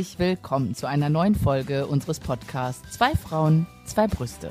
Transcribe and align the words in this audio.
herzlich 0.00 0.18
willkommen 0.18 0.74
zu 0.74 0.88
einer 0.88 1.10
neuen 1.10 1.34
Folge 1.34 1.86
unseres 1.86 2.20
Podcasts 2.20 2.90
Zwei 2.90 3.14
Frauen, 3.14 3.66
zwei 3.84 4.06
Brüste. 4.06 4.48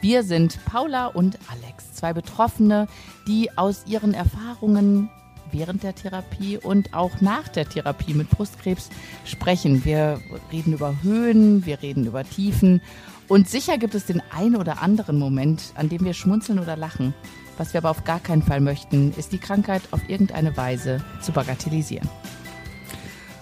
Wir 0.00 0.24
sind 0.24 0.58
Paula 0.64 1.06
und 1.06 1.38
Alex, 1.48 1.94
zwei 1.94 2.12
Betroffene, 2.12 2.88
die 3.28 3.56
aus 3.56 3.84
ihren 3.86 4.12
Erfahrungen 4.12 5.08
während 5.52 5.84
der 5.84 5.94
Therapie 5.94 6.58
und 6.58 6.94
auch 6.94 7.20
nach 7.20 7.46
der 7.46 7.68
Therapie 7.68 8.12
mit 8.12 8.28
Brustkrebs 8.30 8.88
sprechen. 9.24 9.84
Wir 9.84 10.20
reden 10.50 10.72
über 10.72 11.00
Höhen, 11.04 11.64
wir 11.64 11.80
reden 11.80 12.04
über 12.04 12.24
Tiefen 12.24 12.82
und 13.28 13.48
sicher 13.48 13.78
gibt 13.78 13.94
es 13.94 14.06
den 14.06 14.20
ein 14.36 14.56
oder 14.56 14.82
anderen 14.82 15.16
Moment, 15.16 15.62
an 15.76 15.90
dem 15.90 16.04
wir 16.04 16.12
schmunzeln 16.12 16.58
oder 16.58 16.76
lachen. 16.76 17.14
Was 17.56 17.72
wir 17.72 17.78
aber 17.78 17.90
auf 17.90 18.02
gar 18.02 18.18
keinen 18.18 18.42
Fall 18.42 18.60
möchten, 18.60 19.14
ist 19.16 19.30
die 19.30 19.38
Krankheit 19.38 19.82
auf 19.92 20.00
irgendeine 20.08 20.56
Weise 20.56 21.04
zu 21.20 21.30
bagatellisieren. 21.30 22.10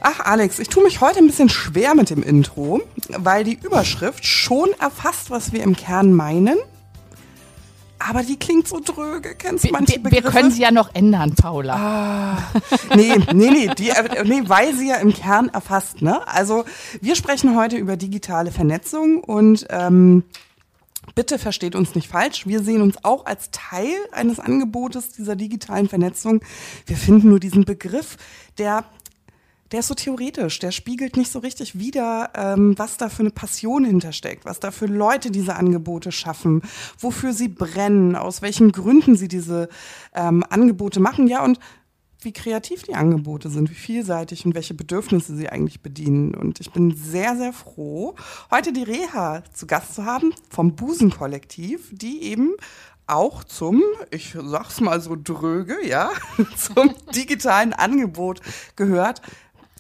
Ach, 0.02 0.20
Alex, 0.20 0.58
ich 0.58 0.68
tue 0.68 0.82
mich 0.82 1.00
heute 1.00 1.18
ein 1.18 1.26
bisschen 1.26 1.50
schwer 1.50 1.94
mit 1.94 2.08
dem 2.10 2.22
Intro, 2.22 2.80
weil 3.18 3.44
die 3.44 3.58
Überschrift 3.62 4.24
schon 4.24 4.70
erfasst, 4.78 5.30
was 5.30 5.52
wir 5.52 5.62
im 5.62 5.76
Kern 5.76 6.14
meinen. 6.14 6.56
Aber 7.98 8.22
die 8.22 8.38
klingt 8.38 8.66
so 8.66 8.80
dröge. 8.80 9.34
Kennst 9.34 9.64
du 9.64 9.72
manche 9.72 10.00
Begriffe? 10.00 10.24
Wir 10.24 10.30
können 10.30 10.50
sie 10.50 10.62
ja 10.62 10.70
noch 10.70 10.94
ändern, 10.94 11.34
Paula. 11.34 11.74
Ah, 11.74 12.60
nee, 12.96 13.14
nee, 13.34 13.50
nee, 13.50 13.70
die, 13.76 13.90
äh, 13.90 14.24
nee, 14.24 14.42
weil 14.46 14.74
sie 14.74 14.88
ja 14.88 14.96
im 14.96 15.12
Kern 15.12 15.50
erfasst. 15.50 16.00
Ne? 16.00 16.26
Also 16.26 16.64
wir 17.02 17.14
sprechen 17.14 17.54
heute 17.54 17.76
über 17.76 17.98
digitale 17.98 18.52
Vernetzung 18.52 19.22
und 19.22 19.66
ähm, 19.68 20.24
bitte 21.14 21.38
versteht 21.38 21.74
uns 21.74 21.94
nicht 21.94 22.08
falsch. 22.08 22.46
Wir 22.46 22.62
sehen 22.62 22.80
uns 22.80 23.04
auch 23.04 23.26
als 23.26 23.50
Teil 23.50 23.94
eines 24.12 24.40
Angebotes 24.40 25.10
dieser 25.10 25.36
digitalen 25.36 25.86
Vernetzung. 25.86 26.40
Wir 26.86 26.96
finden 26.96 27.28
nur 27.28 27.38
diesen 27.38 27.66
Begriff, 27.66 28.16
der 28.56 28.84
der 29.72 29.80
ist 29.80 29.88
so 29.88 29.94
theoretisch, 29.94 30.58
der 30.58 30.72
spiegelt 30.72 31.16
nicht 31.16 31.30
so 31.30 31.38
richtig 31.38 31.78
wider, 31.78 32.30
ähm, 32.34 32.74
was 32.76 32.96
da 32.96 33.08
für 33.08 33.20
eine 33.20 33.30
Passion 33.30 33.84
hintersteckt, 33.84 34.44
was 34.44 34.60
da 34.60 34.70
für 34.70 34.86
Leute 34.86 35.30
diese 35.30 35.56
Angebote 35.56 36.12
schaffen, 36.12 36.62
wofür 36.98 37.32
sie 37.32 37.48
brennen, 37.48 38.16
aus 38.16 38.42
welchen 38.42 38.72
Gründen 38.72 39.16
sie 39.16 39.28
diese 39.28 39.68
ähm, 40.14 40.44
Angebote 40.48 41.00
machen, 41.00 41.28
ja, 41.28 41.44
und 41.44 41.60
wie 42.22 42.32
kreativ 42.32 42.82
die 42.82 42.94
Angebote 42.94 43.48
sind, 43.48 43.70
wie 43.70 43.74
vielseitig 43.74 44.44
und 44.44 44.54
welche 44.54 44.74
Bedürfnisse 44.74 45.34
sie 45.36 45.48
eigentlich 45.48 45.80
bedienen. 45.80 46.34
Und 46.34 46.60
ich 46.60 46.70
bin 46.70 46.94
sehr, 46.94 47.36
sehr 47.36 47.52
froh, 47.52 48.14
heute 48.50 48.72
die 48.72 48.82
Reha 48.82 49.42
zu 49.54 49.66
Gast 49.66 49.94
zu 49.94 50.04
haben 50.04 50.34
vom 50.50 50.76
Busen-Kollektiv, 50.76 51.90
die 51.92 52.22
eben 52.24 52.52
auch 53.06 53.42
zum, 53.42 53.82
ich 54.10 54.36
sag's 54.40 54.80
mal 54.80 55.00
so 55.00 55.16
dröge, 55.16 55.76
ja, 55.84 56.10
zum 56.56 56.94
digitalen 57.14 57.72
Angebot 57.72 58.40
gehört 58.76 59.22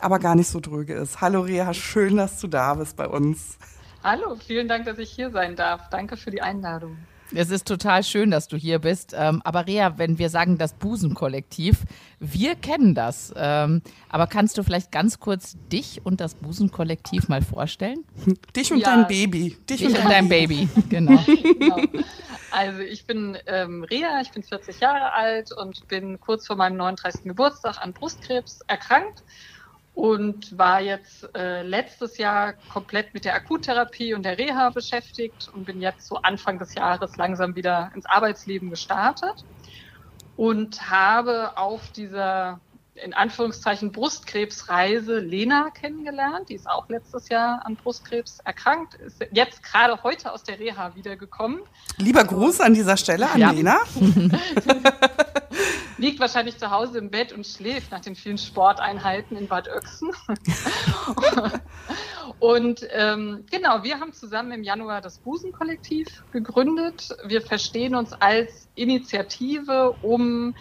aber 0.00 0.18
gar 0.18 0.34
nicht 0.34 0.48
so 0.48 0.60
dröge 0.60 0.94
ist. 0.94 1.20
Hallo 1.20 1.42
Rea, 1.42 1.72
schön, 1.74 2.16
dass 2.16 2.40
du 2.40 2.48
da 2.48 2.74
bist 2.74 2.96
bei 2.96 3.06
uns. 3.06 3.58
Hallo, 4.02 4.36
vielen 4.36 4.66
Dank, 4.68 4.86
dass 4.86 4.98
ich 4.98 5.10
hier 5.10 5.30
sein 5.30 5.56
darf. 5.56 5.90
Danke 5.90 6.16
für 6.16 6.30
die 6.30 6.40
Einladung. 6.40 6.96
Es 7.32 7.50
ist 7.50 7.68
total 7.68 8.02
schön, 8.02 8.30
dass 8.32 8.48
du 8.48 8.56
hier 8.56 8.80
bist. 8.80 9.14
Ähm, 9.16 9.40
aber 9.44 9.66
Rea, 9.66 9.98
wenn 9.98 10.18
wir 10.18 10.30
sagen 10.30 10.58
das 10.58 10.72
Busenkollektiv, 10.72 11.84
wir 12.18 12.56
kennen 12.56 12.94
das. 12.94 13.32
Ähm, 13.36 13.82
aber 14.08 14.26
kannst 14.26 14.58
du 14.58 14.64
vielleicht 14.64 14.90
ganz 14.90 15.20
kurz 15.20 15.56
dich 15.70 16.00
und 16.04 16.20
das 16.20 16.34
Busenkollektiv 16.34 17.28
mal 17.28 17.42
vorstellen? 17.42 18.04
Dich 18.56 18.72
und 18.72 18.80
ja. 18.80 18.96
dein 18.96 19.06
Baby. 19.06 19.56
Dich, 19.68 19.78
dich 19.78 19.86
und, 19.86 19.98
und 19.98 20.10
dein 20.10 20.28
Baby, 20.28 20.68
genau. 20.88 21.22
genau. 21.58 21.80
Also 22.50 22.80
ich 22.80 23.06
bin 23.06 23.38
ähm, 23.46 23.84
Rea, 23.84 24.20
ich 24.22 24.32
bin 24.32 24.42
40 24.42 24.80
Jahre 24.80 25.12
alt 25.12 25.52
und 25.52 25.86
bin 25.86 26.18
kurz 26.18 26.48
vor 26.48 26.56
meinem 26.56 26.78
39. 26.78 27.22
Geburtstag 27.24 27.80
an 27.80 27.92
Brustkrebs 27.92 28.60
erkrankt 28.66 29.22
und 30.00 30.56
war 30.56 30.80
jetzt 30.80 31.28
äh, 31.36 31.60
letztes 31.60 32.16
Jahr 32.16 32.54
komplett 32.72 33.12
mit 33.12 33.26
der 33.26 33.34
Akuttherapie 33.34 34.14
und 34.14 34.22
der 34.22 34.38
Reha 34.38 34.70
beschäftigt 34.70 35.50
und 35.52 35.66
bin 35.66 35.82
jetzt 35.82 36.06
so 36.08 36.16
Anfang 36.22 36.58
des 36.58 36.74
Jahres 36.74 37.18
langsam 37.18 37.54
wieder 37.54 37.92
ins 37.94 38.06
Arbeitsleben 38.06 38.70
gestartet 38.70 39.44
und 40.36 40.90
habe 40.90 41.58
auf 41.58 41.92
dieser 41.92 42.62
in 42.94 43.14
Anführungszeichen 43.14 43.92
Brustkrebsreise 43.92 45.18
Lena 45.18 45.70
kennengelernt. 45.70 46.48
Die 46.48 46.54
ist 46.54 46.68
auch 46.68 46.88
letztes 46.88 47.28
Jahr 47.28 47.64
an 47.64 47.76
Brustkrebs 47.76 48.38
erkrankt, 48.44 48.94
ist 48.94 49.24
jetzt 49.32 49.62
gerade 49.62 50.02
heute 50.02 50.32
aus 50.32 50.42
der 50.42 50.58
Reha 50.58 50.94
wiedergekommen. 50.94 51.60
Lieber 51.98 52.24
Gruß 52.24 52.60
an 52.60 52.74
dieser 52.74 52.96
Stelle 52.96 53.30
an 53.30 53.40
ja. 53.40 53.50
Lena. 53.50 53.78
Liegt 55.98 56.18
wahrscheinlich 56.18 56.56
zu 56.56 56.70
Hause 56.70 56.98
im 56.98 57.10
Bett 57.10 57.32
und 57.32 57.46
schläft 57.46 57.90
nach 57.90 58.00
den 58.00 58.14
vielen 58.14 58.38
Sporteinheiten 58.38 59.36
in 59.36 59.48
Bad 59.48 59.68
Oechsen. 59.68 60.10
und 62.38 62.86
ähm, 62.90 63.44
genau, 63.50 63.82
wir 63.82 64.00
haben 64.00 64.14
zusammen 64.14 64.52
im 64.52 64.62
Januar 64.62 65.02
das 65.02 65.18
Busenkollektiv 65.18 66.24
gegründet. 66.32 67.14
Wir 67.26 67.42
verstehen 67.42 67.94
uns 67.94 68.14
als 68.14 68.68
Initiative, 68.76 69.94
um 70.00 70.54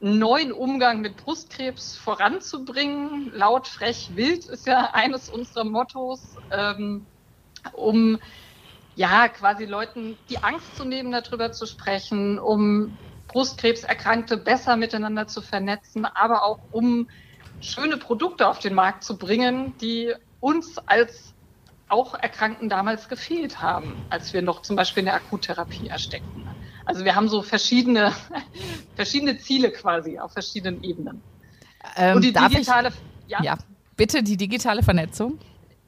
neuen 0.00 0.52
Umgang 0.52 1.00
mit 1.00 1.16
Brustkrebs 1.16 1.96
voranzubringen. 1.96 3.30
Laut, 3.32 3.66
frech, 3.66 4.12
wild 4.14 4.46
ist 4.46 4.66
ja 4.66 4.90
eines 4.92 5.28
unserer 5.28 5.64
Mottos, 5.64 6.36
ähm, 6.50 7.08
um 7.72 8.18
ja 8.94 9.28
quasi 9.28 9.64
Leuten 9.64 10.18
die 10.28 10.42
Angst 10.42 10.76
zu 10.76 10.84
nehmen, 10.84 11.12
darüber 11.12 11.52
zu 11.52 11.66
sprechen, 11.66 12.38
um 12.38 12.98
Brustkrebserkrankte 13.28 14.36
besser 14.38 14.76
miteinander 14.76 15.26
zu 15.26 15.42
vernetzen, 15.42 16.06
aber 16.06 16.44
auch 16.44 16.58
um 16.70 17.08
schöne 17.60 17.96
Produkte 17.98 18.48
auf 18.48 18.58
den 18.58 18.74
Markt 18.74 19.04
zu 19.04 19.18
bringen, 19.18 19.76
die 19.78 20.14
uns 20.40 20.78
als 20.86 21.34
auch 21.88 22.14
Erkrankten 22.14 22.68
damals 22.68 23.08
gefehlt 23.08 23.60
haben, 23.60 24.04
als 24.08 24.32
wir 24.32 24.42
noch 24.42 24.62
zum 24.62 24.76
Beispiel 24.76 25.00
in 25.02 25.06
der 25.06 25.14
Akuttherapie 25.14 25.88
ersteckten. 25.88 26.48
Also 26.88 27.04
wir 27.04 27.14
haben 27.14 27.28
so 27.28 27.42
verschiedene, 27.42 28.12
verschiedene 28.96 29.36
Ziele 29.36 29.70
quasi 29.70 30.18
auf 30.18 30.32
verschiedenen 30.32 30.82
Ebenen. 30.82 31.20
Ähm, 31.96 32.16
Und 32.16 32.24
die 32.24 32.32
digitale, 32.32 32.88
ich, 32.88 33.30
ja? 33.30 33.42
ja, 33.42 33.58
bitte 33.94 34.22
die 34.22 34.38
digitale 34.38 34.82
Vernetzung 34.82 35.38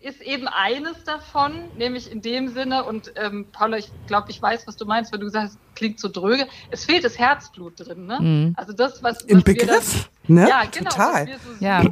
ist 0.01 0.23
eben 0.23 0.49
eines 0.49 1.05
davon, 1.05 1.53
nämlich 1.77 2.11
in 2.11 2.23
dem 2.23 2.49
Sinne, 2.49 2.85
und 2.85 3.13
ähm, 3.17 3.47
Paula, 3.53 3.77
ich 3.77 3.91
glaube, 4.07 4.31
ich 4.31 4.41
weiß, 4.41 4.67
was 4.67 4.77
du 4.77 4.87
meinst, 4.87 5.13
wenn 5.13 5.21
du 5.21 5.29
sagst, 5.29 5.59
klingt 5.75 6.01
so 6.01 6.09
dröge, 6.09 6.47
es 6.71 6.87
fehlt 6.87 7.05
das 7.05 7.19
Herzblut 7.19 7.75
drin. 7.77 8.07
Ne? 8.07 8.19
Mhm. 8.21 8.55
Also 8.57 8.73
das, 8.73 9.03
was, 9.03 9.17
was 9.17 9.25
Im 9.25 9.43
Begriff, 9.43 9.69
das, 9.69 10.11
ne? 10.27 10.49
Ja, 10.49 10.65
genau, 10.65 10.91
Total. 10.91 11.23
Was 11.23 11.27
wir 11.27 11.39
so 11.39 11.65
ja. 11.65 11.83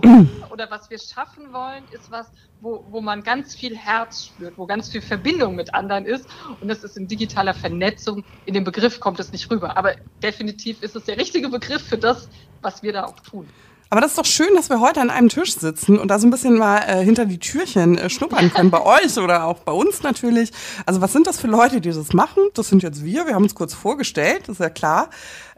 oder 0.51 0.71
was 0.71 0.89
wir 0.89 0.99
schaffen 0.99 1.53
wollen, 1.53 1.85
ist 1.91 2.11
was, 2.11 2.31
wo, 2.61 2.85
wo 2.91 3.01
man 3.03 3.23
ganz 3.23 3.55
viel 3.55 3.77
Herz 3.77 4.27
spürt, 4.27 4.57
wo 4.57 4.67
ganz 4.67 4.89
viel 4.89 5.03
Verbindung 5.03 5.55
mit 5.55 5.75
anderen 5.75 6.07
ist. 6.07 6.27
Und 6.61 6.69
das 6.69 6.85
ist 6.85 6.97
in 6.97 7.09
digitaler 7.09 7.55
Vernetzung, 7.55 8.25
in 8.47 8.55
dem 8.55 8.65
Begriff 8.65 9.01
kommt 9.01 9.21
es 9.21 9.33
nicht 9.33 9.51
rüber. 9.51 9.77
Aber 9.77 9.95
definitiv 10.23 10.83
ist 10.83 10.97
es 10.97 11.05
der 11.05 11.19
richtige 11.19 11.49
Begriff 11.51 11.83
für 11.83 11.99
das, 11.99 12.29
was 12.63 12.83
wir 12.83 12.93
da 12.93 13.05
auch 13.05 13.21
tun. 13.21 13.49
Aber 13.91 14.01
das 14.01 14.13
ist 14.13 14.19
doch 14.19 14.27
schön, 14.27 14.55
dass 14.55 14.69
wir 14.69 14.81
heute 14.81 15.01
an 15.01 15.11
einem 15.11 15.29
Tisch 15.29 15.55
sitzen 15.55 15.99
und 15.99 16.09
da 16.09 16.19
so 16.19 16.27
ein 16.27 16.31
bisschen 16.31 16.59
mal 16.59 16.79
äh, 16.81 17.03
hinter 17.03 17.25
die 17.25 17.39
Türchen 17.39 17.97
äh, 17.97 18.11
schnuppern 18.11 18.53
können, 18.53 18.71
bei 18.71 18.83
euch 18.83 19.17
oder 19.17 19.45
auch 19.45 19.61
bei 19.61 19.73
uns 19.73 20.03
natürlich. 20.03 20.53
Also 20.85 21.01
was 21.01 21.13
sind 21.13 21.27
das 21.27 21.41
für 21.41 21.47
Leute, 21.47 21.81
die 21.81 21.91
das 21.91 22.13
machen? 22.13 22.43
Das 22.55 22.69
sind 22.69 22.83
jetzt 22.83 23.03
wir, 23.05 23.27
wir 23.27 23.35
haben 23.35 23.45
uns 23.45 23.55
kurz 23.55 23.73
vorgestellt, 23.73 24.49
ist 24.49 24.61
ja 24.61 24.69
klar. 24.69 25.09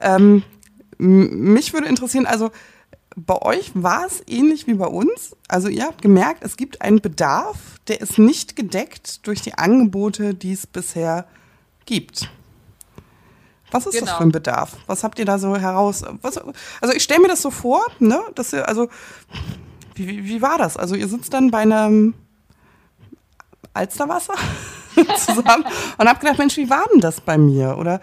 Ähm, 0.00 0.44
mich 0.98 1.72
würde 1.72 1.88
interessieren, 1.88 2.26
also 2.26 2.50
bei 3.16 3.40
euch 3.42 3.72
war 3.74 4.06
es 4.06 4.22
ähnlich 4.28 4.66
wie 4.66 4.74
bei 4.74 4.86
uns. 4.86 5.36
Also 5.48 5.69
ihr 5.69 5.84
habt 5.84 6.02
gemerkt, 6.02 6.44
es 6.44 6.56
gibt 6.56 6.82
einen 6.82 7.00
Bedarf, 7.00 7.56
der 7.88 8.00
ist 8.00 8.19
nicht 8.19 8.54
gedeckt 8.54 9.26
durch 9.26 9.40
die 9.40 9.54
Angebote, 9.54 10.34
die 10.34 10.52
es 10.52 10.66
bisher 10.66 11.26
gibt. 11.86 12.31
Was 13.70 13.87
ist 13.87 13.94
genau. 13.94 14.06
das 14.06 14.17
für 14.17 14.22
ein 14.25 14.32
Bedarf? 14.32 14.76
Was 14.87 15.05
habt 15.05 15.19
ihr 15.19 15.25
da 15.25 15.38
so 15.38 15.56
heraus? 15.56 16.02
Was, 16.22 16.38
also 16.81 16.94
ich 16.94 17.02
stelle 17.02 17.20
mir 17.20 17.28
das 17.28 17.43
so 17.43 17.50
vor, 17.50 17.84
ne, 17.99 18.20
dass 18.34 18.52
ihr, 18.52 18.69
also, 18.69 18.88
wie, 19.94 20.08
wie, 20.08 20.25
wie 20.25 20.43
war 20.43 20.58
das? 20.58 20.76
Also 20.76 20.94
ihr 20.94 21.08
sitzt 21.08 21.32
dann 21.32 21.50
bei 21.50 21.58
einem 21.58 22.14
Alsterwasser 23.75 24.34
zusammen 25.17 25.64
und 25.99 26.08
habt 26.08 26.20
gedacht, 26.20 26.38
Mensch, 26.38 26.56
wie 26.56 26.70
war 26.70 26.87
denn 26.93 27.00
das 27.00 27.20
bei 27.20 27.38
mir? 27.38 27.76
Oder 27.78 28.00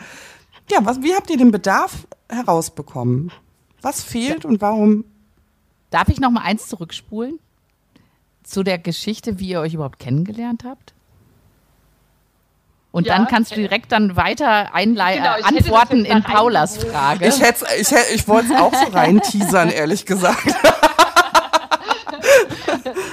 ja, 0.70 0.80
was, 0.82 1.02
wie 1.02 1.16
habt 1.16 1.30
ihr 1.30 1.38
den 1.38 1.52
Bedarf 1.52 2.08
herausbekommen? 2.30 3.32
Was 3.82 4.04
fehlt 4.04 4.46
und 4.46 4.62
warum? 4.62 5.06
Darf 5.90 6.10
ich 6.10 6.20
noch 6.20 6.32
mal 6.32 6.42
eins 6.42 6.68
zurückspulen? 6.68 7.40
Zu 8.44 8.64
der 8.64 8.78
Geschichte, 8.78 9.40
wie 9.40 9.50
ihr 9.50 9.62
euch 9.62 9.74
überhaupt 9.74 10.00
kennengelernt 10.00 10.64
habt? 10.66 10.94
Und 12.98 13.06
ja, 13.06 13.16
dann 13.16 13.28
kannst 13.28 13.52
du 13.52 13.58
direkt 13.58 13.92
dann 13.92 14.16
weiter 14.16 14.74
einleiten, 14.74 15.22
genau, 15.22 15.36
antworten 15.48 16.04
in 16.04 16.24
Paulas 16.24 16.84
Frage. 16.84 17.28
Ich, 17.28 17.40
hätte, 17.40 17.68
ich, 17.80 17.92
hätte, 17.92 18.12
ich 18.16 18.28
wollte 18.28 18.52
es 18.52 18.60
auch 18.60 18.74
so 18.74 18.88
rein 18.92 19.22
teasern, 19.22 19.70
ehrlich 19.70 20.08
gesagt. 20.08 20.48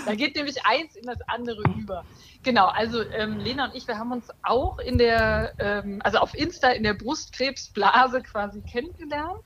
da 0.06 0.14
geht 0.14 0.36
nämlich 0.36 0.64
eins 0.64 0.96
in 0.96 1.04
das 1.04 1.18
andere 1.26 1.60
über. 1.76 2.02
Genau, 2.42 2.64
also 2.68 3.02
ähm, 3.02 3.36
Lena 3.36 3.66
und 3.66 3.74
ich, 3.74 3.86
wir 3.86 3.98
haben 3.98 4.10
uns 4.10 4.28
auch 4.42 4.78
in 4.78 4.96
der, 4.96 5.52
ähm, 5.58 6.00
also 6.02 6.16
auf 6.16 6.32
Insta 6.34 6.70
in 6.70 6.82
der 6.82 6.94
Brustkrebsblase 6.94 8.22
quasi 8.22 8.62
kennengelernt. 8.62 9.44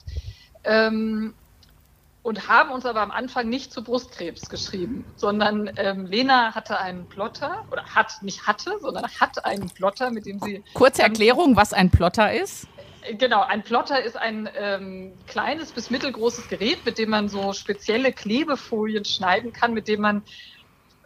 Ähm, 0.62 1.34
und 2.28 2.46
haben 2.46 2.70
uns 2.72 2.84
aber 2.84 3.00
am 3.00 3.10
Anfang 3.10 3.48
nicht 3.48 3.72
zu 3.72 3.82
Brustkrebs 3.82 4.50
geschrieben, 4.50 5.02
sondern 5.16 5.70
ähm, 5.78 6.04
Lena 6.04 6.54
hatte 6.54 6.78
einen 6.78 7.08
Plotter 7.08 7.64
oder 7.72 7.82
hat 7.86 8.22
nicht 8.22 8.46
hatte, 8.46 8.78
sondern 8.82 9.06
hat 9.19 9.46
einen 9.46 9.70
Plotter, 9.70 10.10
mit 10.10 10.26
dem 10.26 10.38
sie 10.40 10.62
kurze 10.75 11.00
Erklärung, 11.00 11.56
was 11.56 11.72
ein 11.72 11.90
Plotter 11.90 12.30
ist. 12.30 12.66
Genau, 13.16 13.40
ein 13.40 13.62
Plotter 13.62 14.02
ist 14.02 14.19
ein 14.19 14.46
ähm, 14.58 15.14
kleines 15.26 15.72
bis 15.72 15.88
mittelgroßes 15.88 16.48
Gerät, 16.48 16.84
mit 16.84 16.98
dem 16.98 17.08
man 17.08 17.30
so 17.30 17.54
spezielle 17.54 18.12
Klebefolien 18.12 19.06
schneiden 19.06 19.54
kann, 19.54 19.72
mit 19.72 19.88
dem 19.88 20.02
man 20.02 20.22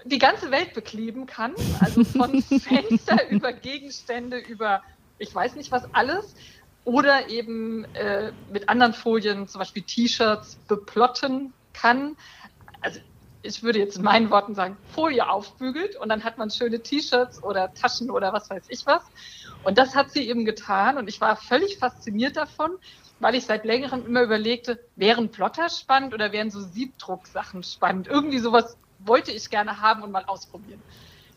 die 0.05 0.19
ganze 0.19 0.51
Welt 0.51 0.75
bekleben 0.75 1.27
kann. 1.27 1.55
Also 1.79 2.03
von 2.03 2.43
Fenster 2.43 3.31
über 3.31 3.53
Gegenstände, 3.53 4.39
über 4.39 4.83
ich 5.19 5.33
weiß 5.33 5.55
nicht 5.55 5.71
was 5.71 5.85
alles. 5.95 6.35
Oder 6.85 7.29
eben 7.29 7.85
äh, 7.95 8.33
mit 8.49 8.69
anderen 8.69 8.93
Folien, 8.93 9.47
zum 9.47 9.61
Beispiel 9.61 9.85
T-Shirts, 9.85 10.59
beplotten 10.67 11.55
kann. 11.73 12.17
Also 12.81 13.01
ich 13.43 13.63
würde 13.63 13.79
jetzt 13.79 13.97
in 13.97 14.03
meinen 14.03 14.31
Worten 14.31 14.55
sagen, 14.55 14.79
Folie 14.87 15.29
aufbügelt 15.29 15.97
und 15.97 16.09
dann 16.09 16.25
hat 16.25 16.39
man 16.39 16.51
schöne 16.51 16.83
T-Shirts 16.83 17.43
oder 17.43 17.73
Taschen 17.75 18.11
oder 18.11 18.33
was 18.33 18.51
weiß 18.51 18.67
ich 18.69 18.87
was. 18.87 19.03
Und 19.65 19.79
das 19.79 19.95
hat 19.95 20.11
sie 20.11 20.29
eben 20.29 20.45
getan 20.45 20.97
und 20.99 21.09
ich 21.09 21.21
war 21.21 21.37
völlig 21.37 21.79
fasziniert 21.79 22.37
davon, 22.37 22.71
weil 23.19 23.35
ich 23.35 23.47
seit 23.47 23.65
längerem 23.65 24.05
immer 24.07 24.23
überlegte, 24.23 24.81
wären 24.97 25.31
Plotter 25.31 25.69
spannend 25.69 26.15
oder 26.15 26.33
wären 26.33 26.51
so 26.51 26.61
Siebdrucksachen 26.61 27.63
spannend? 27.63 28.09
Irgendwie 28.09 28.39
sowas 28.39 28.77
wollte 28.99 29.33
ich 29.33 29.51
gerne 29.51 29.81
haben 29.81 30.03
und 30.03 30.13
mal 30.13 30.25
ausprobieren. 30.25 30.83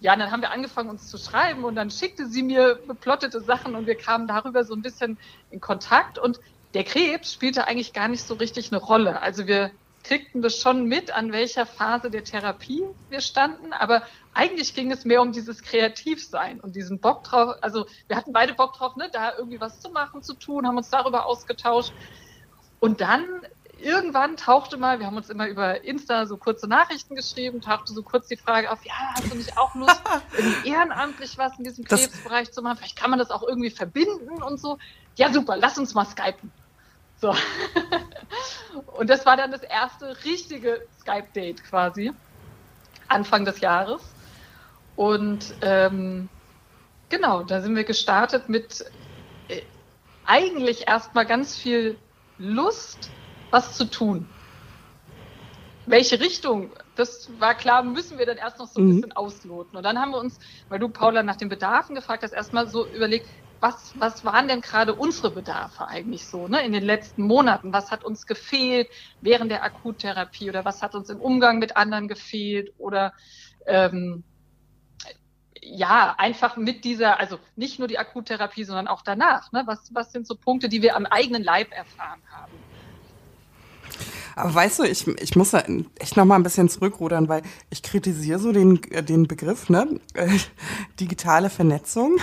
Ja, 0.06 0.14
und 0.14 0.20
dann 0.20 0.30
haben 0.30 0.44
wir 0.44 0.52
angefangen, 0.52 0.92
uns 0.92 1.08
zu 1.08 1.18
schreiben 1.18 1.64
und 1.64 1.74
dann 1.74 1.90
schickte 1.90 2.28
sie 2.28 2.44
mir 2.44 2.80
beplottete 2.86 3.42
Sachen 3.42 3.74
und 3.74 3.88
wir 3.88 3.96
kamen 3.96 4.28
darüber 4.28 4.64
so 4.64 4.76
ein 4.76 4.84
bisschen 4.84 5.18
in 5.50 5.60
Kontakt 5.60 6.20
und 6.20 6.40
der 6.76 6.84
Krebs 6.84 7.34
spielte 7.34 7.66
eigentlich 7.66 7.92
gar 7.92 8.08
nicht 8.08 8.22
so 8.22 8.36
richtig 8.36 8.72
eine 8.72 8.80
Rolle. 8.80 9.24
Also 9.24 9.48
wir 9.48 9.72
kriegten 10.04 10.44
das 10.44 10.58
schon 10.58 10.86
mit, 10.86 11.10
an 11.10 11.32
welcher 11.32 11.66
Phase 11.66 12.12
der 12.12 12.24
Therapie 12.24 12.84
wir 13.10 13.20
standen, 13.20 13.74
aber 13.74 14.04
eigentlich 14.36 14.76
ging 14.76 14.92
es 14.92 15.06
mehr 15.06 15.24
um 15.24 15.32
dieses 15.32 15.64
Kreativsein 15.64 16.60
und 16.60 16.76
diesen 16.76 17.00
Bock 17.00 17.24
drauf. 17.24 17.56
Also 17.62 17.88
wir 18.08 18.16
hatten 18.16 18.32
beide 18.32 18.54
Bock 18.54 18.74
drauf, 18.74 18.96
ne, 18.98 19.10
da 19.12 19.36
irgendwie 19.36 19.60
was 19.60 19.80
zu 19.80 19.90
machen, 19.90 20.22
zu 20.22 20.36
tun, 20.36 20.68
haben 20.68 20.78
uns 20.78 20.92
darüber 20.92 21.26
ausgetauscht. 21.26 21.94
Und 22.80 23.02
dann 23.02 23.26
irgendwann 23.80 24.38
tauchte 24.38 24.78
mal, 24.78 25.00
wir 25.00 25.06
haben 25.06 25.18
uns 25.18 25.30
immer 25.30 25.48
über 25.48 25.84
Insta 25.84 26.26
so 26.26 26.38
kurze 26.38 26.68
Nachrichten 26.68 27.16
geschrieben, 27.16 27.62
tauchte 27.62 27.94
so 27.94 28.04
kurz 28.04 28.28
die 28.28 28.38
Frage 28.38 28.72
auf, 28.72 28.86
ja, 28.86 28.94
hast 29.14 29.32
du 29.32 29.36
nicht 29.36 29.58
auch 29.58 29.74
Lust, 29.76 30.02
ehrenamtlich 30.66 31.38
was 31.38 31.58
in 31.58 31.64
diesem 31.64 31.86
Krebsbereich 31.86 32.52
zu 32.52 32.62
machen? 32.62 32.78
Vielleicht 32.78 32.98
kann 32.98 33.10
man 33.10 33.20
das 33.20 33.32
auch 33.32 33.44
irgendwie 33.44 33.70
verbinden 33.70 34.42
und 34.42 34.60
so. 34.60 34.78
Ja, 35.16 35.32
super, 35.32 35.58
lass 35.58 35.78
uns 35.78 35.94
mal 35.94 36.06
skypen. 36.06 36.52
So. 37.18 37.34
und 38.98 39.10
das 39.10 39.26
war 39.26 39.38
dann 39.38 39.52
das 39.52 39.64
erste 39.64 40.24
richtige 40.26 40.86
Skype-Date 41.00 41.64
quasi, 41.64 42.12
Anfang 43.08 43.46
des 43.46 43.60
Jahres. 43.62 44.02
Und 44.96 45.54
ähm, 45.62 46.30
genau, 47.10 47.44
da 47.44 47.62
sind 47.62 47.76
wir 47.76 47.84
gestartet 47.84 48.50
mit 48.50 48.86
äh, 49.48 49.62
eigentlich 50.26 50.88
erstmal 50.88 51.26
ganz 51.26 51.56
viel 51.56 51.98
Lust, 52.38 53.10
was 53.56 53.78
zu 53.78 53.86
tun. 53.86 54.28
Welche 55.86 56.20
Richtung, 56.20 56.72
das 56.96 57.30
war 57.40 57.56
klar, 57.56 57.84
müssen 57.84 58.18
wir 58.18 58.26
dann 58.26 58.36
erst 58.36 58.60
noch 58.60 58.68
so 58.68 58.82
ein 58.82 58.88
mhm. 58.88 58.96
bisschen 58.96 59.12
ausloten. 59.14 59.78
Und 59.78 59.84
dann 59.84 59.98
haben 59.98 60.12
wir 60.12 60.18
uns, 60.18 60.40
weil 60.68 60.80
du, 60.80 60.90
Paula, 60.90 61.24
nach 61.24 61.38
den 61.38 61.48
Bedarfen 61.48 61.96
gefragt 61.96 62.24
hast, 62.24 62.34
erstmal 62.34 62.68
so 62.68 62.86
überlegt, 62.86 63.28
was, 63.62 63.94
was 63.98 64.26
waren 64.26 64.50
denn 64.50 64.60
gerade 64.60 64.94
unsere 64.94 65.32
Bedarfe 65.32 65.88
eigentlich 65.88 66.28
so 66.28 66.50
ne, 66.50 66.66
in 66.66 66.74
den 66.74 66.84
letzten 66.84 67.24
Monaten? 67.24 67.72
Was 67.72 67.92
hat 67.92 68.04
uns 68.04 68.28
gefehlt 68.28 68.90
während 69.22 69.50
der 69.52 69.64
Akuttherapie 69.64 70.50
oder 70.50 70.66
was 70.66 70.82
hat 70.82 70.94
uns 70.94 71.10
im 71.10 71.22
Umgang 71.22 71.60
mit 71.60 71.78
anderen 71.78 72.10
gefehlt 72.10 72.74
oder 72.78 73.14
ähm, 73.66 74.26
ja, 75.62 76.14
einfach 76.18 76.58
mit 76.58 76.84
dieser, 76.84 77.20
also 77.20 77.40
nicht 77.56 77.80
nur 77.80 77.88
die 77.88 77.98
Akuttherapie, 77.98 78.66
sondern 78.66 78.88
auch 78.88 79.02
danach. 79.02 79.52
Ne? 79.54 79.64
Was, 79.66 79.96
was 79.96 80.12
sind 80.12 80.28
so 80.28 80.36
Punkte, 80.36 80.68
die 80.68 80.82
wir 80.82 80.96
am 80.96 81.06
eigenen 81.06 81.44
Leib 81.44 81.72
erfahren 81.72 82.22
haben? 82.30 82.52
Aber 84.36 84.54
weißt 84.54 84.80
du, 84.80 84.84
ich, 84.84 85.08
ich 85.08 85.36
muss 85.36 85.52
da 85.52 85.64
echt 85.98 86.18
noch 86.18 86.26
mal 86.26 86.36
ein 86.36 86.44
bisschen 86.44 86.70
zurückrudern, 86.70 87.30
weil 87.30 87.42
ich 87.70 87.82
kritisiere 87.82 88.40
so 88.40 88.52
den, 88.52 88.82
den 89.08 89.28
Begriff, 89.28 89.70
ne? 89.70 90.00
digitale 91.00 91.50
Vernetzung. 91.50 92.18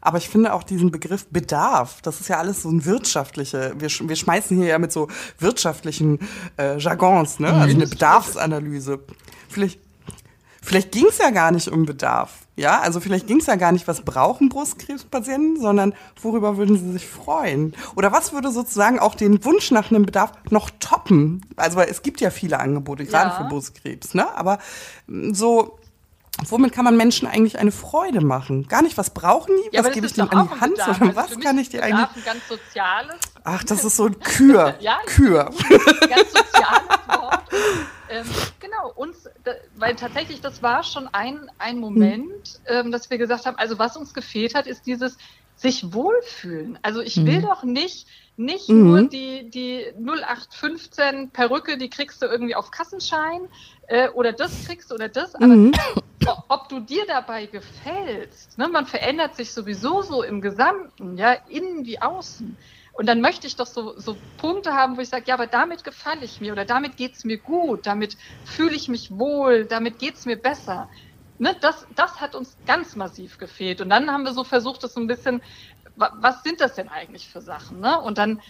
Aber 0.00 0.18
ich 0.18 0.28
finde 0.28 0.52
auch 0.52 0.62
diesen 0.62 0.90
Begriff 0.90 1.26
Bedarf, 1.30 2.00
das 2.02 2.20
ist 2.20 2.28
ja 2.28 2.38
alles 2.38 2.62
so 2.62 2.68
ein 2.68 2.84
wirtschaftliche, 2.84 3.74
wir, 3.78 3.88
wir 3.88 4.16
schmeißen 4.16 4.56
hier 4.56 4.66
ja 4.66 4.78
mit 4.78 4.92
so 4.92 5.08
wirtschaftlichen 5.38 6.18
äh, 6.58 6.78
Jargons, 6.78 7.40
ne? 7.40 7.52
Also 7.52 7.74
eine 7.74 7.86
Bedarfsanalyse. 7.86 9.00
Vielleicht, 9.48 9.80
vielleicht 10.64 10.92
ging 10.92 11.06
es 11.08 11.18
ja 11.18 11.30
gar 11.30 11.50
nicht 11.52 11.68
um 11.68 11.86
Bedarf. 11.86 12.44
Ja, 12.56 12.80
also 12.80 13.00
vielleicht 13.00 13.26
ging 13.26 13.40
es 13.40 13.46
ja 13.46 13.56
gar 13.56 13.72
nicht, 13.72 13.88
was 13.88 14.02
brauchen 14.02 14.48
Brustkrebspatienten, 14.48 15.60
sondern 15.60 15.92
worüber 16.22 16.56
würden 16.56 16.78
sie 16.78 16.92
sich 16.92 17.06
freuen? 17.06 17.74
Oder 17.96 18.12
was 18.12 18.32
würde 18.32 18.52
sozusagen 18.52 19.00
auch 19.00 19.16
den 19.16 19.44
Wunsch 19.44 19.72
nach 19.72 19.90
einem 19.90 20.06
Bedarf 20.06 20.32
noch 20.50 20.70
toppen? 20.78 21.44
Also 21.56 21.76
weil 21.76 21.88
es 21.88 22.02
gibt 22.02 22.20
ja 22.20 22.30
viele 22.30 22.60
Angebote, 22.60 23.04
gerade 23.06 23.30
ja. 23.30 23.36
für 23.36 23.48
Brustkrebs, 23.48 24.14
ne? 24.14 24.26
Aber 24.36 24.58
mm, 25.08 25.34
so, 25.34 25.78
womit 26.46 26.72
kann 26.72 26.84
man 26.84 26.96
Menschen 26.96 27.28
eigentlich 27.28 27.58
eine 27.58 27.72
Freude 27.72 28.20
machen? 28.20 28.66
Gar 28.68 28.82
nicht, 28.82 28.96
was 28.96 29.10
brauchen 29.10 29.54
die? 29.56 29.76
Ja, 29.76 29.84
was 29.84 29.92
gebe 29.92 30.06
ich 30.06 30.14
denen 30.14 30.28
an 30.28 30.48
die 30.52 30.60
Hand? 30.60 30.74
Bedarf. 30.74 31.00
Oder 31.00 31.16
was 31.16 31.38
kann 31.40 31.58
ich 31.58 31.68
dir 31.68 31.82
eigentlich? 31.82 32.08
Ein 32.16 32.24
ganz 32.24 32.48
soziales. 32.48 33.16
Ach, 33.44 33.64
das 33.64 33.84
ist 33.84 33.96
so 33.96 34.06
ein 34.06 34.18
Kür. 34.20 34.76
ja, 34.80 34.98
Kür. 35.06 35.48
Ein 35.48 35.54
ganz 36.08 36.32
soziales 36.32 37.08
Wort. 37.08 37.42
Ähm, 38.10 38.26
genau, 38.60 38.92
uns, 38.94 39.28
da, 39.44 39.52
weil 39.76 39.96
tatsächlich 39.96 40.40
das 40.40 40.62
war 40.62 40.82
schon 40.82 41.08
ein, 41.12 41.50
ein 41.58 41.78
Moment, 41.78 42.60
ähm, 42.66 42.90
dass 42.90 43.10
wir 43.10 43.18
gesagt 43.18 43.46
haben, 43.46 43.56
also 43.56 43.78
was 43.78 43.96
uns 43.96 44.12
gefehlt 44.12 44.54
hat, 44.54 44.66
ist 44.66 44.86
dieses 44.86 45.16
sich 45.56 45.92
wohlfühlen. 45.92 46.78
Also 46.82 47.00
ich 47.00 47.16
will 47.24 47.38
mhm. 47.38 47.42
doch 47.42 47.62
nicht, 47.62 48.06
nicht 48.36 48.68
mhm. 48.68 48.84
nur 48.84 49.02
die, 49.02 49.48
die 49.50 49.84
0815 49.98 51.30
Perücke, 51.30 51.78
die 51.78 51.88
kriegst 51.88 52.22
du 52.22 52.26
irgendwie 52.26 52.54
auf 52.54 52.70
Kassenschein 52.70 53.42
äh, 53.88 54.08
oder 54.10 54.32
das 54.32 54.66
kriegst 54.66 54.90
du 54.90 54.94
oder 54.94 55.08
das, 55.08 55.34
aber 55.34 55.46
mhm. 55.46 55.72
ob 56.48 56.68
du 56.68 56.80
dir 56.80 57.06
dabei 57.06 57.46
gefällst, 57.46 58.56
ne, 58.58 58.68
man 58.68 58.86
verändert 58.86 59.36
sich 59.36 59.52
sowieso 59.52 60.02
so 60.02 60.22
im 60.22 60.40
Gesamten, 60.40 61.16
ja, 61.16 61.32
innen 61.48 61.84
wie 61.84 62.00
außen. 62.00 62.56
Und 62.92 63.06
dann 63.06 63.20
möchte 63.20 63.48
ich 63.48 63.56
doch 63.56 63.66
so, 63.66 63.98
so 63.98 64.16
Punkte 64.38 64.72
haben, 64.72 64.96
wo 64.96 65.00
ich 65.00 65.08
sage, 65.08 65.24
ja, 65.26 65.34
aber 65.34 65.48
damit 65.48 65.82
gefalle 65.82 66.24
ich 66.24 66.40
mir 66.40 66.52
oder 66.52 66.64
damit 66.64 66.96
geht 66.96 67.14
es 67.14 67.24
mir 67.24 67.38
gut, 67.38 67.86
damit 67.86 68.16
fühle 68.44 68.76
ich 68.76 68.88
mich 68.88 69.10
wohl, 69.18 69.64
damit 69.64 69.98
geht 69.98 70.14
es 70.14 70.26
mir 70.26 70.36
besser. 70.36 70.88
Ne, 71.38 71.56
das, 71.60 71.86
das 71.96 72.20
hat 72.20 72.36
uns 72.36 72.56
ganz 72.66 72.94
massiv 72.94 73.38
gefehlt. 73.38 73.80
Und 73.80 73.90
dann 73.90 74.10
haben 74.10 74.22
wir 74.22 74.32
so 74.32 74.44
versucht, 74.44 74.84
das 74.84 74.94
so 74.94 75.00
ein 75.00 75.08
bisschen, 75.08 75.42
was 75.96 76.42
sind 76.44 76.60
das 76.60 76.76
denn 76.76 76.88
eigentlich 76.88 77.28
für 77.28 77.40
Sachen? 77.40 77.80
Ne? 77.80 78.00
Und 78.00 78.18
dann 78.18 78.40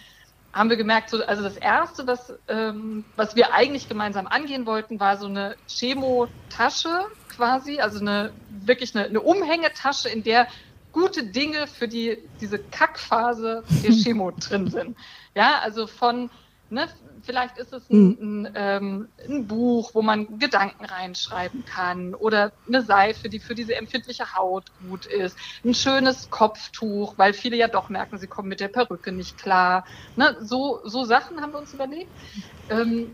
haben 0.55 0.69
wir 0.69 0.77
gemerkt, 0.77 1.09
so, 1.09 1.23
also 1.23 1.43
das 1.43 1.57
Erste, 1.57 2.05
das, 2.05 2.33
ähm, 2.47 3.03
was 3.17 3.35
wir 3.35 3.53
eigentlich 3.53 3.89
gemeinsam 3.89 4.25
angehen 4.25 4.65
wollten, 4.65 5.01
war 5.01 5.17
so 5.17 5.27
eine 5.27 5.57
Chemotasche 5.67 7.05
quasi, 7.35 7.79
also 7.79 7.99
eine 7.99 8.31
wirklich 8.49 8.95
eine, 8.95 9.05
eine 9.05 9.19
Umhängetasche, 9.19 10.07
in 10.07 10.23
der 10.23 10.47
gute 10.93 11.23
Dinge 11.23 11.67
für 11.67 11.89
die, 11.89 12.17
diese 12.39 12.57
Kackphase 12.57 13.65
der 13.83 13.91
Chemo 14.03 14.31
drin 14.31 14.69
sind. 14.71 14.97
Ja, 15.35 15.59
also 15.61 15.87
von, 15.87 16.29
ne, 16.69 16.87
vielleicht 17.23 17.57
ist 17.57 17.73
es 17.73 17.89
ein, 17.89 18.17
mhm. 18.19 18.45
ein, 18.45 18.53
ähm, 18.55 19.09
ein, 19.27 19.47
Buch, 19.47 19.91
wo 19.93 20.01
man 20.01 20.39
Gedanken 20.39 20.85
reinschreiben 20.85 21.65
kann 21.65 22.13
oder 22.13 22.51
eine 22.67 22.81
Seife, 22.81 23.29
die 23.29 23.39
für 23.39 23.55
diese 23.55 23.75
empfindliche 23.75 24.35
Haut 24.35 24.65
gut 24.87 25.05
ist, 25.05 25.37
ein 25.63 25.73
schönes 25.73 26.29
Kopftuch, 26.29 27.13
weil 27.17 27.33
viele 27.33 27.57
ja 27.57 27.67
doch 27.67 27.89
merken, 27.89 28.17
sie 28.17 28.27
kommen 28.27 28.49
mit 28.49 28.59
der 28.59 28.67
Perücke 28.67 29.11
nicht 29.11 29.37
klar. 29.37 29.85
Ne, 30.15 30.37
so, 30.39 30.81
so 30.83 31.03
Sachen 31.03 31.41
haben 31.41 31.53
wir 31.53 31.59
uns 31.59 31.73
überlegt. 31.73 32.11
Ähm, 32.69 33.11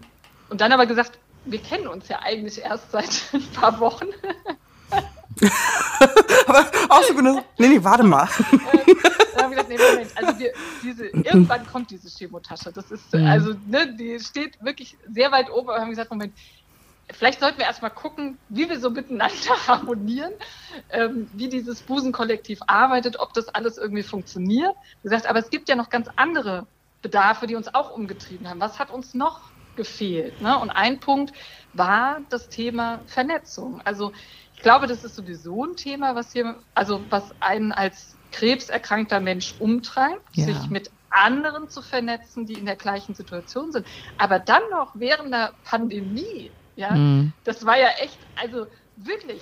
und 0.49 0.61
dann 0.61 0.71
aber 0.71 0.85
gesagt, 0.85 1.17
wir 1.45 1.59
kennen 1.59 1.87
uns 1.87 2.07
ja 2.07 2.19
eigentlich 2.21 2.61
erst 2.61 2.91
seit 2.91 3.23
ein 3.33 3.51
paar 3.53 3.79
Wochen. 3.79 4.07
Aber 6.47 6.65
auch 6.89 7.03
so 7.03 7.13
genau, 7.13 7.43
nee, 7.57 7.67
nee, 7.67 7.83
warte 7.83 8.03
mal. 8.03 8.27
Ähm, 8.73 8.91
gesagt, 9.51 9.69
nee, 9.69 9.77
Moment, 9.77 10.11
also 10.15 10.39
wir, 10.39 10.53
diese, 10.83 11.05
irgendwann 11.13 11.65
kommt 11.67 11.91
diese 11.91 12.09
Chemotasche. 12.09 12.71
Das 12.71 12.91
ist, 12.91 13.13
mhm. 13.13 13.25
also, 13.25 13.53
ne, 13.67 13.93
die 13.95 14.19
steht 14.19 14.63
wirklich 14.63 14.97
sehr 15.07 15.31
weit 15.31 15.49
oben, 15.51 15.69
aber 15.69 15.77
wir 15.77 15.81
haben 15.81 15.89
gesagt, 15.89 16.11
Moment, 16.11 16.33
vielleicht 17.11 17.39
sollten 17.39 17.59
wir 17.59 17.65
erstmal 17.65 17.91
gucken, 17.91 18.37
wie 18.49 18.69
wir 18.69 18.79
so 18.79 18.89
miteinander 18.89 19.35
harmonieren, 19.67 20.33
ähm, 20.89 21.29
wie 21.33 21.49
dieses 21.49 21.81
Busenkollektiv 21.81 22.59
arbeitet, 22.67 23.19
ob 23.19 23.33
das 23.33 23.49
alles 23.49 23.77
irgendwie 23.77 24.03
funktioniert. 24.03 24.75
Wie 25.01 25.09
gesagt, 25.09 25.27
aber 25.27 25.39
es 25.39 25.49
gibt 25.49 25.69
ja 25.69 25.75
noch 25.75 25.89
ganz 25.89 26.07
andere 26.15 26.65
Bedarfe, 27.01 27.47
die 27.47 27.55
uns 27.55 27.73
auch 27.73 27.91
umgetrieben 27.91 28.47
haben. 28.49 28.59
Was 28.59 28.79
hat 28.79 28.91
uns 28.91 29.13
noch 29.13 29.41
gefehlt? 29.75 30.39
Ne? 30.41 30.57
Und 30.57 30.69
ein 30.69 30.99
Punkt 30.99 31.33
war 31.73 32.21
das 32.29 32.49
Thema 32.49 32.99
Vernetzung. 33.07 33.81
Also 33.85 34.11
ich 34.61 34.63
glaube, 34.63 34.85
das 34.85 35.03
ist 35.03 35.15
sowieso 35.15 35.65
ein 35.65 35.75
Thema, 35.75 36.13
was 36.13 36.33
hier, 36.33 36.55
also 36.75 37.01
was 37.09 37.23
einen 37.39 37.71
als 37.71 38.15
krebserkrankter 38.31 39.19
Mensch 39.19 39.55
umtreibt, 39.57 40.21
ja. 40.33 40.45
sich 40.45 40.69
mit 40.69 40.91
anderen 41.09 41.67
zu 41.67 41.81
vernetzen, 41.81 42.45
die 42.45 42.53
in 42.53 42.67
der 42.67 42.75
gleichen 42.75 43.15
Situation 43.15 43.71
sind. 43.71 43.87
Aber 44.19 44.37
dann 44.37 44.61
noch 44.69 44.91
während 44.93 45.33
der 45.33 45.53
Pandemie, 45.63 46.51
ja, 46.75 46.91
mhm. 46.91 47.33
das 47.43 47.65
war 47.65 47.79
ja 47.79 47.87
echt, 48.03 48.19
also 48.39 48.67
wirklich, 48.97 49.41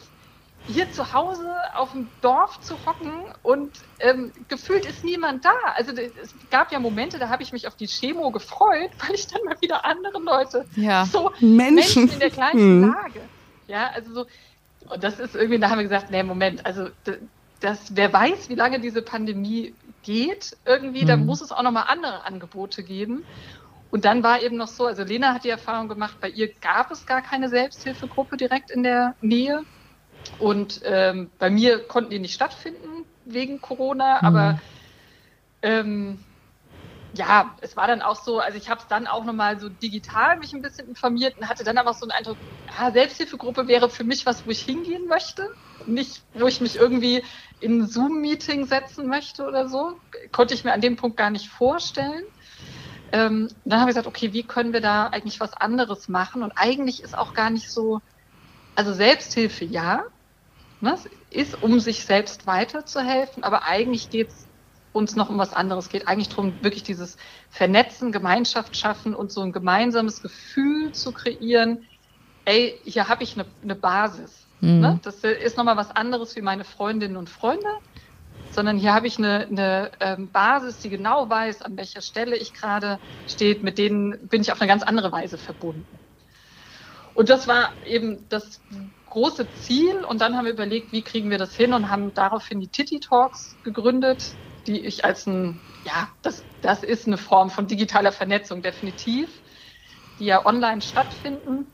hier 0.67 0.89
zu 0.89 1.11
Hause 1.11 1.53
auf 1.75 1.91
dem 1.91 2.07
Dorf 2.21 2.61
zu 2.61 2.75
hocken 2.85 3.11
und 3.43 3.71
ähm, 3.99 4.31
gefühlt 4.47 4.85
ist 4.85 5.03
niemand 5.03 5.43
da. 5.43 5.51
Also 5.75 5.91
es 5.91 6.33
gab 6.49 6.71
ja 6.71 6.79
Momente, 6.79 7.19
da 7.19 7.27
habe 7.27 7.43
ich 7.43 7.51
mich 7.51 7.67
auf 7.67 7.75
die 7.75 7.87
Chemo 7.87 8.31
gefreut, 8.31 8.91
weil 9.05 9.15
ich 9.15 9.27
dann 9.27 9.43
mal 9.43 9.57
wieder 9.59 9.83
andere 9.83 10.19
Leute, 10.21 10.65
ja. 10.77 11.05
so 11.05 11.31
Menschen. 11.41 11.75
Menschen 11.75 12.09
in 12.09 12.19
der 12.19 12.29
gleichen 12.29 12.57
hm. 12.57 12.93
Lage. 12.93 13.21
Ja, 13.69 13.91
also 13.93 14.13
so, 14.13 14.25
und 14.87 15.03
das 15.03 15.19
ist 15.19 15.35
irgendwie, 15.35 15.59
da 15.59 15.69
haben 15.69 15.77
wir 15.77 15.83
gesagt, 15.83 16.11
nee, 16.11 16.23
Moment, 16.23 16.65
also 16.65 16.89
das, 17.59 17.95
wer 17.95 18.11
weiß, 18.11 18.49
wie 18.49 18.55
lange 18.55 18.79
diese 18.79 19.01
Pandemie 19.01 19.73
geht, 20.03 20.55
irgendwie, 20.65 21.03
mhm. 21.03 21.07
da 21.07 21.17
muss 21.17 21.41
es 21.41 21.51
auch 21.51 21.61
nochmal 21.61 21.85
andere 21.87 22.25
Angebote 22.25 22.83
geben. 22.83 23.23
Und 23.91 24.05
dann 24.05 24.23
war 24.23 24.41
eben 24.41 24.55
noch 24.55 24.67
so, 24.67 24.85
also 24.85 25.03
Lena 25.03 25.33
hat 25.33 25.43
die 25.43 25.49
Erfahrung 25.49 25.87
gemacht, 25.87 26.17
bei 26.21 26.29
ihr 26.29 26.53
gab 26.61 26.91
es 26.91 27.05
gar 27.05 27.21
keine 27.21 27.49
Selbsthilfegruppe 27.49 28.37
direkt 28.37 28.71
in 28.71 28.83
der 28.83 29.15
Nähe. 29.21 29.63
Und 30.37 30.81
ähm, 30.83 31.29
bei 31.39 31.49
mir 31.49 31.79
konnten 31.79 32.11
die 32.11 32.19
nicht 32.19 32.33
stattfinden 32.33 33.05
wegen 33.25 33.61
Corona, 33.61 34.19
mhm. 34.21 34.27
aber 34.27 34.59
ähm, 35.61 36.19
ja, 37.11 37.55
es 37.61 37.75
war 37.75 37.87
dann 37.87 38.01
auch 38.01 38.15
so, 38.23 38.39
also 38.39 38.57
ich 38.57 38.69
habe 38.69 38.81
es 38.81 38.87
dann 38.87 39.07
auch 39.07 39.25
nochmal 39.25 39.59
so 39.59 39.69
digital 39.69 40.37
mich 40.37 40.53
ein 40.53 40.61
bisschen 40.61 40.87
informiert 40.87 41.37
und 41.37 41.49
hatte 41.49 41.63
dann 41.63 41.77
aber 41.77 41.93
so 41.93 42.05
einen 42.05 42.11
Eindruck, 42.11 42.39
ja, 42.77 42.91
Selbsthilfegruppe 42.91 43.67
wäre 43.67 43.89
für 43.89 44.03
mich 44.03 44.25
was, 44.25 44.45
wo 44.45 44.51
ich 44.51 44.61
hingehen 44.61 45.07
möchte. 45.07 45.47
Nicht, 45.85 46.23
wo 46.33 46.45
ich 46.47 46.61
mich 46.61 46.75
irgendwie 46.75 47.23
in 47.59 47.79
ein 47.81 47.87
Zoom-Meeting 47.87 48.65
setzen 48.65 49.07
möchte 49.07 49.45
oder 49.45 49.67
so. 49.69 50.01
Konnte 50.31 50.53
ich 50.53 50.63
mir 50.65 50.73
an 50.73 50.81
dem 50.81 50.97
Punkt 50.97 51.17
gar 51.17 51.29
nicht 51.31 51.49
vorstellen. 51.49 52.23
Ähm, 53.11 53.49
dann 53.65 53.79
habe 53.79 53.89
ich 53.89 53.95
gesagt, 53.95 54.07
okay, 54.07 54.33
wie 54.33 54.45
können 54.45 54.73
wir 54.73 54.81
da 54.81 55.07
eigentlich 55.07 55.39
was 55.39 55.53
anderes 55.53 56.07
machen? 56.09 56.43
Und 56.43 56.53
eigentlich 56.55 57.01
ist 57.03 57.17
auch 57.17 57.33
gar 57.33 57.49
nicht 57.49 57.71
so, 57.71 57.99
also 58.75 58.93
Selbsthilfe 58.93 59.65
ja, 59.65 60.03
ne, 60.81 60.97
ist, 61.29 61.61
um 61.61 61.79
sich 61.79 62.05
selbst 62.05 62.47
weiterzuhelfen, 62.47 63.43
aber 63.43 63.65
eigentlich 63.65 64.09
geht 64.11 64.29
es 64.31 64.48
uns 64.93 65.15
noch 65.15 65.29
um 65.29 65.37
was 65.37 65.53
anderes. 65.53 65.85
Es 65.85 65.91
geht 65.91 66.07
eigentlich 66.07 66.29
darum, 66.29 66.53
wirklich 66.61 66.83
dieses 66.83 67.17
Vernetzen, 67.49 68.11
Gemeinschaft 68.11 68.75
schaffen 68.75 69.15
und 69.15 69.31
so 69.31 69.41
ein 69.41 69.51
gemeinsames 69.51 70.21
Gefühl 70.21 70.91
zu 70.93 71.11
kreieren, 71.11 71.85
ey, 72.45 72.79
hier 72.83 73.07
habe 73.07 73.23
ich 73.23 73.35
eine, 73.35 73.45
eine 73.61 73.75
Basis. 73.75 74.47
Mhm. 74.61 74.79
Ne? 74.79 74.99
Das 75.03 75.23
ist 75.23 75.57
nochmal 75.57 75.77
was 75.77 75.91
anderes 75.91 76.35
wie 76.35 76.41
meine 76.41 76.63
Freundinnen 76.63 77.17
und 77.17 77.29
Freunde, 77.29 77.69
sondern 78.51 78.77
hier 78.77 78.93
habe 78.93 79.07
ich 79.07 79.17
eine, 79.17 79.47
eine 79.49 79.91
ähm, 79.99 80.29
Basis, 80.31 80.79
die 80.79 80.89
genau 80.89 81.29
weiß, 81.29 81.61
an 81.61 81.77
welcher 81.77 82.01
Stelle 82.01 82.35
ich 82.35 82.53
gerade 82.53 82.99
steht, 83.27 83.63
mit 83.63 83.77
denen 83.77 84.27
bin 84.27 84.41
ich 84.41 84.51
auf 84.51 84.59
eine 84.59 84.67
ganz 84.67 84.83
andere 84.83 85.11
Weise 85.11 85.37
verbunden. 85.37 85.85
Und 87.13 87.29
das 87.29 87.47
war 87.47 87.73
eben 87.85 88.25
das 88.29 88.61
große 89.09 89.47
Ziel. 89.61 90.03
Und 90.05 90.21
dann 90.21 90.35
haben 90.35 90.45
wir 90.45 90.53
überlegt, 90.53 90.91
wie 90.91 91.01
kriegen 91.01 91.29
wir 91.29 91.37
das 91.37 91.55
hin 91.55 91.73
und 91.73 91.89
haben 91.89 92.13
daraufhin 92.13 92.59
die 92.59 92.67
Titty 92.67 92.99
Talks 92.99 93.57
gegründet, 93.63 94.33
die 94.67 94.79
ich 94.79 95.05
als 95.05 95.25
ein, 95.25 95.59
ja, 95.85 96.09
das, 96.21 96.43
das 96.61 96.83
ist 96.83 97.07
eine 97.07 97.17
Form 97.17 97.49
von 97.49 97.67
digitaler 97.67 98.11
Vernetzung 98.11 98.61
definitiv, 98.61 99.29
die 100.19 100.25
ja 100.25 100.45
online 100.45 100.81
stattfinden. 100.81 101.67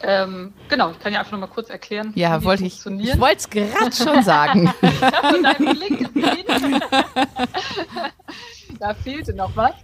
Ähm, 0.00 0.52
genau, 0.68 0.90
ich 0.90 0.98
kann 0.98 1.12
ja 1.12 1.20
einfach 1.20 1.32
noch 1.32 1.40
mal 1.40 1.46
kurz 1.46 1.70
erklären. 1.70 2.12
Ja, 2.14 2.40
wie 2.40 2.44
wollte 2.44 2.64
ich. 2.64 2.84
Ich 2.84 3.20
wollte 3.20 3.36
es 3.36 3.50
gerade 3.50 3.96
schon 3.96 4.22
sagen. 4.22 4.72
ich 4.82 5.02
habe 5.02 5.42
deinen 5.42 5.78
Blick 5.78 5.98
gesehen. 6.12 6.80
da 8.78 8.94
fehlte 8.94 9.32
noch 9.32 9.56
was. 9.56 9.74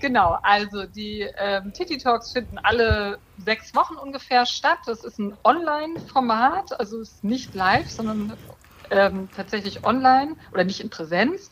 Genau, 0.00 0.38
also 0.42 0.84
die 0.84 1.26
ähm, 1.38 1.72
Titty 1.72 1.98
Talks 1.98 2.32
finden 2.32 2.58
alle 2.58 3.18
sechs 3.42 3.74
Wochen 3.74 3.94
ungefähr 3.94 4.44
statt. 4.44 4.78
Das 4.86 5.04
ist 5.04 5.18
ein 5.18 5.36
Online-Format, 5.44 6.78
also 6.78 7.00
ist 7.00 7.24
nicht 7.24 7.54
live, 7.54 7.88
sondern 7.88 8.34
ähm, 8.90 9.28
tatsächlich 9.34 9.84
online 9.84 10.36
oder 10.52 10.64
nicht 10.64 10.80
in 10.80 10.90
Präsenz. 10.90 11.50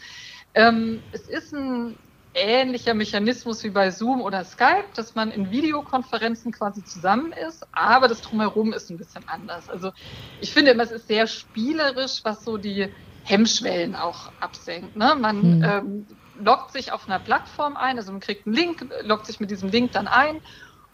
Ähm, 0.58 1.04
es 1.12 1.28
ist 1.28 1.54
ein 1.54 1.96
ähnlicher 2.34 2.92
Mechanismus 2.92 3.62
wie 3.62 3.70
bei 3.70 3.92
Zoom 3.92 4.20
oder 4.20 4.44
Skype, 4.44 4.88
dass 4.96 5.14
man 5.14 5.30
in 5.30 5.52
Videokonferenzen 5.52 6.50
quasi 6.50 6.82
zusammen 6.82 7.32
ist, 7.32 7.64
aber 7.70 8.08
das 8.08 8.22
drumherum 8.22 8.72
ist 8.72 8.90
ein 8.90 8.96
bisschen 8.96 9.22
anders. 9.28 9.68
Also 9.68 9.92
ich 10.40 10.52
finde 10.52 10.72
immer, 10.72 10.82
es 10.82 10.90
ist 10.90 11.06
sehr 11.06 11.28
spielerisch, 11.28 12.22
was 12.24 12.44
so 12.44 12.56
die 12.56 12.92
Hemmschwellen 13.22 13.94
auch 13.94 14.32
absenkt. 14.40 14.96
Ne? 14.96 15.14
Man 15.16 15.42
hm. 15.42 15.62
ähm, 15.62 16.06
loggt 16.34 16.72
sich 16.72 16.90
auf 16.90 17.06
einer 17.06 17.20
Plattform 17.20 17.76
ein, 17.76 17.96
also 17.96 18.10
man 18.10 18.20
kriegt 18.20 18.44
einen 18.44 18.56
Link, 18.56 18.84
loggt 19.02 19.26
sich 19.26 19.38
mit 19.38 19.52
diesem 19.52 19.68
Link 19.68 19.92
dann 19.92 20.08
ein 20.08 20.40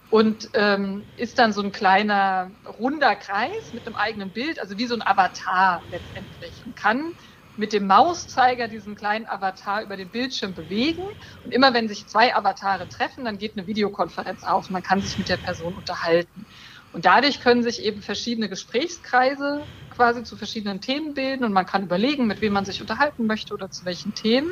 und 0.09 0.51
ähm, 0.53 1.07
ist 1.15 1.39
dann 1.39 1.53
so 1.53 1.63
ein 1.63 1.71
kleiner 1.71 2.51
runder 2.67 3.15
Kreis 3.15 3.73
mit 3.73 3.87
einem 3.87 3.95
eigenen 3.95 4.31
Bild, 4.31 4.59
also 4.59 4.77
wie 4.77 4.85
so 4.85 4.93
ein 4.93 5.01
Avatar 5.01 5.81
letztendlich 5.87 6.63
und 6.67 6.75
kann 6.75 7.13
mit 7.57 7.73
dem 7.73 7.87
Mauszeiger 7.87 8.67
diesen 8.67 8.95
kleinen 8.95 9.25
Avatar 9.27 9.81
über 9.81 9.97
den 9.97 10.09
Bildschirm 10.09 10.53
bewegen. 10.53 11.03
Und 11.43 11.53
immer 11.53 11.73
wenn 11.73 11.87
sich 11.87 12.07
zwei 12.07 12.35
Avatare 12.35 12.87
treffen, 12.89 13.25
dann 13.25 13.37
geht 13.37 13.57
eine 13.57 13.67
Videokonferenz 13.67 14.43
auf. 14.43 14.69
Man 14.69 14.83
kann 14.83 15.01
sich 15.01 15.17
mit 15.17 15.29
der 15.29 15.37
Person 15.37 15.73
unterhalten. 15.73 16.45
Und 16.93 17.05
dadurch 17.05 17.41
können 17.41 17.63
sich 17.63 17.83
eben 17.83 18.01
verschiedene 18.01 18.47
Gesprächskreise 18.47 19.63
quasi 19.95 20.23
zu 20.23 20.37
verschiedenen 20.37 20.81
Themen 20.81 21.13
bilden 21.13 21.43
und 21.43 21.53
man 21.53 21.65
kann 21.65 21.83
überlegen, 21.83 22.27
mit 22.27 22.41
wem 22.41 22.53
man 22.53 22.65
sich 22.65 22.81
unterhalten 22.81 23.25
möchte 23.25 23.53
oder 23.53 23.69
zu 23.69 23.85
welchen 23.85 24.13
Themen. 24.13 24.51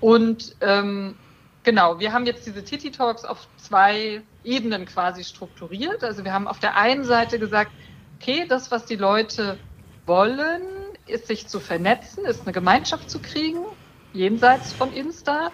Und 0.00 0.56
ähm, 0.60 1.16
genau, 1.62 1.98
wir 1.98 2.12
haben 2.12 2.26
jetzt 2.26 2.46
diese 2.46 2.64
Titi 2.64 2.90
Talks 2.90 3.24
auf 3.24 3.48
zwei 3.56 4.22
Ebenen 4.42 4.86
quasi 4.86 5.24
strukturiert. 5.24 6.04
Also 6.04 6.24
wir 6.24 6.32
haben 6.32 6.46
auf 6.46 6.60
der 6.60 6.76
einen 6.76 7.04
Seite 7.04 7.38
gesagt, 7.38 7.72
okay, 8.20 8.46
das, 8.48 8.70
was 8.70 8.84
die 8.86 8.96
Leute 8.96 9.58
wollen, 10.06 10.62
ist 11.06 11.26
sich 11.26 11.48
zu 11.48 11.60
vernetzen, 11.60 12.24
ist 12.24 12.46
eine 12.46 12.52
Gemeinschaft 12.52 13.10
zu 13.10 13.20
kriegen, 13.20 13.64
jenseits 14.12 14.72
von 14.72 14.92
Insta. 14.92 15.52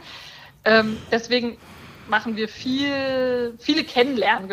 Ähm, 0.65 1.07
deswegen 1.11 1.59
machen 2.07 2.37
wir 2.37 2.49
viel, 2.49 3.57
viele 3.59 3.85
Kennenlern, 3.85 4.53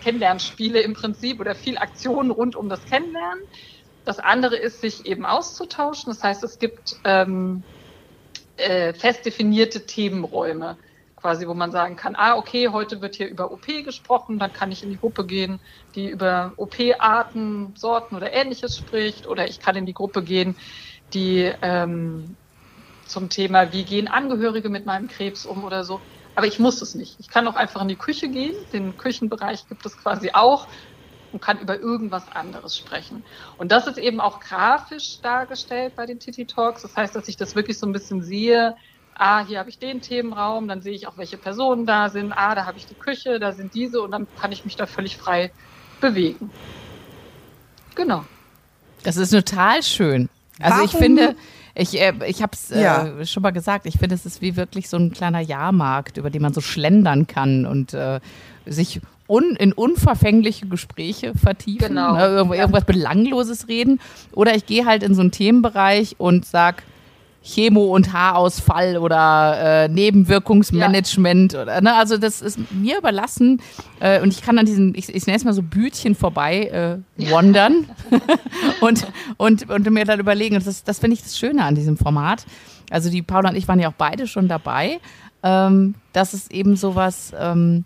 Kennenlernspiele 0.00 0.80
im 0.80 0.94
Prinzip 0.94 1.40
oder 1.40 1.54
viel 1.54 1.78
Aktionen 1.78 2.30
rund 2.30 2.56
um 2.56 2.68
das 2.68 2.84
Kennenlernen. 2.84 3.42
Das 4.04 4.18
andere 4.18 4.56
ist, 4.56 4.80
sich 4.80 5.06
eben 5.06 5.26
auszutauschen. 5.26 6.12
Das 6.12 6.22
heißt, 6.22 6.42
es 6.42 6.58
gibt 6.58 6.96
ähm, 7.04 7.64
äh, 8.56 8.94
fest 8.94 9.26
definierte 9.26 9.86
Themenräume 9.86 10.78
quasi, 11.20 11.48
wo 11.48 11.54
man 11.54 11.72
sagen 11.72 11.96
kann, 11.96 12.14
ah, 12.16 12.36
okay, 12.36 12.68
heute 12.68 13.00
wird 13.00 13.16
hier 13.16 13.28
über 13.28 13.50
OP 13.50 13.66
gesprochen, 13.84 14.38
dann 14.38 14.52
kann 14.52 14.70
ich 14.72 14.82
in 14.82 14.90
die 14.90 14.98
Gruppe 14.98 15.26
gehen, 15.26 15.60
die 15.94 16.08
über 16.08 16.54
OP-Arten, 16.56 17.74
Sorten 17.76 18.16
oder 18.16 18.32
ähnliches 18.32 18.76
spricht, 18.76 19.26
oder 19.26 19.48
ich 19.48 19.58
kann 19.60 19.76
in 19.76 19.86
die 19.86 19.94
Gruppe 19.94 20.22
gehen, 20.22 20.56
die 21.12 21.52
ähm, 21.62 22.38
zum 23.04 23.30
Thema, 23.30 23.72
wie 23.72 23.84
gehen 23.84 24.08
Angehörige 24.08 24.68
mit 24.68 24.86
meinem 24.86 25.08
Krebs 25.08 25.44
um 25.44 25.64
oder 25.64 25.84
so. 25.84 26.02
Aber 26.34 26.46
ich 26.46 26.58
muss 26.58 26.80
es 26.82 26.94
nicht. 26.94 27.18
Ich 27.18 27.28
kann 27.28 27.48
auch 27.48 27.56
einfach 27.56 27.82
in 27.82 27.88
die 27.88 27.98
Küche 27.98 28.28
gehen. 28.30 28.54
Den 28.72 28.96
Küchenbereich 28.96 29.66
gibt 29.66 29.84
es 29.86 29.96
quasi 29.96 30.30
auch 30.34 30.68
und 31.30 31.42
kann 31.42 31.58
über 31.58 31.78
irgendwas 31.78 32.28
anderes 32.28 32.76
sprechen. 32.76 33.24
Und 33.56 33.72
das 33.72 33.86
ist 33.86 33.98
eben 33.98 34.20
auch 34.20 34.40
grafisch 34.40 35.20
dargestellt 35.20 35.94
bei 35.96 36.06
den 36.06 36.20
Titi 36.20 36.46
Talks. 36.46 36.82
Das 36.82 36.94
heißt, 36.96 37.14
dass 37.14 37.28
ich 37.28 37.36
das 37.36 37.54
wirklich 37.54 37.78
so 37.78 37.86
ein 37.86 37.92
bisschen 37.92 38.22
sehe, 38.22 38.76
ah, 39.18 39.44
hier 39.44 39.58
habe 39.58 39.68
ich 39.68 39.78
den 39.78 40.00
Themenraum, 40.00 40.68
dann 40.68 40.80
sehe 40.80 40.94
ich 40.94 41.06
auch, 41.06 41.18
welche 41.18 41.36
Personen 41.36 41.84
da 41.84 42.08
sind, 42.08 42.32
ah, 42.32 42.54
da 42.54 42.64
habe 42.64 42.78
ich 42.78 42.86
die 42.86 42.94
Küche, 42.94 43.38
da 43.38 43.52
sind 43.52 43.74
diese 43.74 44.00
und 44.00 44.12
dann 44.12 44.26
kann 44.40 44.52
ich 44.52 44.64
mich 44.64 44.76
da 44.76 44.86
völlig 44.86 45.16
frei 45.16 45.52
bewegen. 46.00 46.50
Genau. 47.94 48.24
Das 49.02 49.16
ist 49.16 49.30
total 49.30 49.82
schön. 49.82 50.28
Also 50.60 50.76
Warum? 50.76 50.86
ich 50.86 50.96
finde, 50.96 51.36
ich, 51.74 52.00
äh, 52.00 52.12
ich 52.26 52.42
habe 52.42 52.52
es 52.52 52.70
äh, 52.70 52.82
ja. 52.82 53.26
schon 53.26 53.42
mal 53.42 53.50
gesagt, 53.50 53.86
ich 53.86 53.98
finde, 53.98 54.14
es 54.14 54.24
ist 54.24 54.40
wie 54.40 54.56
wirklich 54.56 54.88
so 54.88 54.96
ein 54.96 55.12
kleiner 55.12 55.40
Jahrmarkt, 55.40 56.16
über 56.16 56.30
den 56.30 56.42
man 56.42 56.52
so 56.52 56.60
schlendern 56.60 57.26
kann 57.26 57.66
und 57.66 57.94
äh, 57.94 58.20
sich 58.66 59.00
un, 59.28 59.56
in 59.56 59.72
unverfängliche 59.72 60.66
Gespräche 60.66 61.34
vertiefen, 61.34 61.88
genau. 61.88 62.14
ne, 62.14 62.26
irgendwas, 62.26 62.80
ja. 62.80 62.86
Belangloses 62.86 63.68
reden. 63.68 64.00
Oder 64.32 64.54
ich 64.56 64.66
gehe 64.66 64.86
halt 64.86 65.02
in 65.02 65.14
so 65.14 65.20
einen 65.20 65.30
Themenbereich 65.30 66.16
und 66.18 66.44
sage, 66.44 66.82
Chemo- 67.44 67.94
und 67.94 68.12
Haarausfall 68.12 68.98
oder 68.98 69.84
äh, 69.84 69.88
Nebenwirkungsmanagement 69.88 71.52
ja. 71.52 71.62
oder 71.62 71.80
ne, 71.80 71.94
also 71.94 72.18
das 72.18 72.42
ist 72.42 72.58
mir 72.72 72.98
überlassen 72.98 73.62
äh, 74.00 74.20
und 74.20 74.32
ich 74.32 74.42
kann 74.42 74.58
an 74.58 74.66
diesen 74.66 74.94
ich, 74.94 75.08
ich 75.14 75.26
nenne 75.26 75.36
es 75.36 75.44
mal 75.44 75.54
so 75.54 75.62
Bütchen 75.62 76.14
vorbei 76.14 77.00
äh, 77.16 77.30
wandern 77.30 77.88
und, 78.80 79.06
und 79.36 79.70
und 79.70 79.90
mir 79.90 80.04
dann 80.04 80.20
überlegen 80.20 80.56
und 80.56 80.66
das 80.66 80.84
das 80.84 80.98
finde 80.98 81.14
ich 81.14 81.22
das 81.22 81.38
Schöne 81.38 81.64
an 81.64 81.74
diesem 81.74 81.96
Format 81.96 82.44
also 82.90 83.08
die 83.08 83.22
Paula 83.22 83.50
und 83.50 83.56
ich 83.56 83.68
waren 83.68 83.80
ja 83.80 83.88
auch 83.88 83.96
beide 83.96 84.26
schon 84.26 84.48
dabei 84.48 84.98
ähm, 85.42 85.94
dass 86.12 86.34
es 86.34 86.50
eben 86.50 86.76
sowas 86.76 87.32
ähm, 87.38 87.84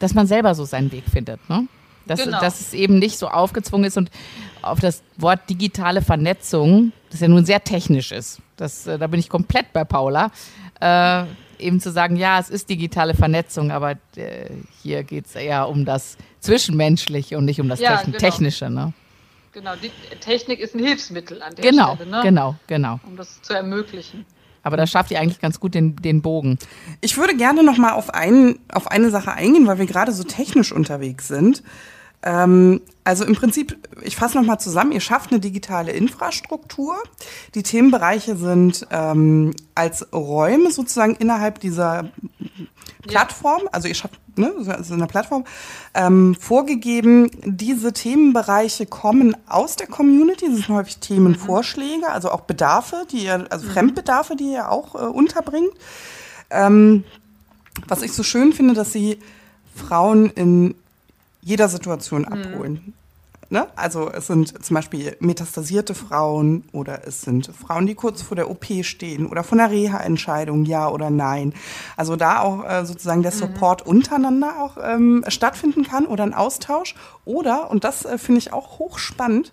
dass 0.00 0.14
man 0.14 0.26
selber 0.26 0.54
so 0.54 0.64
seinen 0.64 0.92
Weg 0.92 1.04
findet 1.10 1.40
ne 1.48 1.66
dass, 2.06 2.24
genau. 2.24 2.40
dass 2.40 2.60
es 2.60 2.74
eben 2.74 2.98
nicht 2.98 3.18
so 3.18 3.28
aufgezwungen 3.28 3.84
ist 3.84 3.96
und 3.96 4.10
auf 4.62 4.80
das 4.80 5.02
Wort 5.16 5.48
digitale 5.50 6.02
Vernetzung, 6.02 6.92
das 7.10 7.20
ja 7.20 7.28
nun 7.28 7.44
sehr 7.44 7.62
technisch 7.64 8.12
ist, 8.12 8.40
das, 8.62 8.86
äh, 8.86 8.98
da 8.98 9.06
bin 9.06 9.20
ich 9.20 9.28
komplett 9.28 9.72
bei 9.72 9.84
Paula, 9.84 10.30
äh, 10.80 11.24
eben 11.58 11.80
zu 11.80 11.90
sagen, 11.90 12.16
ja, 12.16 12.38
es 12.38 12.48
ist 12.50 12.70
digitale 12.70 13.14
Vernetzung, 13.14 13.70
aber 13.70 13.92
äh, 14.16 14.50
hier 14.82 15.02
geht 15.04 15.26
es 15.26 15.34
eher 15.34 15.68
um 15.68 15.84
das 15.84 16.16
Zwischenmenschliche 16.40 17.36
und 17.36 17.44
nicht 17.44 17.60
um 17.60 17.68
das 17.68 17.80
Ja, 17.80 17.96
Techn 17.96 18.12
genau. 18.12 18.18
Technische. 18.18 18.70
Ne? 18.70 18.92
Genau, 19.52 19.72
die 19.76 19.90
Technik 20.20 20.60
ist 20.60 20.74
ein 20.74 20.84
Hilfsmittel 20.84 21.42
an 21.42 21.54
der 21.54 21.70
Genau, 21.70 21.94
Stelle, 21.94 22.10
ne? 22.10 22.20
genau, 22.22 22.56
genau. 22.66 23.00
um 23.06 23.16
das 23.16 23.42
zu 23.42 23.52
ermöglichen. 23.52 24.24
Aber 24.64 24.76
da 24.76 24.86
schafft 24.86 25.10
ihr 25.10 25.20
eigentlich 25.20 25.40
ganz 25.40 25.58
gut 25.58 25.74
den, 25.74 25.96
den 25.96 26.22
Bogen. 26.22 26.56
Ich 27.00 27.16
würde 27.16 27.36
gerne 27.36 27.64
noch 27.64 27.78
mal 27.78 27.92
auf, 27.92 28.10
einen, 28.10 28.60
auf 28.72 28.86
eine 28.86 29.10
Sache 29.10 29.32
eingehen, 29.32 29.66
weil 29.66 29.78
wir 29.78 29.86
gerade 29.86 30.12
so 30.12 30.22
technisch 30.22 30.72
unterwegs 30.72 31.26
sind. 31.26 31.62
Ähm, 32.22 32.80
also 33.04 33.24
im 33.24 33.34
Prinzip, 33.34 33.76
ich 34.02 34.16
fasse 34.16 34.38
noch 34.38 34.46
mal 34.46 34.58
zusammen, 34.58 34.92
ihr 34.92 35.00
schafft 35.00 35.32
eine 35.32 35.40
digitale 35.40 35.92
Infrastruktur. 35.92 36.96
Die 37.54 37.62
Themenbereiche 37.62 38.36
sind 38.36 38.86
ähm, 38.90 39.54
als 39.74 40.12
Räume 40.12 40.70
sozusagen 40.70 41.16
innerhalb 41.16 41.58
dieser 41.58 42.10
Plattform, 43.02 43.62
also 43.72 43.88
ihr 43.88 43.94
schafft 43.94 44.20
ne, 44.36 44.52
also 44.66 44.94
eine 44.94 45.08
Plattform, 45.08 45.44
ähm, 45.94 46.36
vorgegeben. 46.38 47.30
Diese 47.44 47.92
Themenbereiche 47.92 48.86
kommen 48.86 49.36
aus 49.48 49.74
der 49.74 49.88
Community, 49.88 50.46
das 50.46 50.66
sind 50.66 50.68
häufig 50.68 50.98
Themenvorschläge, 50.98 52.08
also 52.08 52.30
auch 52.30 52.42
Bedarfe, 52.42 53.04
die 53.10 53.24
ihr, 53.24 53.46
also 53.50 53.68
Fremdbedarfe, 53.68 54.36
die 54.36 54.52
ihr 54.52 54.70
auch 54.70 54.94
äh, 54.94 54.98
unterbringt. 54.98 55.72
Ähm, 56.50 57.02
was 57.88 58.02
ich 58.02 58.12
so 58.12 58.22
schön 58.22 58.52
finde, 58.52 58.74
dass 58.74 58.92
sie 58.92 59.18
Frauen 59.74 60.30
in 60.30 60.74
jeder 61.42 61.68
Situation 61.68 62.24
abholen. 62.24 62.94
Ne? 63.52 63.66
Also 63.76 64.10
es 64.10 64.28
sind 64.28 64.64
zum 64.64 64.74
Beispiel 64.74 65.14
metastasierte 65.20 65.94
Frauen 65.94 66.64
oder 66.72 67.06
es 67.06 67.20
sind 67.20 67.48
Frauen, 67.54 67.86
die 67.86 67.94
kurz 67.94 68.22
vor 68.22 68.34
der 68.34 68.50
OP 68.50 68.64
stehen 68.80 69.26
oder 69.26 69.44
von 69.44 69.58
der 69.58 69.70
Reha-Entscheidung, 69.70 70.64
ja 70.64 70.88
oder 70.88 71.10
nein. 71.10 71.52
Also 71.94 72.16
da 72.16 72.40
auch 72.40 72.64
äh, 72.64 72.86
sozusagen 72.86 73.22
der 73.22 73.30
Support 73.30 73.86
untereinander 73.86 74.54
auch 74.62 74.78
ähm, 74.82 75.22
stattfinden 75.28 75.82
kann 75.82 76.06
oder 76.06 76.24
ein 76.24 76.32
Austausch. 76.32 76.94
Oder, 77.26 77.70
und 77.70 77.84
das 77.84 78.06
äh, 78.06 78.16
finde 78.16 78.38
ich 78.38 78.54
auch 78.54 78.78
hochspannend, 78.78 79.52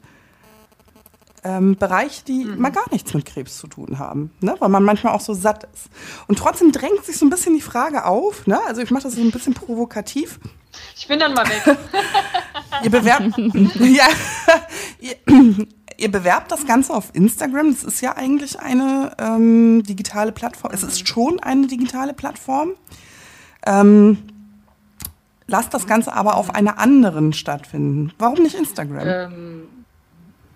ähm, 1.44 1.76
Bereiche, 1.76 2.24
die 2.26 2.46
mal 2.46 2.72
gar 2.72 2.90
nichts 2.92 3.14
mit 3.14 3.26
Krebs 3.26 3.58
zu 3.58 3.68
tun 3.68 4.00
haben, 4.00 4.32
ne? 4.40 4.56
weil 4.60 4.70
man 4.70 4.84
manchmal 4.84 5.14
auch 5.14 5.22
so 5.22 5.34
satt 5.34 5.66
ist. 5.74 5.90
Und 6.28 6.40
trotzdem 6.40 6.72
drängt 6.72 7.04
sich 7.04 7.18
so 7.18 7.26
ein 7.26 7.30
bisschen 7.30 7.54
die 7.54 7.62
Frage 7.62 8.06
auf, 8.06 8.48
ne? 8.48 8.60
also 8.68 8.82
ich 8.82 8.92
mache 8.92 9.04
das 9.04 9.16
so 9.16 9.22
ein 9.22 9.32
bisschen 9.32 9.54
provokativ, 9.54 10.40
Ich 10.96 11.08
bin 11.08 11.20
dann 11.20 11.34
mal 11.34 11.48
weg. 11.48 11.62
Ihr 12.84 12.92
bewerbt, 12.92 13.38
ja, 13.80 14.08
ihr, 15.00 15.16
ihr 15.98 16.12
bewerbt 16.12 16.52
das 16.52 16.66
Ganze 16.66 16.94
auf 16.94 17.14
Instagram. 17.14 17.72
Das 17.74 17.84
ist 17.84 18.02
ja 18.02 18.16
eigentlich 18.16 18.60
eine 18.60 19.12
ähm, 19.18 19.84
digitale 19.84 20.32
Plattform. 20.32 20.72
Es 20.74 20.84
ist 20.84 21.08
schon 21.08 21.40
eine 21.40 21.68
digitale 21.68 22.14
Plattform. 22.14 22.72
Ähm, 23.66 24.18
lasst 25.48 25.74
das 25.74 25.88
Ganze 25.88 26.14
aber 26.14 26.36
auf 26.36 26.54
einer 26.56 26.80
anderen 26.80 27.34
stattfinden. 27.34 28.14
Warum 28.18 28.44
nicht 28.44 28.56
Instagram? 28.56 29.08
ähm, 29.08 29.68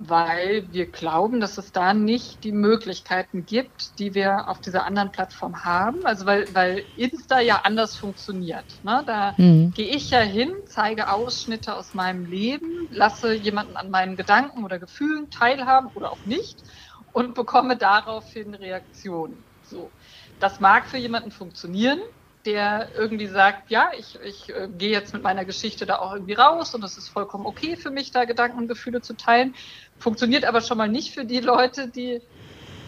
weil 0.09 0.71
wir 0.71 0.91
glauben, 0.91 1.39
dass 1.39 1.57
es 1.57 1.71
da 1.71 1.93
nicht 1.93 2.43
die 2.43 2.51
Möglichkeiten 2.51 3.45
gibt, 3.45 3.99
die 3.99 4.13
wir 4.15 4.49
auf 4.49 4.59
dieser 4.61 4.85
anderen 4.85 5.11
Plattform 5.11 5.63
haben. 5.63 5.97
Also 6.05 6.25
weil, 6.25 6.47
weil 6.53 6.85
Insta 6.95 7.39
ja 7.39 7.61
anders 7.63 7.95
funktioniert. 7.95 8.79
Ne? 8.83 9.03
Da 9.07 9.35
Mhm. 9.37 9.73
gehe 9.73 9.95
ich 9.95 10.09
ja 10.11 10.19
hin, 10.19 10.51
zeige 10.67 11.09
Ausschnitte 11.09 11.75
aus 11.75 11.93
meinem 11.93 12.25
Leben, 12.25 12.67
lasse 12.89 13.33
jemanden 13.33 13.75
an 13.77 13.89
meinen 13.89 14.15
Gedanken 14.15 14.63
oder 14.63 14.79
Gefühlen 14.79 15.29
teilhaben 15.29 15.89
oder 15.95 16.11
auch 16.11 16.25
nicht 16.25 16.63
und 17.11 17.33
bekomme 17.35 17.77
daraufhin 17.77 18.53
Reaktionen. 18.55 19.45
So. 19.61 19.93
Das 20.39 20.59
mag 20.59 20.87
für 20.87 20.97
jemanden 20.97 21.31
funktionieren, 21.31 21.99
der 22.45 22.91
irgendwie 22.95 23.27
sagt, 23.27 23.69
ja, 23.71 23.91
ich, 23.97 24.15
ich 24.21 24.49
äh, 24.49 24.67
gehe 24.69 24.91
jetzt 24.91 25.13
mit 25.13 25.23
meiner 25.23 25.45
Geschichte 25.45 25.85
da 25.85 25.99
auch 25.99 26.13
irgendwie 26.13 26.33
raus 26.33 26.73
und 26.75 26.83
es 26.83 26.97
ist 26.97 27.07
vollkommen 27.07 27.45
okay 27.45 27.77
für 27.77 27.89
mich, 27.89 28.11
da 28.11 28.25
Gedanken 28.25 28.57
und 28.57 28.67
Gefühle 28.67 28.99
zu 29.01 29.15
teilen. 29.15 29.55
Funktioniert 29.97 30.45
aber 30.45 30.61
schon 30.61 30.77
mal 30.77 30.89
nicht 30.89 31.13
für 31.13 31.25
die 31.25 31.39
Leute, 31.39 31.89
die 31.89 32.21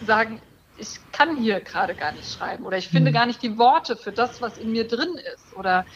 sagen, 0.00 0.42
ich 0.76 1.10
kann 1.10 1.36
hier 1.36 1.60
gerade 1.60 1.94
gar 1.94 2.12
nicht 2.12 2.30
schreiben 2.30 2.64
oder 2.66 2.76
ich 2.76 2.88
finde 2.88 3.12
gar 3.12 3.26
nicht 3.26 3.42
die 3.42 3.56
Worte 3.56 3.96
für 3.96 4.12
das, 4.12 4.40
was 4.40 4.58
in 4.58 4.70
mir 4.70 4.86
drin 4.86 5.16
ist 5.34 5.54
oder 5.54 5.86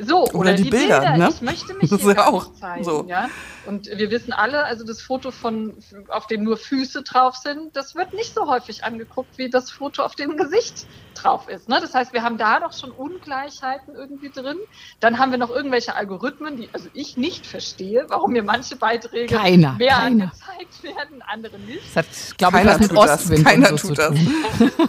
so 0.00 0.26
Oder 0.32 0.54
die 0.54 0.64
Bilder, 0.70 1.16
ne? 1.16 1.28
Ich 1.30 1.40
möchte 1.40 1.74
mich 1.74 1.90
Das 1.90 2.00
hier 2.00 2.10
ist 2.10 2.16
ja 2.16 2.26
auch 2.26 2.52
zeigen, 2.54 2.84
so. 2.84 3.04
ja. 3.08 3.28
Und 3.66 3.86
wir 3.86 4.10
wissen 4.10 4.32
alle, 4.32 4.64
also 4.64 4.84
das 4.84 5.00
Foto 5.00 5.30
von, 5.30 5.74
auf 6.08 6.26
dem 6.26 6.42
nur 6.42 6.56
Füße 6.56 7.02
drauf 7.02 7.36
sind, 7.36 7.74
das 7.76 7.94
wird 7.94 8.12
nicht 8.12 8.34
so 8.34 8.46
häufig 8.48 8.84
angeguckt 8.84 9.38
wie 9.38 9.48
das 9.48 9.70
Foto, 9.70 10.02
auf 10.02 10.14
dem 10.16 10.36
Gesicht 10.36 10.86
drauf 11.14 11.48
ist. 11.48 11.68
Ne? 11.68 11.78
Das 11.80 11.94
heißt, 11.94 12.12
wir 12.12 12.22
haben 12.22 12.36
da 12.38 12.60
doch 12.60 12.72
schon 12.72 12.90
Ungleichheiten 12.90 13.94
irgendwie 13.94 14.30
drin. 14.30 14.58
Dann 15.00 15.18
haben 15.18 15.30
wir 15.30 15.38
noch 15.38 15.50
irgendwelche 15.50 15.94
Algorithmen, 15.94 16.56
die 16.56 16.68
also 16.72 16.88
ich 16.92 17.16
nicht 17.16 17.46
verstehe, 17.46 18.04
warum 18.08 18.32
mir 18.32 18.42
manche 18.42 18.76
Beiträge 18.76 19.34
Keiner, 19.34 19.74
mehr 19.74 19.94
keiner. 19.94 20.24
angezeigt 20.24 20.82
werden, 20.82 21.22
andere 21.22 21.58
nicht. 21.60 21.80
Das 21.94 22.04
hat, 22.04 22.38
glaube 22.38 22.58
ich, 22.58 22.64
Keiner 22.64 22.72
was 22.74 22.80
mit 22.80 22.88
tut 22.90 22.98
das. 22.98 23.20
Ostwind 23.22 23.44
Keiner 23.46 23.66
so 23.68 23.76
tut 23.76 23.86
zu 23.86 23.94
das. 23.94 24.14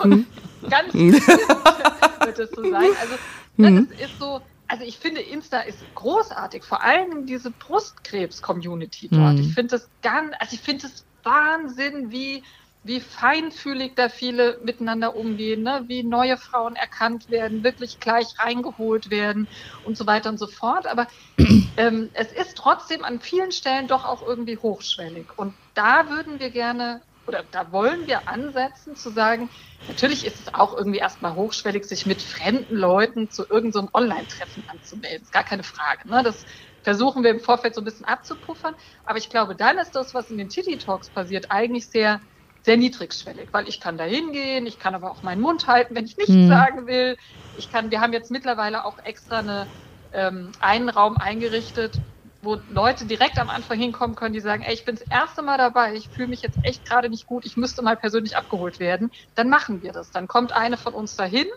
tun. 0.02 0.28
Ganz 0.70 0.94
wird 0.94 2.40
es 2.40 2.50
so 2.52 2.62
sein. 2.64 2.90
Also 3.00 3.16
Mhm. 3.58 3.88
das 3.90 4.00
ist 4.10 4.20
so, 4.20 4.42
also 4.68 4.84
ich 4.84 4.98
finde 4.98 5.22
Insta 5.22 5.60
ist 5.60 5.86
großartig, 5.94 6.64
vor 6.64 6.84
allem 6.84 7.26
diese 7.26 7.52
Brustkrebs-Community 7.52 9.10
dort. 9.10 9.36
Mhm. 9.36 9.42
Ich 9.42 9.54
finde 9.54 9.78
das 9.78 9.90
ganz, 10.02 10.34
also 10.40 10.56
ich 10.56 10.62
finde 10.62 10.88
es 10.88 11.06
Wahnsinn, 11.24 12.12
wie 12.12 12.44
wie 12.86 13.00
feinfühlig 13.00 13.96
da 13.96 14.10
viele 14.10 14.60
miteinander 14.64 15.16
umgehen, 15.16 15.64
ne? 15.64 15.86
wie 15.88 16.04
neue 16.04 16.38
Frauen 16.38 16.76
erkannt 16.76 17.28
werden, 17.30 17.64
wirklich 17.64 18.00
gleich 18.00 18.28
reingeholt 18.38 19.10
werden 19.10 19.48
und 19.82 19.98
so 19.98 20.06
weiter 20.06 20.30
und 20.30 20.38
so 20.38 20.46
fort. 20.46 20.86
Aber 20.86 21.08
ähm, 21.78 22.12
es 22.14 22.32
ist 22.32 22.56
trotzdem 22.56 23.04
an 23.04 23.22
vielen 23.22 23.52
Stellen 23.52 23.88
doch 23.88 24.06
auch 24.06 24.22
irgendwie 24.22 24.58
hochschwellig. 24.60 25.32
Und 25.36 25.58
da 25.74 26.10
würden 26.10 26.40
wir 26.40 26.52
gerne 26.52 27.02
oder 27.28 27.44
da 27.44 27.72
wollen 27.72 28.08
wir 28.08 28.28
ansetzen 28.28 28.96
zu 28.96 29.10
sagen, 29.10 29.50
natürlich 29.88 30.26
ist 30.26 30.40
es 30.40 30.54
auch 30.54 30.76
irgendwie 30.78 31.00
erstmal 31.00 31.36
hochschwellig, 31.36 31.86
sich 31.86 32.06
mit 32.06 32.22
fremden 32.22 32.76
Leuten 32.76 33.30
zu 33.30 33.46
irgendeinem 33.50 33.90
Online-Treffen 33.94 34.64
anzumelden. 34.68 35.22
Ist 35.24 35.32
gar 35.32 35.44
keine 35.44 35.64
Frage. 35.64 36.08
Ne? 36.10 36.24
Das 36.24 36.46
versuchen 36.84 37.24
wir 37.24 37.32
im 37.32 37.40
Vorfeld 37.40 37.76
so 37.76 37.82
ein 37.82 37.86
bisschen 37.86 38.06
abzupuffern. 38.06 38.76
Aber 39.04 39.18
ich 39.18 39.30
glaube, 39.30 39.56
dann 39.56 39.78
ist 39.78 39.92
das, 39.92 40.14
was 40.14 40.30
in 40.30 40.38
den 40.38 40.50
Titty 40.50 40.78
Talks 40.78 41.12
passiert, 41.12 41.52
eigentlich 41.52 41.90
sehr 41.90 42.22
sehr 42.64 42.78
niedrigschwellig, 42.78 43.50
weil 43.54 43.68
ich 43.70 43.80
kann 43.80 43.98
da 43.98 44.06
hingehen, 44.06 44.66
ich 44.66 44.80
kann 44.80 44.96
aber 44.96 45.12
auch 45.12 45.22
meinen 45.22 45.42
Mund 45.42 45.68
halten, 45.68 45.96
wenn 45.96 46.06
ich 46.06 46.18
nichts 46.18 46.34
Hm. 46.34 46.48
sagen 46.48 46.88
will. 46.88 47.16
Ich 47.54 47.70
kann, 47.70 47.92
wir 47.92 48.02
haben 48.02 48.14
jetzt 48.14 48.32
mittlerweile 48.32 48.86
auch 48.86 48.98
extra 49.04 49.40
eine, 49.40 49.70
ähm, 50.12 50.52
einen 50.60 50.90
Raum 50.90 51.18
eingerichtet, 51.18 52.02
wo 52.46 52.60
Leute 52.70 53.06
direkt 53.06 53.38
am 53.40 53.50
Anfang 53.50 53.80
hinkommen 53.80 54.16
können, 54.16 54.34
die 54.34 54.40
sagen, 54.40 54.64
ey, 54.64 54.74
ich 54.74 54.86
bin 54.86 54.96
das 54.96 55.08
erste 55.10 55.42
Mal 55.42 55.58
dabei, 55.58 55.96
ich 55.96 56.08
fühle 56.10 56.28
mich 56.28 56.42
jetzt 56.42 56.58
echt 56.64 56.86
gerade 56.86 57.10
nicht 57.10 57.28
gut, 57.28 57.46
ich 57.46 57.58
müsste 57.58 57.82
mal 57.82 57.98
persönlich 57.98 58.38
abgeholt 58.38 58.80
werden. 58.80 59.12
Dann 59.36 59.50
machen 59.50 59.82
wir 59.82 59.92
das. 59.92 60.12
Dann 60.12 60.28
kommt 60.28 60.54
eine 60.54 60.78
von 60.78 60.94
uns 60.94 61.16
dahin. 61.16 61.48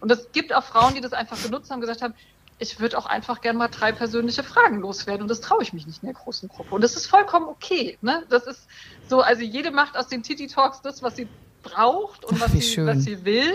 Und 0.00 0.12
es 0.12 0.30
gibt 0.32 0.54
auch 0.54 0.62
Frauen, 0.62 0.94
die 0.94 1.00
das 1.00 1.12
einfach 1.12 1.42
genutzt 1.42 1.70
haben, 1.70 1.80
gesagt 1.80 2.02
haben, 2.02 2.14
ich 2.58 2.80
würde 2.80 2.96
auch 2.96 3.06
einfach 3.06 3.40
gerne 3.40 3.58
mal 3.58 3.68
drei 3.68 3.92
persönliche 3.92 4.42
Fragen 4.42 4.80
loswerden 4.80 5.22
und 5.22 5.28
das 5.28 5.40
traue 5.40 5.62
ich 5.62 5.72
mich 5.72 5.86
nicht 5.86 6.02
in 6.02 6.06
der 6.06 6.14
großen 6.14 6.48
Gruppe. 6.48 6.74
Und 6.74 6.82
das 6.82 6.96
ist 6.96 7.06
vollkommen 7.06 7.48
okay. 7.48 7.98
Ne? 8.00 8.24
Das 8.30 8.46
ist 8.46 8.66
so, 9.08 9.20
also 9.20 9.42
jede 9.42 9.70
macht 9.70 9.96
aus 9.96 10.08
den 10.08 10.22
Titi 10.22 10.46
Talks 10.46 10.80
das, 10.80 11.02
was 11.02 11.16
sie 11.16 11.28
braucht 11.62 12.24
und 12.24 12.38
Ach, 12.38 12.46
was, 12.46 12.52
sie, 12.52 12.86
was 12.86 13.02
sie 13.02 13.24
will. 13.24 13.52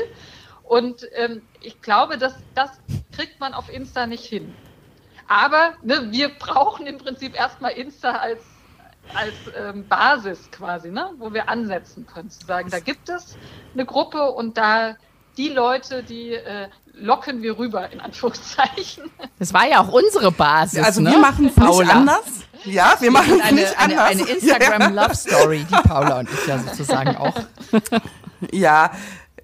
Und 0.64 1.08
ähm, 1.16 1.42
ich 1.62 1.82
glaube, 1.82 2.18
dass 2.18 2.34
das 2.54 2.70
kriegt 3.16 3.40
man 3.40 3.54
auf 3.54 3.70
Insta 3.70 4.06
nicht 4.06 4.24
hin. 4.24 4.54
Aber 5.32 5.76
ne, 5.82 6.12
wir 6.12 6.28
brauchen 6.28 6.86
im 6.86 6.98
Prinzip 6.98 7.38
erstmal 7.38 7.72
Insta 7.72 8.12
als, 8.12 8.42
als 9.14 9.34
ähm, 9.58 9.88
Basis 9.88 10.52
quasi, 10.52 10.92
ne, 10.92 11.10
wo 11.20 11.34
wir 11.34 11.48
ansetzen 11.48 12.06
können, 12.06 12.30
zu 12.30 12.46
sagen, 12.46 12.70
da 12.70 12.80
gibt 12.80 13.08
es 13.08 13.38
eine 13.74 13.86
Gruppe 13.86 14.32
und 14.32 14.58
da 14.58 14.98
die 15.38 15.48
Leute, 15.48 16.04
die 16.04 16.34
äh, 16.34 16.68
locken 16.94 17.42
wir 17.42 17.58
rüber, 17.58 17.90
in 17.94 18.02
Anführungszeichen. 18.02 19.10
Das 19.40 19.54
war 19.54 19.66
ja 19.66 19.80
auch 19.80 19.94
unsere 19.94 20.34
Basis. 20.34 20.84
Also 20.84 21.00
ne? 21.00 21.12
wir 21.12 21.20
machen 21.20 21.46
es 21.46 21.56
nicht 21.56 21.90
anders. 21.90 22.26
Ja, 22.66 22.98
wir 23.00 23.12
machen 23.12 23.40
es 23.40 23.42
Eine, 23.42 23.62
nicht 23.62 23.80
eine, 23.80 24.02
anders. 24.02 24.28
eine 24.28 24.38
Instagram-Love-Story, 24.38 25.66
die 25.72 25.88
Paula 25.88 26.20
und 26.20 26.30
ich 26.30 26.46
ja 26.46 26.60
sozusagen 26.60 27.16
auch. 27.16 27.36
Ja, 28.52 28.92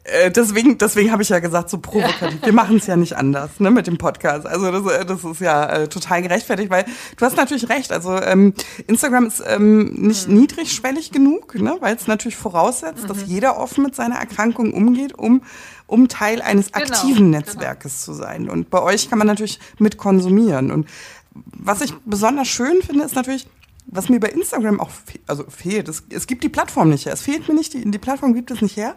äh, 0.08 0.32
deswegen, 0.32 0.78
deswegen 0.78 1.12
habe 1.12 1.22
ich 1.22 1.30
ja 1.30 1.39
gesagt, 1.39 1.70
so 1.70 1.80
provokativ. 1.80 2.41
Wir 2.43 2.54
machen 2.54 2.78
es 2.78 2.88
ja 2.88 2.96
nicht 2.96 3.15
anders, 3.15 3.60
ne, 3.60 3.72
mit 3.72 3.88
dem 3.88 3.98
Podcast. 3.98 4.46
Also 4.46 4.72
das, 4.72 4.93
äh, 4.93 5.06
das 5.06 5.24
ist 5.24 5.41
ja 5.41 5.65
äh, 5.65 5.88
total 5.88 6.22
gerechtfertigt, 6.22 6.70
weil 6.70 6.86
du 7.17 7.26
hast 7.26 7.36
natürlich 7.36 7.70
recht. 7.70 7.91
Also 7.91 8.15
ähm, 8.15 8.54
Instagram 8.88 9.26
ist 9.26 9.43
ähm, 9.46 9.93
nicht 9.93 10.28
niedrigschwellig 10.28 11.12
genug, 11.12 11.56
ne, 11.56 11.76
weil 11.80 11.96
es 11.96 12.08
natürlich 12.08 12.38
voraussetzt, 12.38 13.10
dass 13.10 13.26
jeder 13.26 13.58
offen 13.58 13.84
mit 13.84 13.96
seiner 13.96 14.15
Erkrankung 14.15 14.74
umgeht, 14.74 15.17
um 15.17 15.41
um 15.88 16.10
Teil 16.10 16.41
eines 16.41 16.72
Genau, 16.72 16.86
aktiven 16.86 17.32
genau. 17.32 17.38
Netzwerkes 17.38 18.02
zu 18.02 18.13
sein. 18.13 18.50
Und 18.50 18.70
bei 18.70 18.82
euch 18.82 19.10
kann 19.10 19.17
man 19.17 19.28
natürlich 19.28 19.60
mit 19.80 19.98
konsumieren. 19.98 20.70
Und 20.70 20.88
was 21.34 21.82
ich 21.82 21.93
besonders 22.06 22.48
schön 22.50 22.82
finde, 22.82 23.06
ist 23.06 23.15
natürlich, 23.15 23.48
was 23.86 24.10
mir 24.10 24.20
bei 24.20 24.30
Instagram 24.30 24.80
auch 24.80 24.89
fe 24.89 25.20
also 25.28 25.46
fehlt, 25.50 25.88
es, 25.88 26.04
es 26.10 26.28
gibt 26.28 26.43
die 26.43 26.50
Plattform 26.50 26.89
nicht 26.89 27.06
her. 27.06 27.13
Es 27.13 27.22
fehlt 27.22 27.48
mir 27.48 27.54
nicht, 27.54 27.74
die, 27.74 27.89
die 27.89 27.98
Plattform 27.98 28.34
gibt 28.34 28.52
es 28.52 28.62
nicht 28.62 28.76
her. 28.76 28.96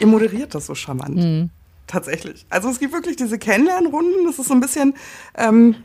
Ihr 0.00 0.06
moderiert 0.06 0.54
das 0.54 0.66
so 0.66 0.74
charmant. 0.74 1.50
tatsächlich. 1.86 2.46
Also 2.50 2.68
es 2.68 2.78
gibt 2.80 2.92
wirklich 2.92 3.16
diese 3.16 3.38
Kennenlernrunden. 3.38 4.26
Das 4.26 4.38
ist 4.38 4.48
so 4.48 4.54
ein 4.54 4.60
bisschen, 4.60 4.94
ähm, 5.36 5.76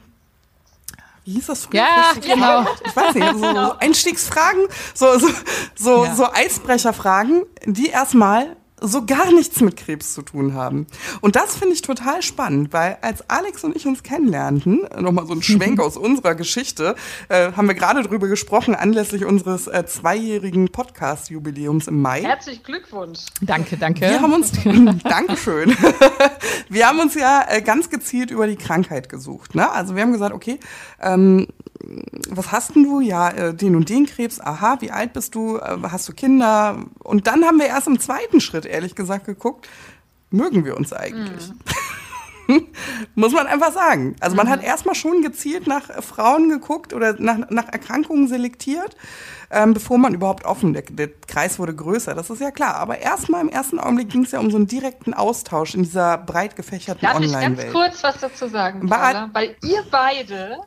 wie 1.26 1.34
hieß 1.34 1.46
das 1.48 1.66
früher? 1.66 1.82
Ja, 1.82 2.14
genau. 2.20 2.66
Ich 2.86 2.96
weiß 2.96 3.14
nicht, 3.14 3.32
so, 3.34 3.40
so 3.54 3.78
Einstiegsfragen, 3.78 4.62
so, 4.96 5.20
so, 5.20 5.28
so, 5.76 6.06
Ja. 6.06 6.16
so 6.16 6.26
Eisbrecherfragen, 6.32 7.44
die 7.66 7.88
erstmal 7.90 8.56
so 8.82 9.06
gar 9.06 9.32
nichts 9.32 9.62
mit 9.62 9.78
Krebs 9.78 10.13
zu 10.13 10.24
tun 10.24 10.54
haben. 10.56 10.88
Und 11.22 11.36
das 11.36 11.56
finde 11.56 11.76
ich 11.76 11.82
total 11.82 12.22
spannend, 12.24 12.74
weil 12.74 12.98
als 13.02 13.30
Alex 13.30 13.63
und 13.63 13.76
ich 13.76 13.86
uns 13.86 14.02
kennenlernten, 14.04 14.88
nochmal 15.00 15.28
so 15.28 15.34
ein 15.34 15.44
Schwenk 15.44 15.80
aus 15.80 15.98
unserer 15.98 16.36
Geschichte, 16.36 16.96
äh, 17.30 17.52
haben 17.54 17.67
wir 17.67 17.76
gerade 17.76 18.02
drüber 18.02 18.28
gesprochen, 18.28 18.74
anlässlich 18.74 19.24
unseres 19.24 19.67
äh, 19.67 19.86
zweijährigen 19.86 20.70
Podcast-Jubiläums 20.70 21.88
im 21.88 22.02
Mai. 22.02 22.24
Herzlichen 22.24 22.63
Glückwunsch. 22.63 23.20
Danke, 23.41 23.78
danke. 23.78 24.02
Wir 24.02 24.22
haben 24.22 24.34
uns, 24.34 24.52
Dankeschön. 25.04 25.76
Wir 26.70 26.88
haben 26.88 27.00
uns 27.00 27.13
ja 27.13 27.46
äh, 27.50 27.62
ganz 27.62 27.89
gezielt 27.89 28.32
über 28.32 28.48
die 28.48 28.56
Krankheit 28.56 29.10
gesucht. 29.10 29.54
Ne? 29.54 29.70
Also 29.70 29.96
wir 29.96 30.02
haben 30.02 30.12
gesagt, 30.12 30.34
okay, 30.34 30.60
ähm, 31.00 31.48
was 32.30 32.52
hast 32.52 32.76
denn 32.76 32.84
du? 32.84 33.00
Ja, 33.00 33.30
äh, 33.30 33.54
den 33.54 33.76
und 33.76 33.89
den 33.89 34.06
Krebs. 34.06 34.39
Aha, 34.39 34.78
wie 34.80 34.91
alt 34.91 35.13
bist 35.13 35.36
du? 35.36 35.58
Äh, 35.58 35.78
hast 35.84 36.08
du 36.08 36.13
Kinder? 36.13 36.86
Und 37.00 37.28
dann 37.28 37.44
haben 37.46 37.60
wir 37.60 37.67
erst 37.67 37.88
im 37.88 38.00
zweiten 38.00 38.41
Schritt, 38.41 38.65
ehrlich 38.65 38.96
gesagt, 38.96 39.26
geguckt, 39.26 39.67
mögen 40.30 40.65
wir 40.65 40.78
uns 40.78 40.94
eigentlich? 40.94 41.52
Muss 43.15 43.32
man 43.32 43.48
einfach 43.48 43.72
sagen. 43.72 44.15
Also 44.20 44.36
man 44.36 44.50
hat 44.50 44.63
erstmal 44.63 44.96
schon 44.96 45.22
gezielt 45.22 45.67
nach 45.67 46.04
Frauen 46.04 46.50
geguckt 46.50 46.94
oder 46.94 47.15
nach, 47.20 47.50
nach 47.50 47.67
Erkrankungen 47.70 48.28
selektiert, 48.28 48.96
ähm, 49.52 49.74
bevor 49.74 49.98
man 49.98 50.13
überhaupt 50.13 50.46
offen, 50.46 50.74
der, 50.74 50.84
der 50.84 51.10
Kreis 51.28 51.60
wurde 51.60 51.76
größer, 51.76 52.13
das 52.13 52.30
ist 52.30 52.41
ja 52.41 52.52
klar. 52.52 52.76
Aber 52.76 53.00
erstmal 53.00 53.41
im 53.41 53.50
ersten 53.50 53.80
Augenblick 53.80 54.10
ging 54.10 54.24
es 54.24 54.32
ja 54.32 54.39
um 54.39 54.52
so 54.52 54.58
einen 54.58 54.67
direkten 54.67 55.13
Austausch 55.13 55.76
in 55.76 55.84
dieser 55.84 56.17
breit 56.17 56.56
gefächerten 56.56 57.02
Darf 57.02 57.20
ich 57.20 57.32
ganz 57.32 57.46
Online-Welt. 57.46 57.74
kurz 57.74 58.04
was 58.04 58.20
dazu 58.20 58.48
sagen, 58.48 58.88
Paula? 58.88 59.30
Weil 59.34 59.56
ihr 59.63 59.84
beide 59.89 60.58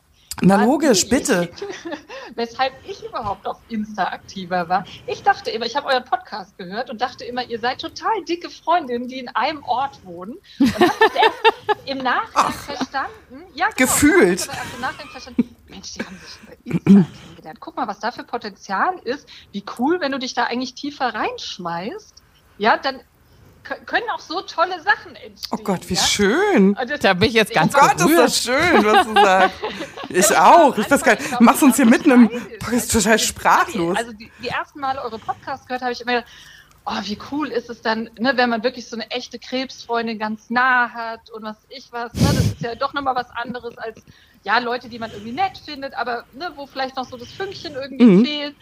Na 0.41 0.63
logisch, 0.63 1.07
bitte. 1.07 1.49
weshalb 2.35 2.73
ich 2.87 3.03
überhaupt 3.03 3.47
auf 3.47 3.57
Insta 3.69 4.05
aktiver 4.05 4.67
war. 4.67 4.85
Ich 5.07 5.23
dachte 5.23 5.49
immer, 5.49 5.65
ich 5.65 5.75
habe 5.75 5.87
euren 5.87 6.03
Podcast 6.03 6.57
gehört 6.57 6.89
und 6.89 7.01
dachte 7.01 7.23
immer, 7.23 7.43
ihr 7.43 7.59
seid 7.59 7.79
total 7.81 8.23
dicke 8.27 8.49
Freundinnen, 8.49 9.07
die 9.07 9.19
in 9.19 9.29
einem 9.29 9.63
Ort 9.63 10.03
wohnen. 10.05 10.35
Und 10.59 10.73
habe 10.73 10.91
das 10.99 11.15
erst 11.15 11.87
im 11.89 11.97
Nachhinein 11.99 12.53
verstanden. 12.53 13.43
Ja, 13.53 13.67
genau, 13.75 13.91
Gefühlt. 13.91 14.41
Ich 14.41 14.47
erst 14.47 14.73
im 14.75 14.81
Nachhinein 14.81 15.07
verstanden. 15.09 15.55
Mensch, 15.67 15.93
die 15.93 16.03
haben 16.03 16.17
sich 16.17 16.37
über 16.41 16.53
Insta 16.63 17.11
kennengelernt. 17.21 17.59
Guck 17.59 17.77
mal, 17.77 17.87
was 17.87 17.99
da 17.99 18.11
für 18.11 18.23
Potenzial 18.23 18.99
ist. 19.03 19.27
Wie 19.51 19.63
cool, 19.79 19.99
wenn 20.01 20.11
du 20.11 20.19
dich 20.19 20.33
da 20.33 20.45
eigentlich 20.45 20.75
tiefer 20.75 21.13
reinschmeißt. 21.13 22.23
Ja, 22.57 22.77
dann 22.77 23.01
können 23.85 24.05
auch 24.13 24.19
so 24.19 24.41
tolle 24.41 24.81
Sachen 24.81 25.15
entstehen. 25.15 25.49
Oh 25.51 25.63
Gott, 25.63 25.89
wie 25.89 25.95
ja? 25.95 26.01
schön. 26.01 26.73
Das- 26.87 26.99
Da 26.99 27.13
bin 27.13 27.29
ich 27.29 27.35
jetzt 27.35 27.49
Ich 27.49 27.55
ganz 27.55 27.73
Oh 27.75 27.79
Gott, 27.79 27.91
ist 27.95 27.97
berührt. 28.03 28.19
das 28.23 28.43
schön, 28.43 28.85
was 28.85 29.07
du 29.07 29.13
sagst. 29.13 29.55
Ich 30.09 30.37
auch. 30.37 30.77
Ich 30.77 30.89
weiß 30.89 31.03
gar 31.03 31.15
nicht, 31.15 31.41
machst 31.41 31.61
uns 31.63 31.75
hier 31.75 31.85
mitten 31.85 32.09
im 32.11 32.29
Podcast 32.59 32.91
total 32.91 33.19
sprachlos. 33.19 33.97
Also 33.97 34.13
die, 34.13 34.31
die 34.41 34.47
ersten 34.47 34.79
Male 34.79 35.01
eure 35.03 35.17
Podcasts 35.19 35.65
gehört 35.67 35.81
habe 35.81 35.91
ich 35.91 35.99
immer 36.01 36.13
gedacht, 36.13 36.31
oh, 36.85 36.99
wie 37.03 37.17
cool 37.31 37.47
ist 37.49 37.69
es 37.69 37.81
dann, 37.81 38.09
ne, 38.19 38.31
wenn 38.35 38.49
man 38.49 38.63
wirklich 38.63 38.87
so 38.87 38.95
eine 38.95 39.09
echte 39.11 39.39
Krebsfreundin 39.39 40.17
ganz 40.19 40.49
nah 40.49 40.89
hat 40.89 41.29
und 41.31 41.43
was 41.43 41.57
ich 41.69 41.87
was. 41.91 42.13
Ne, 42.13 42.27
das 42.33 42.45
ist 42.45 42.61
ja 42.61 42.75
doch 42.75 42.93
nochmal 42.93 43.15
was 43.15 43.29
anderes 43.31 43.77
als 43.77 43.99
ja 44.43 44.59
Leute, 44.59 44.87
die 44.87 44.99
man 44.99 45.11
irgendwie 45.11 45.31
nett 45.33 45.57
findet, 45.65 45.95
aber 45.95 46.23
ne, 46.33 46.51
wo 46.55 46.65
vielleicht 46.67 46.95
noch 46.95 47.09
so 47.09 47.17
das 47.17 47.31
Fünkchen 47.31 47.73
irgendwie 47.73 48.05
Mhm. 48.05 48.25
fehlt. 48.25 48.55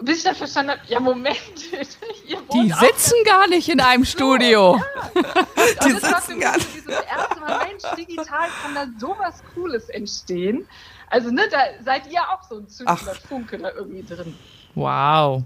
Bis 0.00 0.18
ich 0.18 0.24
dann 0.24 0.36
verstanden 0.36 0.72
habe, 0.72 0.80
ja 0.88 1.00
Moment, 1.00 1.36
Die 2.52 2.70
sitzen 2.70 3.14
gar 3.24 3.48
nicht 3.48 3.68
in 3.68 3.80
einem 3.80 4.04
Studio. 4.04 4.80
Die 5.14 5.86
und 5.86 6.02
das 6.02 6.12
war 6.12 6.20
für 6.20 6.32
sitzen 6.32 6.34
mich 6.34 6.44
gar 6.44 6.60
so 6.60 6.66
dieses 6.74 6.86
erste 6.86 7.40
Mal, 7.40 7.66
Mensch, 7.66 7.82
digital 7.96 8.48
kann 8.62 8.74
da 8.74 8.86
sowas 8.98 9.42
Cooles 9.54 9.88
entstehen. 9.88 10.68
Also, 11.08 11.30
ne, 11.30 11.42
da 11.50 11.58
seid 11.84 12.10
ihr 12.10 12.20
auch 12.20 12.42
so 12.48 12.56
ein 12.56 12.66
Ach. 12.84 13.00
Funke 13.28 13.58
da 13.58 13.70
irgendwie 13.70 14.02
drin. 14.02 14.36
Wow. 14.74 15.44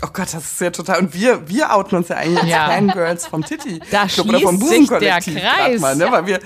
Oh 0.00 0.08
Gott, 0.12 0.32
das 0.32 0.52
ist 0.52 0.60
ja 0.60 0.70
total. 0.70 1.00
Und 1.00 1.14
wir, 1.14 1.48
wir 1.48 1.74
outen 1.74 1.96
uns 1.96 2.08
ja 2.08 2.16
eigentlich 2.16 2.40
als 2.40 2.48
Ja. 2.50 2.66
Fangirls 2.66 3.26
vom 3.26 3.44
Titi. 3.44 3.80
Da 3.90 4.04
Ich 4.06 4.14
glaub, 4.14 4.28
oder 4.28 4.40
vom 4.40 4.58
schließt 4.58 4.88
sich 4.88 4.98
der 4.98 5.20
Kreis. 5.20 5.80
Mal, 5.80 5.96
ne? 5.96 6.10
Weil 6.10 6.26
wir, 6.26 6.40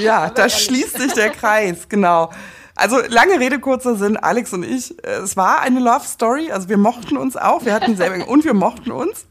ja, 0.00 0.28
da 0.30 0.48
schließt 0.48 0.98
sich 0.98 1.12
der 1.12 1.30
Kreis, 1.30 1.88
genau. 1.88 2.30
Also 2.78 3.00
lange 3.08 3.40
Rede, 3.40 3.58
kurzer 3.58 3.96
Sinn, 3.96 4.16
Alex 4.16 4.52
und 4.52 4.62
ich, 4.62 5.02
äh, 5.04 5.16
es 5.16 5.36
war 5.36 5.60
eine 5.62 5.80
Love 5.80 6.06
Story, 6.06 6.52
also 6.52 6.68
wir 6.68 6.78
mochten 6.78 7.16
uns 7.16 7.36
auch, 7.36 7.64
wir 7.64 7.74
hatten 7.74 7.96
selber 7.96 8.28
und 8.28 8.44
wir 8.44 8.54
mochten 8.54 8.92
uns. 8.92 9.26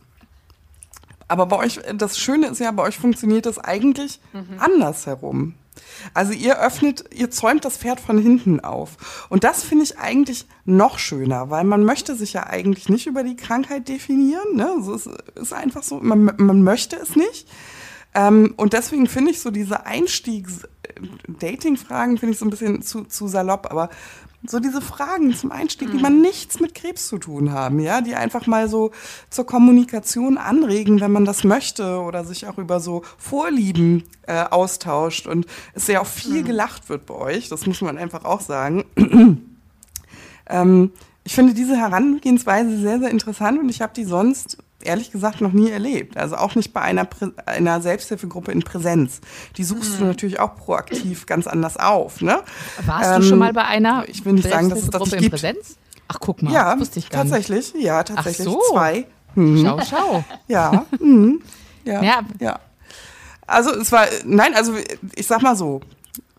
Aber 1.30 1.46
bei 1.46 1.56
euch, 1.56 1.80
das 1.96 2.20
Schöne 2.20 2.48
ist 2.48 2.60
ja, 2.60 2.72
bei 2.72 2.84
euch 2.84 2.98
funktioniert 2.98 3.46
das 3.46 3.58
eigentlich 3.58 4.20
andersherum. 4.60 5.56
Also 6.14 6.34
ihr 6.34 6.60
öffnet, 6.60 7.06
ihr 7.14 7.32
zäumt 7.32 7.64
das 7.64 7.78
Pferd 7.78 8.02
von 8.02 8.18
hinten 8.18 8.60
auf. 8.60 9.26
Und 9.30 9.44
das 9.44 9.64
finde 9.64 9.86
ich 9.86 9.98
eigentlich 9.98 10.46
noch 10.66 11.00
schöner, 11.00 11.50
weil 11.50 11.64
man 11.64 11.84
möchte 11.84 12.16
sich 12.16 12.34
ja 12.34 12.48
eigentlich 12.48 12.90
nicht 12.90 13.08
über 13.08 13.24
die 13.24 13.36
Krankheit 13.36 13.88
definieren. 13.88 14.56
Ne? 14.56 14.78
So 14.82 14.94
ist, 14.94 15.10
ist 15.36 15.54
einfach 15.54 15.84
so, 15.84 16.00
man, 16.02 16.34
man 16.38 16.64
möchte 16.64 16.98
es 16.98 17.16
nicht. 17.16 17.48
Ähm, 18.14 18.54
und 18.58 18.74
deswegen 18.74 19.08
finde 19.08 19.32
ich 19.32 19.42
so 19.42 19.52
diese 19.52 19.86
Einstiegs-Dating-Fragen 21.38 22.18
finde 22.18 22.34
ich 22.34 22.40
so 22.40 22.46
ein 22.46 22.50
bisschen 22.50 22.82
zu, 22.82 23.04
zu 23.04 23.28
salopp, 23.28 23.70
aber 23.70 23.90
so 24.46 24.60
diese 24.60 24.82
Fragen 24.82 25.34
zum 25.34 25.52
Einstieg, 25.52 25.92
die 25.92 25.98
man 25.98 26.22
nichts 26.22 26.60
mit 26.60 26.76
Krebs 26.76 27.08
zu 27.08 27.18
tun 27.18 27.52
haben, 27.52 27.80
ja, 27.80 28.02
die 28.02 28.16
einfach 28.16 28.46
mal 28.46 28.70
so 28.70 28.92
zur 29.30 29.46
Kommunikation 29.46 30.38
anregen, 30.38 31.02
wenn 31.02 31.12
man 31.12 31.26
das 31.26 31.44
möchte 31.44 32.00
oder 32.00 32.24
sich 32.24 32.48
auch 32.48 32.58
über 32.58 32.80
so 32.80 33.02
Vorlieben 33.18 34.04
äh, 34.28 34.44
austauscht 34.44 35.28
und 35.28 35.48
es 35.74 35.88
ja 35.88 36.02
auch 36.02 36.08
viel 36.08 36.44
gelacht 36.44 36.88
wird 36.90 37.08
bei 37.08 37.16
euch, 37.16 37.50
das 37.50 37.66
muss 37.66 37.82
man 37.82 37.98
einfach 37.98 38.26
auch 38.26 38.42
sagen. 38.42 38.86
ähm, 40.50 40.92
ich 41.24 41.36
finde 41.36 41.54
diese 41.54 41.76
Herangehensweise 41.76 42.78
sehr, 42.78 43.00
sehr 43.00 43.10
interessant 43.10 43.60
und 43.60 43.70
ich 43.70 43.82
habe 43.82 43.94
die 43.94 44.06
sonst 44.06 44.60
ehrlich 44.84 45.12
gesagt 45.12 45.42
noch 45.42 45.52
nie 45.52 45.70
erlebt. 45.72 46.18
Also 46.18 46.36
auch 46.36 46.56
nicht 46.56 46.74
bei 46.74 46.82
einer, 46.82 47.06
Prä 47.06 47.28
einer 47.46 47.82
Selbsthilfegruppe 47.82 48.52
in 48.52 48.62
Präsenz. 48.62 49.22
Die 49.58 49.64
suchst 49.64 50.00
du 50.00 50.06
natürlich 50.06 50.40
auch 50.40 50.56
proaktiv 50.56 51.26
ganz 51.26 51.48
anders 51.48 51.78
auf. 51.78 52.22
Ne? 52.22 52.42
Warst 52.86 53.10
Ähm, 53.10 53.22
du 53.22 53.28
schon 53.28 53.40
mal 53.40 53.54
bei 53.54 53.64
einer 53.66 54.06
ich 54.08 54.24
will 54.26 54.34
nicht 54.34 54.50
sagen, 54.50 54.70
dass 54.70 54.80
es 54.80 54.90
das 54.90 55.10
Selbsthilfegruppe 55.10 55.10
nicht 55.10 55.14
in 55.16 55.22
gibt. 55.22 55.32
Präsenz? 55.32 55.78
Ach, 56.10 56.18
guck 56.22 56.42
mal, 56.42 56.54
Ja, 56.54 56.72
das 56.72 56.80
wusste 56.82 57.00
ich 57.00 57.10
gar 57.10 57.24
nicht. 57.24 57.34
tatsächlich. 57.34 57.74
Ja, 57.84 58.04
tatsächlich. 58.04 58.46
so. 58.46 58.62
Zwei. 58.72 59.06
Mhm. 59.36 59.64
Schau, 59.66 59.80
schau. 59.90 60.24
Ja. 60.48 60.86
Mhm. 61.00 61.42
Ja. 61.84 62.04
Ja. 62.04 62.20
ja. 62.42 62.60
Also 63.46 63.72
es 63.74 63.94
war, 63.94 64.08
nein, 64.26 64.54
also 64.56 64.74
ich 65.16 65.26
sag 65.26 65.42
mal 65.42 65.56
so, 65.56 65.80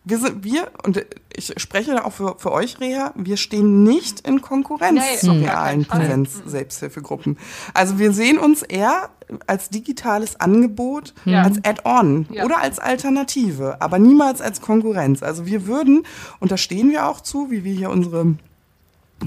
wir 0.09 0.18
sind, 0.18 0.42
wir, 0.44 0.71
und 0.85 1.05
ich 1.37 1.53
spreche 1.59 1.92
da 1.94 2.05
auch 2.05 2.12
für, 2.12 2.37
für 2.38 2.51
euch, 2.53 2.81
Reha, 2.81 3.12
wir 3.14 3.37
stehen 3.37 3.83
nicht 3.85 4.27
in 4.27 4.40
Konkurrenz 4.40 5.01
Nee, 5.01 5.18
zu 5.18 5.33
realen. 5.33 5.85
Präsenz-Selbsthilfegruppen. 5.85 7.38
Also 7.75 7.99
wir 7.99 8.12
sehen 8.12 8.38
uns 8.38 8.62
eher 8.62 9.11
als 9.47 9.68
digitales 9.68 10.40
Angebot, 10.40 11.14
Ja. 11.25 11.42
als 11.42 11.59
Add-on 11.64 12.27
Ja. 12.31 12.44
oder 12.44 12.61
als 12.61 12.79
Alternative, 12.79 13.81
aber 13.81 13.99
niemals 13.99 14.40
als 14.40 14.61
Konkurrenz. 14.61 15.23
Also 15.23 15.44
wir 15.47 15.66
würden, 15.66 16.05
und 16.40 16.51
da 16.51 16.57
stehen 16.57 16.90
wir 16.90 17.07
auch 17.07 17.21
zu, 17.21 17.51
wie 17.51 17.64
wir 17.64 17.75
hier 17.75 17.90
unsere 17.90 18.35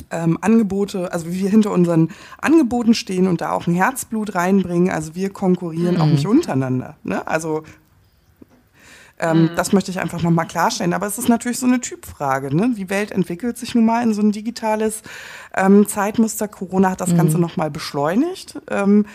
ähm, 0.09 0.37
Angebote, 0.41 1.11
also 1.11 1.27
wie 1.27 1.39
wir 1.41 1.49
hinter 1.49 1.71
unseren 1.71 2.09
Angeboten 2.41 2.93
stehen 2.93 3.27
und 3.27 3.41
da 3.41 3.51
auch 3.51 3.67
ein 3.67 3.75
Herzblut 3.75 4.35
reinbringen. 4.35 4.89
Also 4.89 5.15
wir 5.15 5.29
konkurrieren 5.31 5.99
auch 5.99 6.05
nicht 6.07 6.25
untereinander. 6.25 6.95
Ne? 7.03 7.27
Also 7.27 7.63
ähm, 9.21 9.51
das 9.55 9.71
möchte 9.71 9.91
ich 9.91 9.99
einfach 9.99 10.21
nochmal 10.21 10.47
klarstellen. 10.47 10.93
Aber 10.93 11.05
es 11.07 11.17
ist 11.17 11.29
natürlich 11.29 11.59
so 11.59 11.65
eine 11.67 11.79
Typfrage. 11.79 12.53
Ne? 12.55 12.73
Die 12.75 12.89
Welt 12.89 13.11
entwickelt 13.11 13.57
sich 13.57 13.75
nun 13.75 13.85
mal 13.85 14.03
in 14.03 14.13
so 14.13 14.21
ein 14.21 14.31
digitales 14.31 15.03
ähm, 15.55 15.87
Zeitmuster. 15.87 16.47
Corona 16.47 16.89
hat 16.91 17.01
das 17.01 17.15
Ganze 17.15 17.37
nochmal 17.37 17.69
beschleunigt. 17.71 18.59
Ähm, 18.69 19.05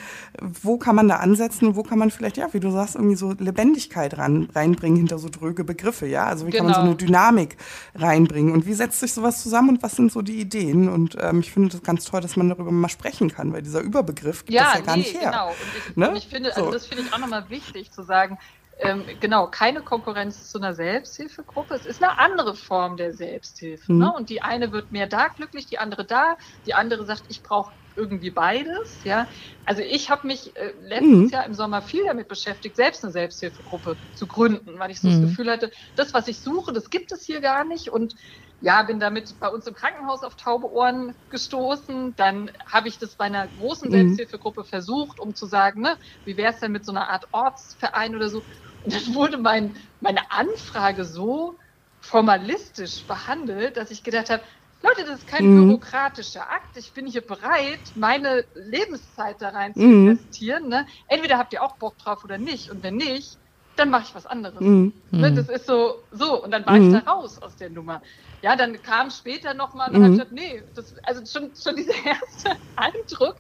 wo 0.40 0.78
kann 0.78 0.94
man 0.96 1.08
da 1.08 1.16
ansetzen? 1.16 1.76
Wo 1.76 1.82
kann 1.82 1.98
man 1.98 2.10
vielleicht, 2.10 2.36
ja, 2.36 2.48
wie 2.52 2.60
du 2.60 2.70
sagst, 2.70 2.94
irgendwie 2.94 3.16
so 3.16 3.34
Lebendigkeit 3.38 4.16
ran, 4.16 4.48
reinbringen 4.54 4.96
hinter 4.96 5.18
so 5.18 5.28
dröge 5.28 5.64
Begriffe? 5.64 6.06
Ja, 6.06 6.24
also 6.26 6.46
wie 6.46 6.52
kann 6.52 6.64
man 6.66 6.74
so 6.74 6.80
Genau. 6.80 6.90
eine 6.92 6.96
Dynamik 6.96 7.56
reinbringen? 7.94 8.52
Und 8.52 8.66
wie 8.66 8.74
setzt 8.74 9.00
sich 9.00 9.12
sowas 9.12 9.42
zusammen 9.42 9.70
und 9.70 9.82
was 9.82 9.96
sind 9.96 10.12
so 10.12 10.22
die 10.22 10.40
Ideen? 10.40 10.88
Und 10.88 11.16
ähm, 11.20 11.40
ich 11.40 11.52
finde 11.52 11.70
das 11.70 11.82
ganz 11.82 12.04
toll, 12.04 12.20
dass 12.20 12.36
man 12.36 12.48
darüber 12.48 12.70
mal 12.70 12.88
sprechen 12.88 13.30
kann, 13.32 13.52
weil 13.52 13.62
dieser 13.62 13.80
Überbegriff 13.80 14.44
gibt 14.44 14.58
das 14.58 14.74
ja 14.74 14.80
gar 14.80 14.96
nee, 14.96 15.02
nicht 15.02 15.20
her. 15.20 15.30
genau. 15.30 15.48
Und 15.48 15.56
ich, 15.90 15.96
Ne? 15.96 16.10
und 16.10 16.16
ich 16.16 16.28
finde, 16.28 16.50
also 16.54 16.66
So. 16.66 16.70
das 16.72 16.86
finde 16.86 17.02
ich 17.04 17.12
auch 17.12 17.18
nochmal 17.18 17.44
wichtig 17.48 17.90
zu 17.90 18.02
sagen, 18.02 18.38
ähm, 18.78 19.06
genau, 19.20 19.48
keine 19.48 19.82
Konkurrenz 19.82 20.48
zu 20.48 20.58
einer 20.58 20.74
Selbsthilfegruppe. 20.74 21.74
Es 21.74 21.86
ist 21.86 22.02
eine 22.02 22.18
andere 22.18 22.54
Form 22.54 22.96
der 22.96 23.12
Selbsthilfe. 23.12 23.92
Mhm. 23.92 23.98
Ne? 23.98 24.12
Und 24.14 24.28
die 24.30 24.42
eine 24.42 24.72
wird 24.72 24.90
mehr 24.92 25.06
da 25.06 25.28
glücklich, 25.28 25.66
die 25.66 25.78
andere 25.78 26.04
da, 26.06 26.36
die 26.66 26.74
andere 26.74 27.04
sagt, 27.06 27.24
ich 27.28 27.42
brauche 27.42 27.72
irgendwie 27.96 28.30
beides. 28.30 29.00
Ja, 29.04 29.28
also 29.64 29.80
ich 29.82 30.10
habe 30.10 30.26
mich 30.26 30.54
äh, 30.56 30.72
letztes 30.78 31.30
Mhm. 31.30 31.30
Jahr 31.30 31.46
im 31.46 31.54
Sommer 31.54 31.80
viel 31.80 32.04
damit 32.06 32.28
beschäftigt, 32.28 32.76
selbst 32.76 33.02
eine 33.02 33.12
Selbsthilfegruppe 33.12 33.96
zu 34.12 34.26
gründen, 34.26 34.78
weil 34.78 34.90
ich 34.90 35.00
so 35.00 35.08
Mhm. 35.08 35.08
das 35.08 35.20
Gefühl 35.20 35.50
hatte, 35.50 35.70
das, 35.94 36.12
was 36.12 36.28
ich 36.28 36.42
suche, 36.42 36.72
das 36.74 36.90
gibt 36.90 37.10
es 37.12 37.24
hier 37.24 37.40
gar 37.40 37.64
nicht 37.64 37.88
und 37.90 38.14
ja, 38.58 38.82
bin 38.84 38.98
damit 39.00 39.38
bei 39.38 39.48
uns 39.48 39.66
im 39.66 39.74
Krankenhaus 39.74 40.22
auf 40.22 40.34
taube 40.36 40.70
Ohren 40.70 41.14
gestoßen. 41.28 42.14
Dann 42.16 42.50
habe 42.66 42.88
ich 42.88 42.98
das 42.98 43.16
bei 43.16 43.26
einer 43.26 43.46
großen 43.48 43.90
Mhm. 43.90 43.90
Selbsthilfegruppe 43.90 44.64
versucht, 44.64 45.20
um 45.20 45.34
zu 45.34 45.46
sagen, 45.46 45.82
ne, 45.82 45.98
wie 46.24 46.36
wäre 46.38 46.52
es 46.54 46.60
denn 46.60 46.72
mit 46.72 46.84
so 46.86 46.92
einer 46.92 47.08
Art 47.10 47.26
Ortsverein 47.32 48.16
oder 48.16 48.30
so. 48.30 48.46
Dann 48.86 49.14
wurde 49.14 49.38
mein, 49.38 49.74
meine 50.00 50.30
Anfrage 50.30 51.04
so 51.04 51.56
formalistisch 52.00 53.02
behandelt, 53.02 53.76
dass 53.76 53.90
ich 53.90 54.02
gedacht 54.02 54.30
habe, 54.30 54.42
Leute, 54.82 55.04
das 55.04 55.20
ist 55.20 55.26
kein 55.26 55.46
mhm. 55.46 55.68
bürokratischer 55.68 56.42
Akt. 56.42 56.76
Ich 56.76 56.92
bin 56.92 57.06
hier 57.06 57.22
bereit, 57.22 57.80
meine 57.94 58.44
Lebenszeit 58.54 59.36
da 59.40 59.48
rein 59.48 59.74
zu 59.74 59.80
mhm. 59.80 60.08
investieren. 60.08 60.68
Ne? 60.68 60.86
Entweder 61.08 61.38
habt 61.38 61.52
ihr 61.52 61.62
auch 61.62 61.76
Bock 61.76 61.98
drauf 61.98 62.22
oder 62.24 62.38
nicht. 62.38 62.70
Und 62.70 62.82
wenn 62.82 62.96
nicht, 62.96 63.38
dann 63.76 63.90
mache 63.90 64.04
ich 64.08 64.14
was 64.14 64.26
anderes. 64.26 64.60
Mhm. 64.60 64.92
Ne? 65.10 65.32
Das 65.32 65.48
ist 65.48 65.66
so, 65.66 66.02
so. 66.12 66.42
Und 66.42 66.50
dann 66.50 66.64
war 66.66 66.76
ich 66.76 66.82
mhm. 66.82 66.92
da 66.92 66.98
raus 67.10 67.40
aus 67.42 67.56
der 67.56 67.70
Nummer. 67.70 68.02
Ja, 68.42 68.54
dann 68.54 68.80
kam 68.82 69.10
später 69.10 69.54
nochmal 69.54 69.90
und 69.90 69.98
mhm. 69.98 70.04
hat 70.04 70.10
gesagt, 70.12 70.32
nee, 70.32 70.62
das, 70.74 70.94
also 71.02 71.24
schon, 71.26 71.50
schon 71.54 71.76
dieser 71.76 71.94
erste 72.04 72.56
Eindruck. 72.76 73.36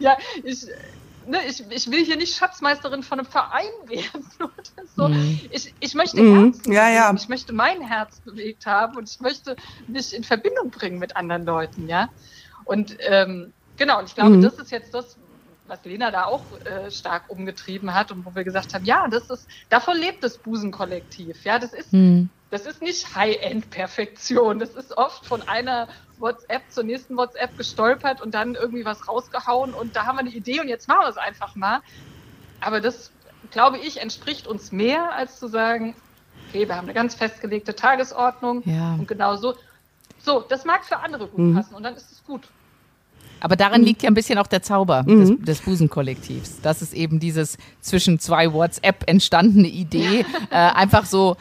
Ja, 0.00 0.16
ich, 0.42 0.66
ne, 1.26 1.38
ich, 1.48 1.64
ich 1.70 1.90
will 1.90 2.04
hier 2.04 2.16
nicht 2.16 2.34
Schatzmeisterin 2.34 3.02
von 3.02 3.20
einem 3.20 3.28
Verein 3.28 3.70
werden. 3.86 4.26
so. 4.96 5.08
Mhm. 5.08 5.40
ich, 5.50 5.74
ich 5.80 5.94
möchte 5.94 6.22
mhm. 6.22 6.52
Herzen 6.52 6.72
ja, 6.72 6.88
ja. 6.90 7.12
Ich 7.14 7.28
möchte 7.28 7.52
mein 7.52 7.80
Herz 7.82 8.20
bewegt 8.20 8.66
haben 8.66 8.96
und 8.96 9.08
ich 9.08 9.20
möchte 9.20 9.56
mich 9.86 10.14
in 10.14 10.24
Verbindung 10.24 10.70
bringen 10.70 10.98
mit 10.98 11.16
anderen 11.16 11.44
Leuten, 11.44 11.88
ja. 11.88 12.08
Und 12.64 12.96
ähm, 13.00 13.52
genau, 13.76 13.98
und 13.98 14.08
ich 14.08 14.14
glaube, 14.14 14.36
mhm. 14.36 14.42
das 14.42 14.54
ist 14.54 14.70
jetzt 14.70 14.94
das, 14.94 15.16
was 15.66 15.84
Lena 15.84 16.10
da 16.10 16.24
auch 16.24 16.44
äh, 16.64 16.90
stark 16.90 17.24
umgetrieben 17.28 17.94
hat 17.94 18.12
und 18.12 18.24
wo 18.26 18.34
wir 18.34 18.44
gesagt 18.44 18.74
haben, 18.74 18.84
ja, 18.84 19.08
das 19.08 19.30
ist, 19.30 19.46
davon 19.68 19.96
lebt 19.96 20.22
das 20.22 20.38
Busenkollektiv. 20.38 21.44
Ja, 21.44 21.58
das 21.58 21.72
ist, 21.72 21.92
mhm. 21.92 22.28
Das 22.50 22.66
ist 22.66 22.82
nicht 22.82 23.14
High-End-Perfektion. 23.14 24.58
Das 24.58 24.70
ist 24.70 24.96
oft 24.96 25.24
von 25.24 25.46
einer 25.48 25.88
WhatsApp 26.18 26.62
zur 26.70 26.84
nächsten 26.84 27.16
WhatsApp 27.16 27.56
gestolpert 27.56 28.20
und 28.20 28.34
dann 28.34 28.54
irgendwie 28.54 28.84
was 28.84 29.08
rausgehauen 29.08 29.72
und 29.72 29.96
da 29.96 30.04
haben 30.04 30.16
wir 30.16 30.20
eine 30.20 30.30
Idee 30.30 30.60
und 30.60 30.68
jetzt 30.68 30.88
machen 30.88 31.02
wir 31.02 31.08
es 31.08 31.16
einfach 31.16 31.54
mal. 31.54 31.80
Aber 32.60 32.80
das, 32.80 33.10
glaube 33.50 33.78
ich, 33.78 34.00
entspricht 34.00 34.46
uns 34.46 34.70
mehr, 34.70 35.14
als 35.14 35.38
zu 35.38 35.48
sagen, 35.48 35.94
okay, 36.48 36.68
wir 36.68 36.76
haben 36.76 36.86
eine 36.86 36.94
ganz 36.94 37.14
festgelegte 37.14 37.74
Tagesordnung 37.74 38.62
ja. 38.66 38.94
und 38.94 39.08
genau 39.08 39.36
so. 39.36 39.54
So, 40.22 40.44
das 40.46 40.66
mag 40.66 40.84
für 40.84 40.98
andere 40.98 41.28
gut 41.28 41.38
mhm. 41.38 41.54
passen 41.54 41.74
und 41.74 41.82
dann 41.82 41.94
ist 41.94 42.12
es 42.12 42.22
gut. 42.24 42.42
Aber 43.40 43.56
darin 43.56 43.80
mhm. 43.80 43.86
liegt 43.86 44.02
ja 44.02 44.10
ein 44.10 44.14
bisschen 44.14 44.38
auch 44.38 44.46
der 44.46 44.62
Zauber 44.62 45.02
mhm. 45.06 45.38
des, 45.38 45.46
des 45.46 45.60
Busenkollektivs. 45.62 46.60
Das 46.60 46.82
ist 46.82 46.92
eben 46.92 47.20
dieses 47.20 47.56
zwischen 47.80 48.18
zwei 48.18 48.52
WhatsApp 48.52 49.08
entstandene 49.08 49.68
Idee, 49.68 50.26
äh, 50.50 50.56
einfach 50.56 51.06
so 51.06 51.38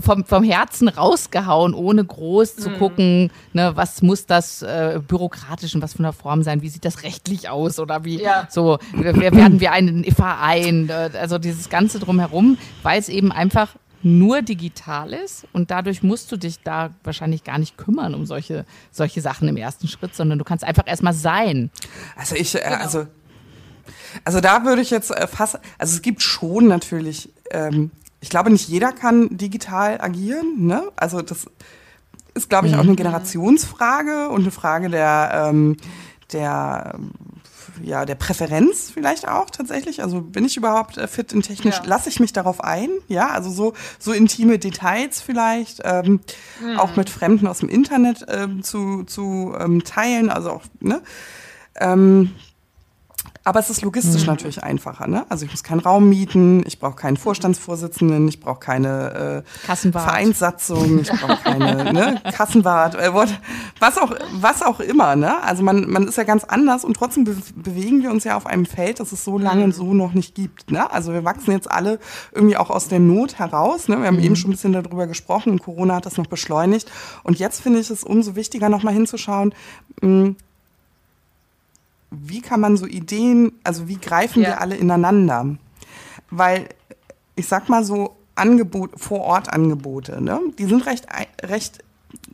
vom, 0.00 0.24
vom 0.24 0.44
Herzen 0.44 0.88
rausgehauen, 0.88 1.74
ohne 1.74 2.04
groß 2.04 2.56
zu 2.56 2.70
mhm. 2.70 2.78
gucken, 2.78 3.30
ne, 3.52 3.72
was 3.74 4.02
muss 4.02 4.26
das 4.26 4.62
äh, 4.62 5.00
bürokratisch 5.06 5.74
und 5.74 5.82
was 5.82 5.94
von 5.94 6.02
der 6.02 6.12
Form 6.12 6.42
sein, 6.42 6.62
wie 6.62 6.68
sieht 6.68 6.84
das 6.84 7.02
rechtlich 7.02 7.48
aus 7.48 7.78
oder 7.78 8.04
wie 8.04 8.20
ja. 8.20 8.46
so, 8.50 8.78
wer, 8.92 9.16
werden 9.16 9.60
wir 9.60 9.72
einen 9.72 10.04
Verein, 10.04 10.88
äh, 10.88 11.10
also 11.18 11.38
dieses 11.38 11.70
Ganze 11.70 11.98
drumherum, 11.98 12.58
weil 12.82 12.98
es 12.98 13.08
eben 13.08 13.32
einfach 13.32 13.74
nur 14.02 14.42
digital 14.42 15.14
ist 15.14 15.46
und 15.52 15.70
dadurch 15.70 16.02
musst 16.02 16.30
du 16.30 16.36
dich 16.36 16.60
da 16.62 16.90
wahrscheinlich 17.04 17.42
gar 17.42 17.58
nicht 17.58 17.78
kümmern 17.78 18.14
um 18.14 18.26
solche, 18.26 18.66
solche 18.90 19.22
Sachen 19.22 19.48
im 19.48 19.56
ersten 19.56 19.88
Schritt, 19.88 20.14
sondern 20.14 20.38
du 20.38 20.44
kannst 20.44 20.62
einfach 20.62 20.86
erstmal 20.86 21.14
sein. 21.14 21.70
Also 22.16 22.36
ich, 22.36 22.54
äh, 22.54 22.60
genau. 22.62 22.82
also, 22.82 23.06
also 24.24 24.40
da 24.40 24.64
würde 24.64 24.82
ich 24.82 24.90
jetzt 24.90 25.10
äh, 25.10 25.26
fast, 25.26 25.58
also 25.78 25.94
es 25.94 26.02
gibt 26.02 26.20
schon 26.20 26.68
natürlich, 26.68 27.32
ähm, 27.50 27.92
ich 28.24 28.30
glaube 28.30 28.48
nicht 28.48 28.70
jeder 28.70 28.90
kann 28.90 29.36
digital 29.36 30.00
agieren, 30.00 30.66
ne? 30.66 30.90
Also 30.96 31.20
das 31.20 31.44
ist, 32.32 32.48
glaube 32.48 32.68
ich, 32.68 32.74
auch 32.74 32.80
eine 32.80 32.92
mhm. 32.92 32.96
Generationsfrage 32.96 34.30
und 34.30 34.40
eine 34.40 34.50
Frage 34.50 34.88
der, 34.88 35.50
ähm, 35.50 35.76
der 36.32 36.98
ja, 37.82 38.06
der 38.06 38.14
Präferenz 38.14 38.90
vielleicht 38.90 39.28
auch 39.28 39.50
tatsächlich. 39.50 40.02
Also 40.02 40.22
bin 40.22 40.46
ich 40.46 40.56
überhaupt 40.56 40.96
äh, 40.96 41.06
fit 41.06 41.34
in 41.34 41.42
technisch? 41.42 41.76
Ja. 41.76 41.82
Lasse 41.84 42.08
ich 42.08 42.18
mich 42.18 42.32
darauf 42.32 42.64
ein? 42.64 42.88
Ja, 43.08 43.28
also 43.28 43.50
so, 43.50 43.74
so 43.98 44.12
intime 44.12 44.58
Details 44.58 45.20
vielleicht, 45.20 45.82
ähm, 45.84 46.20
mhm. 46.62 46.78
auch 46.78 46.96
mit 46.96 47.10
Fremden 47.10 47.46
aus 47.46 47.58
dem 47.58 47.68
Internet 47.68 48.24
ähm, 48.28 48.62
zu, 48.62 49.04
zu 49.04 49.54
ähm, 49.60 49.84
teilen, 49.84 50.30
also 50.30 50.50
auch, 50.50 50.62
ne? 50.80 51.02
Ähm, 51.78 52.30
aber 53.44 53.60
es 53.60 53.68
ist 53.68 53.82
logistisch 53.82 54.22
mhm. 54.22 54.28
natürlich 54.28 54.62
einfacher. 54.62 55.06
Ne? 55.06 55.26
Also 55.28 55.44
ich 55.44 55.50
muss 55.50 55.62
keinen 55.62 55.80
Raum 55.80 56.08
mieten, 56.08 56.64
ich 56.66 56.78
brauche 56.78 56.96
keinen 56.96 57.18
Vorstandsvorsitzenden, 57.18 58.26
ich 58.26 58.40
brauche 58.40 58.58
keine 58.58 59.44
äh, 59.66 59.92
Vereinssatzung, 59.92 61.00
ich 61.00 61.10
brauche 61.20 61.42
keine 61.42 61.92
ne? 61.92 62.22
Kassenwart, 62.32 62.94
äh, 62.94 63.12
was 63.80 63.98
auch, 63.98 64.14
was 64.32 64.62
auch 64.62 64.80
immer. 64.80 65.14
Ne? 65.14 65.42
Also 65.42 65.62
man, 65.62 65.90
man 65.90 66.08
ist 66.08 66.16
ja 66.16 66.24
ganz 66.24 66.44
anders 66.44 66.84
und 66.84 66.94
trotzdem 66.96 67.24
be 67.24 67.36
bewegen 67.54 68.02
wir 68.02 68.10
uns 68.10 68.24
ja 68.24 68.36
auf 68.36 68.46
einem 68.46 68.64
Feld, 68.64 69.00
das 69.00 69.12
es 69.12 69.24
so 69.24 69.38
lange 69.38 69.66
mhm. 69.66 69.72
so 69.72 69.92
noch 69.92 70.14
nicht 70.14 70.34
gibt. 70.34 70.70
Ne? 70.70 70.90
Also 70.90 71.12
wir 71.12 71.24
wachsen 71.24 71.52
jetzt 71.52 71.70
alle 71.70 71.98
irgendwie 72.32 72.56
auch 72.56 72.70
aus 72.70 72.88
der 72.88 72.98
Not 72.98 73.38
heraus. 73.38 73.88
Ne? 73.88 73.98
Wir 74.00 74.06
haben 74.06 74.16
mhm. 74.16 74.24
eben 74.24 74.36
schon 74.36 74.50
ein 74.50 74.54
bisschen 74.54 74.72
darüber 74.72 75.06
gesprochen 75.06 75.50
und 75.50 75.62
Corona 75.62 75.96
hat 75.96 76.06
das 76.06 76.16
noch 76.16 76.26
beschleunigt. 76.26 76.90
Und 77.22 77.38
jetzt 77.38 77.60
finde 77.60 77.80
ich 77.80 77.90
es 77.90 78.04
umso 78.04 78.36
wichtiger, 78.36 78.70
nochmal 78.70 78.94
hinzuschauen, 78.94 79.54
mh, 80.00 80.08
hm, 80.08 80.36
wie 82.22 82.40
kann 82.40 82.60
man 82.60 82.76
so 82.76 82.86
Ideen, 82.86 83.52
also 83.64 83.88
wie 83.88 83.96
greifen 83.96 84.42
ja. 84.42 84.50
wir 84.50 84.60
alle 84.60 84.76
ineinander? 84.76 85.56
Weil 86.30 86.68
ich 87.36 87.46
sag 87.46 87.68
mal 87.68 87.84
so 87.84 88.16
Angebot, 88.34 88.98
vor 88.98 89.20
Ort 89.20 89.52
Angebote, 89.52 90.20
ne? 90.22 90.40
Die 90.58 90.64
sind 90.64 90.86
recht, 90.86 91.06
recht 91.42 91.83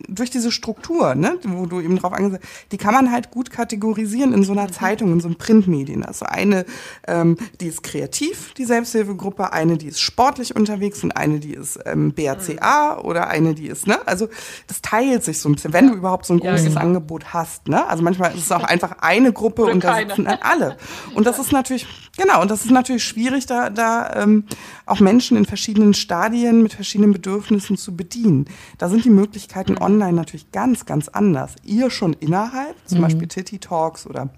durch 0.09 0.31
diese 0.31 0.51
Struktur, 0.53 1.15
ne, 1.15 1.39
wo 1.45 1.67
du 1.67 1.81
eben 1.81 1.99
drauf 1.99 2.13
angesagt 2.13 2.45
die 2.73 2.77
kann 2.77 2.95
man 2.95 3.11
halt 3.11 3.31
gut 3.31 3.51
kategorisieren 3.51 4.33
in 4.33 4.43
so 4.43 4.53
einer 4.53 4.65
mhm. 4.65 4.73
Zeitung, 4.73 5.13
in 5.13 5.21
so 5.21 5.29
einem 5.29 5.37
Printmedien. 5.37 6.05
Also 6.05 6.27
eine, 6.27 6.65
ähm, 7.07 7.37
die 7.61 7.67
ist 7.67 7.83
kreativ, 7.83 8.55
die 8.55 8.65
Selbsthilfegruppe, 8.65 9.53
eine, 9.53 9.77
die 9.77 9.89
ist 9.89 10.01
sportlich 10.01 10.55
unterwegs 10.55 11.03
und 11.03 11.13
eine, 11.13 11.41
die 11.41 11.55
ist 11.55 11.79
ähm, 11.87 12.13
BRCA 12.13 12.97
mhm. 12.97 13.05
oder 13.07 13.29
eine, 13.29 13.55
die 13.55 13.69
ist, 13.69 13.87
ne, 13.87 13.99
also 14.07 14.29
das 14.67 14.83
teilt 14.83 15.25
sich 15.25 15.41
so 15.41 15.49
ein 15.49 15.55
bisschen, 15.55 15.73
wenn 15.73 15.89
du 15.89 15.95
überhaupt 15.95 16.27
so 16.27 16.35
ein 16.35 16.41
großes 16.41 16.67
genau. 16.67 16.81
Angebot 16.81 17.33
hast, 17.33 17.69
ne, 17.69 17.87
also 17.87 18.03
manchmal 18.03 18.35
ist 18.35 18.45
es 18.45 18.53
auch 18.53 18.65
einfach 18.65 18.97
eine 19.01 19.33
Gruppe 19.33 19.65
und 19.65 19.85
da 19.85 19.97
sitzen 19.97 20.25
dann 20.25 20.39
alle. 20.43 20.77
Und 21.15 21.27
das 21.27 21.39
ist 21.39 21.53
natürlich, 21.53 21.87
genau, 22.17 22.41
und 22.41 22.51
das 22.51 22.65
ist 22.65 22.71
natürlich 22.71 23.05
schwierig, 23.05 23.47
da, 23.47 23.69
da 23.69 24.23
ähm, 24.23 24.45
auch 24.87 25.01
Menschen 25.01 25.37
in 25.37 25.45
verschiedenen 25.45 25.93
Stadien 25.95 26.63
mit 26.63 26.73
verschiedenen 26.73 27.13
Bedürfnissen 27.13 27.77
zu 27.77 27.97
bedienen. 27.97 28.47
Da 28.79 28.89
sind 28.89 29.05
die 29.05 29.11
Möglichkeiten 29.11 29.70
online 29.79 30.01
online 30.01 30.17
natürlich 30.17 30.51
ganz, 30.53 30.87
ganz 30.87 31.09
anders. 31.09 31.57
Ihr 31.65 31.91
schon 31.91 32.15
innerhalb, 32.15 32.77
zum 32.87 32.99
mhm. 32.99 33.03
Beispiel 33.03 33.29
Titty 33.29 33.59
Talks 33.59 34.07
oder 34.07 34.31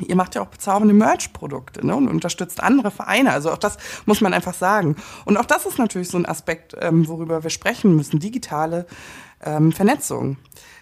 Ihr 0.00 0.16
macht 0.16 0.34
ja 0.34 0.40
auch 0.40 0.46
bezaubernde 0.46 0.94
Merch-Produkte 0.94 1.86
ne, 1.86 1.94
und 1.94 2.08
unterstützt 2.08 2.62
andere 2.62 2.90
Vereine. 2.90 3.30
Also 3.30 3.52
auch 3.52 3.58
das 3.58 3.76
muss 4.06 4.22
man 4.22 4.32
einfach 4.32 4.54
sagen. 4.54 4.96
Und 5.26 5.36
auch 5.36 5.44
das 5.44 5.66
ist 5.66 5.78
natürlich 5.78 6.08
so 6.08 6.16
ein 6.16 6.24
Aspekt, 6.24 6.74
ähm, 6.80 7.06
worüber 7.08 7.42
wir 7.42 7.50
sprechen 7.50 7.94
müssen. 7.94 8.18
Digitale 8.18 8.86
ähm, 9.42 9.72
Vernetzung 9.72 10.36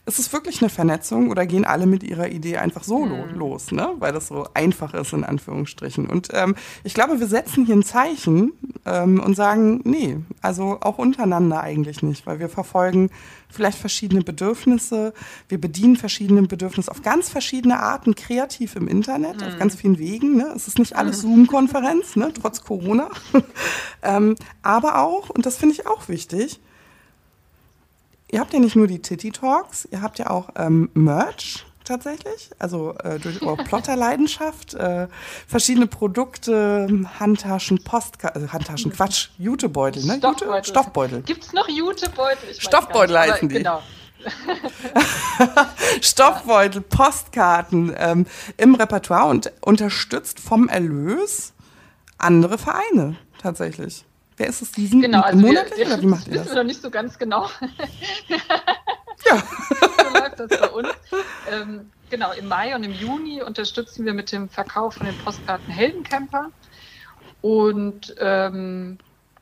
ist 0.07 0.19
es 0.19 0.33
wirklich 0.33 0.61
eine 0.61 0.71
Vernetzung 0.71 1.31
oder 1.31 1.47
gehen 1.47 1.65
alle 1.65 1.87
mit 1.87 2.03
ihrer 2.03 2.29
Idee 2.29 2.57
einfach 2.57 2.85
so 2.85 3.05
mhm. 3.05 3.35
los, 3.37 3.71
ne? 3.71 3.91
weil 3.99 4.13
das 4.13 4.29
so 4.29 4.47
einfach 4.55 4.95
ist, 4.95 5.13
in 5.13 5.25
Anführungsstrichen. 5.25 6.07
Und 6.07 6.29
ähm, 6.33 6.57
ich 6.85 6.95
glaube, 6.95 7.21
wir 7.21 7.27
setzen 7.27 7.67
hier 7.67 7.77
ein 7.77 7.83
Zeichen 7.83 8.53
ähm, 8.87 9.21
und 9.21 9.37
sagen, 9.37 9.81
nee, 9.85 10.19
also 10.41 10.79
auch 10.81 10.99
untereinander 10.99 11.61
eigentlich 11.61 12.03
nicht, 12.03 12.27
weil 12.27 12.41
wir 12.41 12.49
verfolgen 12.49 13.11
vielleicht 13.49 13.79
verschiedene 13.79 14.23
Bedürfnisse, 14.23 15.13
wir 15.49 15.61
bedienen 15.61 15.97
verschiedene 15.97 16.43
Bedürfnisse 16.43 16.91
auf 16.91 17.03
ganz 17.03 17.29
verschiedene 17.29 17.81
Arten, 17.81 18.15
kreativ 18.15 18.77
im 18.77 18.89
Internet, 18.89 19.41
mhm. 19.41 19.47
auf 19.47 19.59
ganz 19.59 19.75
vielen 19.75 19.99
Wegen. 19.99 20.37
Ne? 20.37 20.53
Es 20.57 20.67
ist 20.67 20.79
nicht 20.79 20.97
alles 20.97 21.23
mhm. 21.23 21.29
Zoom-Konferenz, 21.47 22.17
ne? 22.17 22.33
trotz 22.33 22.63
Corona. 22.63 23.11
ähm, 24.03 24.35
aber 24.63 25.01
auch, 25.01 25.31
und 25.31 25.47
das 25.47 25.57
finde 25.57 25.75
ich 25.75 25.87
auch 25.87 26.09
wichtig, 26.09 26.61
ihr 28.31 28.41
habt 28.41 28.53
ja 28.53 28.59
nicht 28.59 28.77
nur 28.77 28.87
die 28.87 29.01
Titty 29.01 29.31
Talks, 29.31 29.89
ihr 29.91 30.03
habt 30.03 30.19
ja 30.19 30.31
auch 30.31 30.51
ähm, 30.57 30.91
Merch 30.95 31.65
tatsächlich, 31.85 32.51
also 32.59 32.95
äh, 33.03 33.19
durch 33.19 33.43
eure 33.43 33.57
Plotterleidenschaft, 33.65 34.75
äh, 34.75 35.09
verschiedene 35.47 35.87
Produkte, 35.87 36.89
Handtaschen, 37.19 37.83
Postkarten, 37.83 38.45
äh, 38.45 38.49
Handtaschen, 38.49 38.93
Quatsch, 38.93 39.29
Jutebeutel, 39.39 40.05
ne? 40.05 40.19
Stoffbeutel. 40.19 40.55
Jute? 40.55 40.69
Stoffbeutel. 40.69 41.23
Gibt 41.23 41.45
es 41.45 41.53
noch 41.53 41.69
Jutebeutel? 41.69 42.55
Stoffbeutel 42.59 43.19
heißen 43.19 43.49
die. 43.49 43.57
Genau. 43.57 43.83
Stoffbeutel, 46.01 46.83
Postkarten 46.83 47.95
ähm, 47.97 48.27
im 48.57 48.75
Repertoire 48.75 49.29
und 49.29 49.53
unterstützt 49.63 50.39
vom 50.41 50.69
Erlös 50.69 51.53
andere 52.19 52.59
Vereine 52.59 53.17
tatsächlich. 53.41 54.05
Wer 54.41 54.49
ist 54.49 54.63
es 54.63 54.73
diesen 54.73 55.03
genau, 55.03 55.21
also 55.21 55.39
monatlich 55.39 55.81
wir, 55.81 55.87
oder 55.87 56.01
wie 56.01 56.07
macht 56.07 56.27
ihr 56.27 56.33
das? 56.33 56.45
wissen 56.45 56.55
wir 56.55 56.63
noch 56.63 56.67
nicht 56.67 56.81
so 56.81 56.89
ganz 56.89 57.19
genau. 57.19 57.43
ja. 58.29 59.37
so 59.37 60.19
läuft 60.19 60.41
das 60.41 60.49
bei 60.49 60.69
uns. 60.71 60.89
Ähm, 61.53 61.91
genau, 62.09 62.33
im 62.33 62.49
Mai 62.49 62.75
und 62.75 62.83
im 62.83 62.93
Juni 62.93 63.43
unterstützen 63.43 64.07
wir 64.07 64.15
mit 64.15 64.33
dem 64.33 64.49
Verkauf 64.49 64.95
von 64.95 65.05
den 65.05 65.19
Postkarten 65.19 65.71
Heldencamper. 65.71 66.47
Und 67.43 68.15
ähm, 68.19 68.97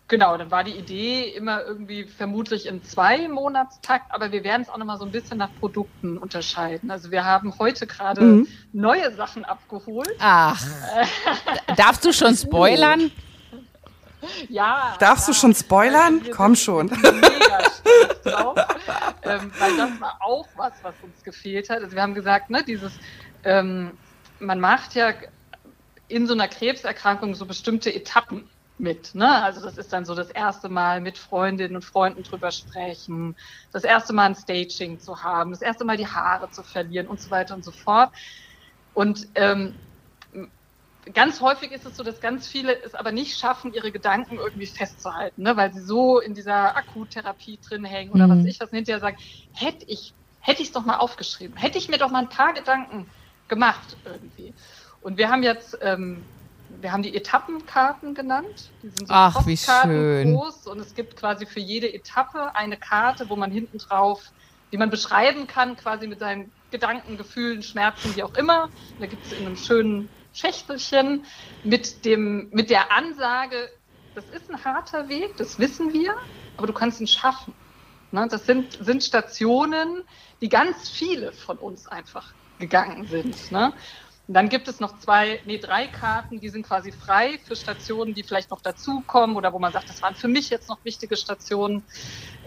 genau, 0.08 0.36
dann 0.36 0.50
war 0.50 0.64
die 0.64 0.72
Idee 0.72 1.28
immer 1.28 1.62
irgendwie 1.62 2.02
vermutlich 2.02 2.66
in 2.66 2.82
zwei 2.82 3.28
Monatstakt, 3.28 4.12
aber 4.12 4.32
wir 4.32 4.42
werden 4.42 4.62
es 4.62 4.68
auch 4.68 4.78
nochmal 4.78 4.98
so 4.98 5.04
ein 5.04 5.12
bisschen 5.12 5.38
nach 5.38 5.50
Produkten 5.60 6.18
unterscheiden. 6.18 6.90
Also 6.90 7.12
wir 7.12 7.24
haben 7.24 7.56
heute 7.60 7.86
gerade 7.86 8.20
mhm. 8.20 8.48
neue 8.72 9.14
Sachen 9.14 9.44
abgeholt. 9.44 10.16
Ach. 10.18 10.60
Darfst 11.76 12.04
du 12.04 12.12
schon 12.12 12.34
spoilern? 12.34 13.12
Ja. 14.48 14.96
Darfst 14.98 15.28
ja. 15.28 15.34
du 15.34 15.38
schon 15.38 15.54
spoilern? 15.54 16.24
Wir 16.24 16.32
Komm 16.32 16.54
schon. 16.54 16.86
Mega 16.86 17.58
stolz 17.70 18.22
drauf, 18.22 18.58
ähm, 19.22 19.50
weil 19.58 19.76
das 19.76 20.00
war 20.00 20.18
auch 20.20 20.48
was, 20.56 20.72
was 20.82 20.94
uns 21.02 21.22
gefehlt 21.22 21.70
hat. 21.70 21.82
Also 21.82 21.94
wir 21.94 22.02
haben 22.02 22.14
gesagt, 22.14 22.50
ne, 22.50 22.62
dieses, 22.64 22.92
ähm, 23.44 23.92
man 24.38 24.60
macht 24.60 24.94
ja 24.94 25.12
in 26.08 26.26
so 26.26 26.32
einer 26.32 26.48
Krebserkrankung 26.48 27.34
so 27.34 27.46
bestimmte 27.46 27.94
Etappen 27.94 28.48
mit. 28.78 29.14
Ne? 29.14 29.42
Also 29.42 29.60
das 29.60 29.76
ist 29.76 29.92
dann 29.92 30.04
so 30.04 30.14
das 30.14 30.30
erste 30.30 30.68
Mal 30.68 31.00
mit 31.00 31.18
Freundinnen 31.18 31.76
und 31.76 31.84
Freunden 31.84 32.22
drüber 32.22 32.50
sprechen, 32.50 33.36
das 33.72 33.84
erste 33.84 34.12
Mal 34.12 34.26
ein 34.26 34.34
Staging 34.34 35.00
zu 35.00 35.22
haben, 35.22 35.50
das 35.50 35.62
erste 35.62 35.84
Mal 35.84 35.96
die 35.96 36.06
Haare 36.06 36.50
zu 36.50 36.62
verlieren 36.62 37.06
und 37.08 37.20
so 37.20 37.30
weiter 37.30 37.54
und 37.54 37.64
so 37.64 37.72
fort. 37.72 38.10
Und 38.94 39.28
ähm, 39.34 39.74
ganz 41.12 41.40
häufig 41.40 41.72
ist 41.72 41.86
es 41.86 41.96
so, 41.96 42.02
dass 42.02 42.20
ganz 42.20 42.46
viele 42.48 42.80
es 42.82 42.94
aber 42.94 43.12
nicht 43.12 43.38
schaffen, 43.38 43.72
ihre 43.72 43.92
Gedanken 43.92 44.36
irgendwie 44.38 44.66
festzuhalten, 44.66 45.42
ne? 45.42 45.56
weil 45.56 45.72
sie 45.72 45.80
so 45.80 46.20
in 46.20 46.34
dieser 46.34 46.76
Akuttherapie 46.76 47.58
drin 47.66 47.84
hängen 47.84 48.12
oder 48.12 48.26
Mhm. 48.26 48.38
was 48.38 48.44
ich 48.44 48.60
was 48.60 48.70
hinterher 48.70 49.00
sagen, 49.00 49.16
hätte 49.52 49.84
ich 49.86 50.14
hätte 50.40 50.62
ich 50.62 50.68
es 50.68 50.72
doch 50.74 50.84
mal 50.84 50.96
aufgeschrieben, 50.98 51.56
hätte 51.56 51.78
ich 51.78 51.88
mir 51.88 51.98
doch 51.98 52.10
mal 52.10 52.20
ein 52.20 52.28
paar 52.28 52.54
Gedanken 52.54 53.10
gemacht 53.48 53.96
irgendwie. 54.04 54.54
Und 55.00 55.18
wir 55.18 55.30
haben 55.30 55.42
jetzt, 55.42 55.76
ähm, 55.82 56.24
wir 56.68 56.92
haben 56.92 57.02
die 57.02 57.14
Etappenkarten 57.16 58.14
genannt. 58.14 58.70
Die 58.82 58.88
sind 58.88 59.08
so 59.08 59.14
Ach, 59.14 59.46
wie 59.46 59.56
schön. 59.56 60.34
groß 60.34 60.66
und 60.68 60.78
es 60.80 60.94
gibt 60.94 61.16
quasi 61.16 61.46
für 61.46 61.60
jede 61.60 61.92
Etappe 61.92 62.54
eine 62.54 62.76
Karte, 62.76 63.28
wo 63.28 63.36
man 63.36 63.50
hinten 63.50 63.78
drauf, 63.78 64.22
die 64.70 64.76
man 64.76 64.90
beschreiben 64.90 65.46
kann, 65.46 65.76
quasi 65.76 66.06
mit 66.06 66.18
seinen 66.20 66.52
Gedanken, 66.70 67.16
Gefühlen, 67.16 67.62
Schmerzen, 67.62 68.14
wie 68.16 68.22
auch 68.22 68.34
immer. 68.34 68.68
Da 68.98 69.06
gibt 69.06 69.26
es 69.26 69.32
in 69.32 69.46
einem 69.46 69.56
schönen 69.56 70.08
Schächtelchen 70.32 71.24
mit 71.64 72.04
dem, 72.04 72.48
mit 72.50 72.70
der 72.70 72.92
Ansage, 72.92 73.70
das 74.14 74.24
ist 74.30 74.50
ein 74.50 74.64
harter 74.64 75.08
Weg, 75.08 75.36
das 75.36 75.58
wissen 75.58 75.92
wir, 75.92 76.14
aber 76.56 76.66
du 76.66 76.72
kannst 76.72 77.00
ihn 77.00 77.06
schaffen. 77.06 77.54
Ne? 78.10 78.26
Das 78.30 78.46
sind, 78.46 78.78
sind 78.80 79.02
Stationen, 79.02 80.02
die 80.40 80.48
ganz 80.48 80.88
viele 80.88 81.32
von 81.32 81.58
uns 81.58 81.86
einfach 81.86 82.32
gegangen 82.58 83.06
sind. 83.06 83.52
Ne? 83.52 83.72
Und 84.26 84.34
dann 84.34 84.48
gibt 84.48 84.68
es 84.68 84.78
noch 84.80 84.98
zwei, 84.98 85.40
nee, 85.46 85.58
drei 85.58 85.86
Karten, 85.86 86.40
die 86.40 86.50
sind 86.50 86.66
quasi 86.66 86.92
frei 86.92 87.38
für 87.46 87.56
Stationen, 87.56 88.14
die 88.14 88.22
vielleicht 88.22 88.50
noch 88.50 88.60
dazukommen 88.60 89.36
oder 89.36 89.52
wo 89.52 89.58
man 89.58 89.72
sagt, 89.72 89.88
das 89.88 90.02
waren 90.02 90.14
für 90.14 90.28
mich 90.28 90.50
jetzt 90.50 90.68
noch 90.68 90.84
wichtige 90.84 91.16
Stationen. 91.16 91.82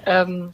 Ähm, 0.05 0.53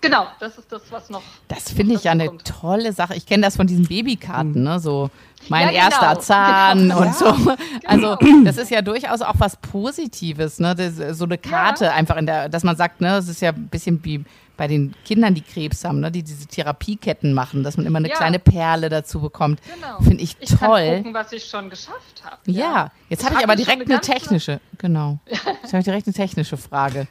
genau, 0.00 0.26
das 0.40 0.58
ist 0.58 0.70
das, 0.72 0.82
was 0.90 1.10
noch. 1.10 1.22
Das 1.48 1.70
finde 1.72 1.94
ich 1.94 2.04
ja 2.04 2.12
eine 2.12 2.24
dazukommt. 2.24 2.60
tolle 2.60 2.92
Sache. 2.92 3.14
Ich 3.14 3.26
kenne 3.26 3.42
das 3.44 3.56
von 3.56 3.66
diesen 3.66 3.86
Babykarten, 3.86 4.62
ne? 4.62 4.78
So 4.80 5.10
mein 5.48 5.72
Ja, 5.74 5.88
genau. 5.88 6.02
erster 6.02 6.20
Zahn 6.20 6.78
Genau. 6.80 6.98
und 7.00 7.06
Ja. 7.06 7.12
so. 7.12 7.56
Also 7.86 8.16
das 8.44 8.56
ist 8.58 8.70
ja 8.70 8.82
durchaus 8.82 9.20
auch 9.22 9.34
was 9.38 9.56
Positives, 9.56 10.58
ne? 10.60 10.74
Das, 10.74 11.16
so 11.18 11.24
eine 11.24 11.38
Karte 11.38 11.86
Ja. 11.86 11.92
einfach 11.94 12.16
in 12.16 12.26
der, 12.26 12.48
dass 12.48 12.64
man 12.64 12.76
sagt, 12.76 13.00
ne, 13.00 13.16
es 13.16 13.28
ist 13.28 13.40
ja 13.40 13.50
ein 13.50 13.68
bisschen 13.68 14.02
wie 14.04 14.24
bei 14.56 14.66
den 14.66 14.92
Kindern, 15.04 15.34
die 15.34 15.40
Krebs 15.42 15.84
haben, 15.84 16.00
ne, 16.00 16.10
die 16.10 16.24
diese 16.24 16.44
Therapieketten 16.46 17.32
machen, 17.32 17.62
dass 17.62 17.76
man 17.76 17.86
immer 17.86 17.98
eine 17.98 18.08
Ja. 18.08 18.16
kleine 18.16 18.40
Perle 18.40 18.88
dazu 18.88 19.20
bekommt. 19.20 19.60
Genau. 19.72 19.98
Finde 20.00 20.22
ich, 20.22 20.36
Ich 20.40 20.48
kann 20.58 20.68
toll. 20.70 20.96
gucken, 20.96 21.14
was 21.14 21.30
ich 21.32 21.44
schon 21.44 21.70
geschafft 21.70 22.22
habe. 22.24 22.36
ja. 22.46 22.90
jetzt 23.08 23.20
Ich 23.22 23.26
habe 23.26 23.38
ich 23.38 23.44
aber 23.44 23.54
direkt 23.54 23.82
eine 23.82 23.88
eine 23.94 24.00
technische, 24.00 24.60
genau. 24.76 25.18
Jetzt 25.28 25.72
habe 25.72 25.78
ich 25.78 25.84
direkt 25.84 26.06
eine 26.08 26.14
technische 26.14 26.56
Frage. 26.56 27.06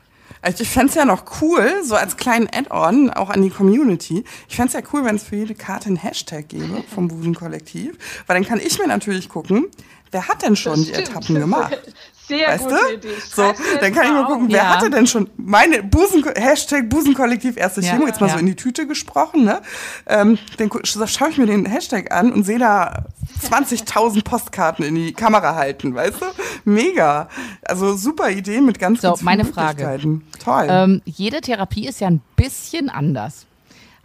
Also 0.48 0.64
ich 0.64 0.70
fänd's 0.70 0.96
ja 0.96 1.04
noch 1.04 1.42
cool, 1.42 1.84
so 1.84 1.96
als 1.96 2.16
kleinen 2.16 2.48
Add-on, 2.50 3.10
auch 3.10 3.30
an 3.30 3.42
die 3.42 3.50
Community. 3.50 4.24
Ich 4.48 4.56
fänd's 4.56 4.72
ja 4.72 4.80
cool, 4.94 5.04
wenn 5.04 5.18
es 5.18 5.24
für 5.24 5.36
jede 5.36 5.54
Karte 5.56 5.88
einen 5.88 5.98
Hashtag 5.98 6.48
gäbe 6.48 6.86
vom 6.96 7.10
Busen-Kollektiv. 7.10 7.98
Weil 8.28 8.36
dann 8.38 8.46
kann 8.48 8.62
ich 8.62 8.80
mir 8.80 8.88
natürlich 8.88 9.28
gucken, 9.28 9.66
wer 10.12 10.30
hat 10.30 10.44
denn 10.44 10.56
schon 10.56 10.76
Das 10.76 10.86
die 10.86 10.94
stimmt. 10.94 11.10
Etappen 11.10 11.36
gemacht? 11.36 11.78
Sehr 12.28 12.48
Weißt 12.50 12.64
gute 12.66 12.76
du? 12.76 12.94
Idee. 12.96 13.14
So, 13.34 13.54
dann 13.80 13.94
kann 13.94 14.06
ich 14.06 14.12
mal 14.12 14.24
auf. 14.24 14.28
gucken, 14.28 14.48
wer 14.50 14.58
Ja. 14.64 14.76
hatte 14.76 14.90
denn 14.90 15.08
schon 15.08 15.30
meine 15.38 15.82
Busen, 15.84 16.24
Hashtag 16.36 16.90
Busenkollektiv 16.90 17.56
erste 17.58 17.82
Ja, 17.82 17.94
Chemo, 17.94 18.06
jetzt 18.08 18.20
mal 18.20 18.28
ja. 18.28 18.34
so 18.34 18.40
in 18.40 18.46
die 18.48 18.56
Tüte 18.56 18.86
gesprochen, 18.86 19.46
ne? 19.46 19.62
Ähm, 20.08 20.38
dann 20.58 20.70
schaue 20.84 21.30
ich 21.30 21.38
mir 21.38 21.46
den 21.46 21.66
Hashtag 21.66 22.12
an 22.12 22.34
und 22.34 22.44
sehe 22.44 22.60
da 22.60 23.06
20.000 23.42 24.24
Postkarten 24.24 24.84
in 24.86 24.96
die 24.96 25.14
Kamera 25.14 25.56
halten, 25.56 25.96
weißt 25.96 26.22
du? 26.22 26.26
Mega. 26.66 27.30
Also 27.64 27.96
super 27.96 28.30
Idee 28.30 28.62
mit 28.62 28.78
ganz, 28.80 29.02
So, 29.02 29.16
meine 29.22 29.46
Frage. 29.46 29.84
Möglichkeiten. 29.86 30.28
Toll. 30.44 30.68
Ähm, 30.70 31.02
jede 31.06 31.40
Therapie 31.42 31.88
ist 31.88 32.02
ja 32.02 32.08
ein 32.08 32.22
bisschen 32.36 32.90
anders. 32.90 33.46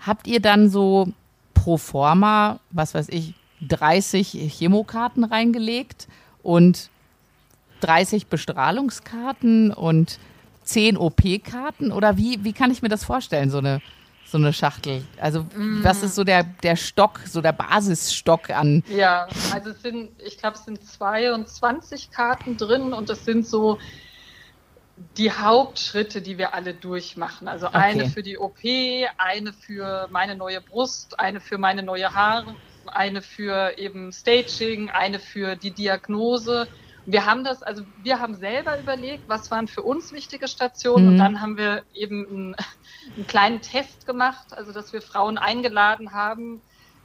Habt 0.06 0.26
ihr 0.26 0.40
dann 0.40 0.68
so 0.70 1.08
pro 1.54 1.76
forma, 1.76 2.58
was 2.70 2.94
weiß 2.94 3.06
ich, 3.11 3.35
30 3.68 4.52
Chemokarten 4.56 5.24
reingelegt 5.24 6.08
und 6.42 6.90
30 7.83 8.27
Bestrahlungskarten 8.27 9.73
und 9.73 10.18
10 10.64 10.97
OP-Karten? 10.97 11.92
Oder 11.92 12.16
wie, 12.16 12.45
wie 12.45 12.53
kann 12.53 12.71
ich 12.71 12.83
mir 12.83 12.88
das 12.88 13.05
vorstellen, 13.05 13.51
so 13.51 13.59
eine, 13.59 13.81
so 14.25 14.38
eine 14.38 14.53
Schachtel? 14.53 15.05
Also, 15.21 15.47
was 15.57 16.03
ist 16.03 16.14
so 16.14 16.25
der, 16.25 16.45
der 16.45 16.77
Stock, 16.77 17.21
so 17.27 17.40
der 17.40 17.53
Basisstock 17.53 18.51
an? 18.51 18.83
Ja, 18.88 19.27
also 19.53 19.71
es 19.71 19.83
sind, 19.83 20.11
ich 20.25 20.38
glaube, 20.38 20.57
es 20.57 20.64
sind 20.64 20.85
22 20.85 22.11
Karten 22.11 22.57
drin 22.57 22.92
und 22.92 23.09
das 23.09 23.25
sind 23.25 23.47
so 23.47 23.79
die 25.16 25.33
Hauptschritte, 25.33 26.23
die 26.23 26.38
wir 26.38 26.55
alle 26.55 26.75
durchmachen. 26.75 27.49
Also 27.49 27.68
eine 27.68 28.09
für 28.09 28.23
die 28.23 28.38
OP, 28.38 28.59
eine 29.18 29.53
für 29.53 30.09
meine 30.11 30.37
neue 30.37 30.61
Brust, 30.61 31.18
eine 31.18 31.40
für 31.40 31.59
meine 31.59 31.83
neue 31.83 32.14
Haare, 32.14 32.55
eine 32.87 33.23
für 33.23 33.79
eben 33.79 34.12
Staging, 34.12 34.90
eine 34.90 35.18
für 35.18 35.57
die 35.57 35.71
Diagnose. 35.71 36.68
Wir 37.05 37.27
haben 37.27 37.45
das, 37.45 37.62
also 37.62 37.85
wir 37.97 38.21
haben 38.21 38.35
selber 38.37 38.79
überlegt, 38.79 39.29
was 39.29 39.51
waren 39.51 39.69
für 39.69 39.83
uns 39.83 40.12
wichtige 40.12 40.49
Stationen 40.49 41.05
Mhm. 41.07 41.12
und 41.12 41.19
dann 41.19 41.41
haben 41.41 41.57
wir 41.57 41.85
eben 41.93 42.27
einen, 42.29 42.57
einen 43.17 43.27
kleinen 43.27 43.61
Test 43.61 44.07
gemacht, 44.07 44.53
also 44.53 44.73
dass 44.73 44.93
wir 44.93 45.03
Frauen 45.03 45.38
eingeladen 45.38 46.12
haben, 46.12 46.62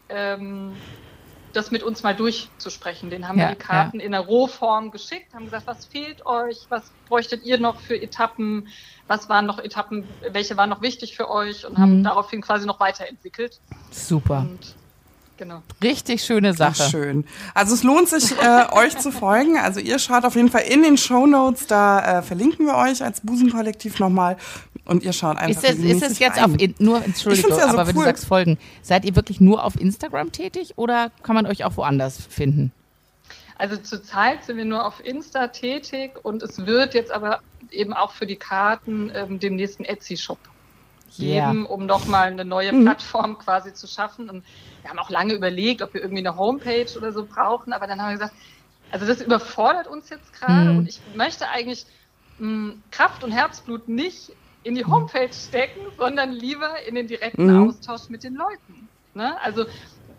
ähm, 0.09 0.83
das 1.53 1.71
mit 1.71 1.81
uns 1.81 2.03
mal 2.03 2.15
durchzusprechen. 2.15 3.09
Den 3.09 3.27
haben 3.27 3.39
Ja, 3.39 3.47
wir 3.49 3.55
die 3.55 3.59
Karten 3.59 3.99
in 3.99 4.11
der 4.11 4.21
Rohform 4.21 4.91
geschickt, 4.91 5.33
haben 5.33 5.45
gesagt, 5.45 5.65
was 5.65 5.85
fehlt 5.87 6.25
euch, 6.25 6.67
was 6.69 6.93
bräuchtet 7.05 7.43
ihr 7.43 7.59
noch 7.59 7.81
für 7.81 7.99
Etappen, 7.99 8.67
was 9.07 9.29
waren 9.29 9.45
noch 9.47 9.57
Etappen, 9.59 10.19
welche 10.29 10.57
waren 10.57 10.69
noch 10.69 10.81
wichtig 10.83 11.15
für 11.15 11.29
euch 11.29 11.65
und 11.65 11.79
haben 11.79 11.99
Mhm. 11.99 12.03
daraufhin 12.03 12.41
quasi 12.41 12.67
noch 12.67 12.79
weiterentwickelt. 12.79 13.61
Super. 13.91 14.41
Und 14.41 14.76
genau. 15.37 15.61
Richtig 15.83 16.23
schöne 16.23 16.49
Ach, 16.59 16.73
Sache. 16.75 16.89
schön. 16.89 17.25
Also 17.53 17.73
es 17.75 17.83
lohnt 17.83 18.09
sich, 18.09 18.31
äh, 18.41 18.65
euch 18.71 18.97
zu 18.97 19.11
folgen. 19.11 19.57
Also 19.57 19.79
ihr 19.79 19.99
schaut 19.99 20.25
auf 20.25 20.35
jeden 20.35 20.49
Fall 20.49 20.61
in 20.63 20.83
den 20.83 20.97
Show 20.97 21.25
Notes, 21.25 21.67
da 21.67 22.19
äh, 22.19 22.21
verlinken 22.21 22.65
wir 22.65 22.75
euch 22.75 23.03
als 23.03 23.21
Busenkollektiv 23.21 23.99
nochmal 23.99 24.37
und 24.85 25.03
ihr 25.03 25.13
schaut 25.13 25.37
einfach 25.37 25.63
Ist 25.63 25.69
es, 25.69 25.79
ist 25.79 26.03
es 26.03 26.19
jetzt 26.19 26.37
rein. 26.37 26.55
auf 26.55 26.61
in, 26.61 26.75
nur 26.79 27.03
Entschuldigung, 27.03 27.51
ja 27.51 27.63
so 27.63 27.67
aber 27.69 27.87
wenn 27.87 27.93
du 27.95 27.99
cool. 28.01 28.05
sagst 28.05 28.25
folgen, 28.25 28.57
seid 28.81 29.05
ihr 29.05 29.15
wirklich 29.15 29.39
nur 29.41 29.63
auf 29.63 29.79
Instagram 29.79 30.31
tätig 30.31 30.73
oder 30.77 31.11
kann 31.23 31.35
man 31.35 31.45
euch 31.45 31.63
auch 31.65 31.77
woanders 31.77 32.17
finden? 32.29 32.71
Also 33.59 33.75
zurzeit 33.77 34.43
sind 34.45 34.57
wir 34.57 34.65
nur 34.65 34.85
auf 34.85 35.03
Insta 35.03 35.47
tätig 35.47 36.11
und 36.23 36.43
es 36.43 36.65
wird 36.65 36.93
jetzt 36.93 37.11
aber 37.11 37.39
eben 37.71 37.91
auch 37.91 38.11
für 38.11 38.27
die 38.27 38.35
Karten 38.35 39.11
ähm, 39.15 39.39
dem 39.39 39.55
nächsten 39.55 39.83
Etsy-Shop 39.83 40.37
geben, 41.17 41.65
um 41.65 41.85
nochmal 41.87 42.27
eine 42.27 42.45
neue 42.45 42.71
Mhm. 42.71 42.83
Plattform 42.83 43.39
quasi 43.39 43.73
zu 43.73 43.87
schaffen. 43.87 44.29
Und 44.29 44.43
wir 44.87 44.91
haben 44.91 44.99
auch 44.99 45.09
lange 45.09 45.33
überlegt, 45.33 45.81
ob 45.81 45.93
wir 45.93 46.01
irgendwie 46.01 46.25
eine 46.25 46.37
Homepage 46.37 46.87
oder 46.95 47.11
so 47.11 47.27
brauchen, 47.27 47.73
aber 47.73 47.87
dann 47.87 48.01
haben 48.01 48.09
wir 48.09 48.13
gesagt, 48.17 48.35
also 48.89 49.05
das 49.05 49.19
überfordert 49.21 49.87
uns 49.87 50.09
jetzt 50.09 50.31
gerade 50.31 50.71
Mhm. 50.71 50.77
und 50.77 50.87
ich 50.87 51.05
möchte 51.05 51.49
eigentlich 51.49 51.85
mh, 52.37 52.75
Kraft 52.91 53.23
und 53.23 53.31
Herzblut 53.31 53.89
nicht 53.89 54.31
in 54.63 54.75
die 54.75 54.85
Homepage 54.85 55.33
stecken, 55.33 55.81
sondern 55.97 56.31
lieber 56.31 56.81
in 56.87 56.95
den 56.95 57.07
direkten 57.07 57.49
Mhm. 57.49 57.67
Austausch 57.67 58.09
mit 58.09 58.23
den 58.23 58.35
Leuten. 58.35 58.89
Ne? 59.13 59.39
Also 59.41 59.65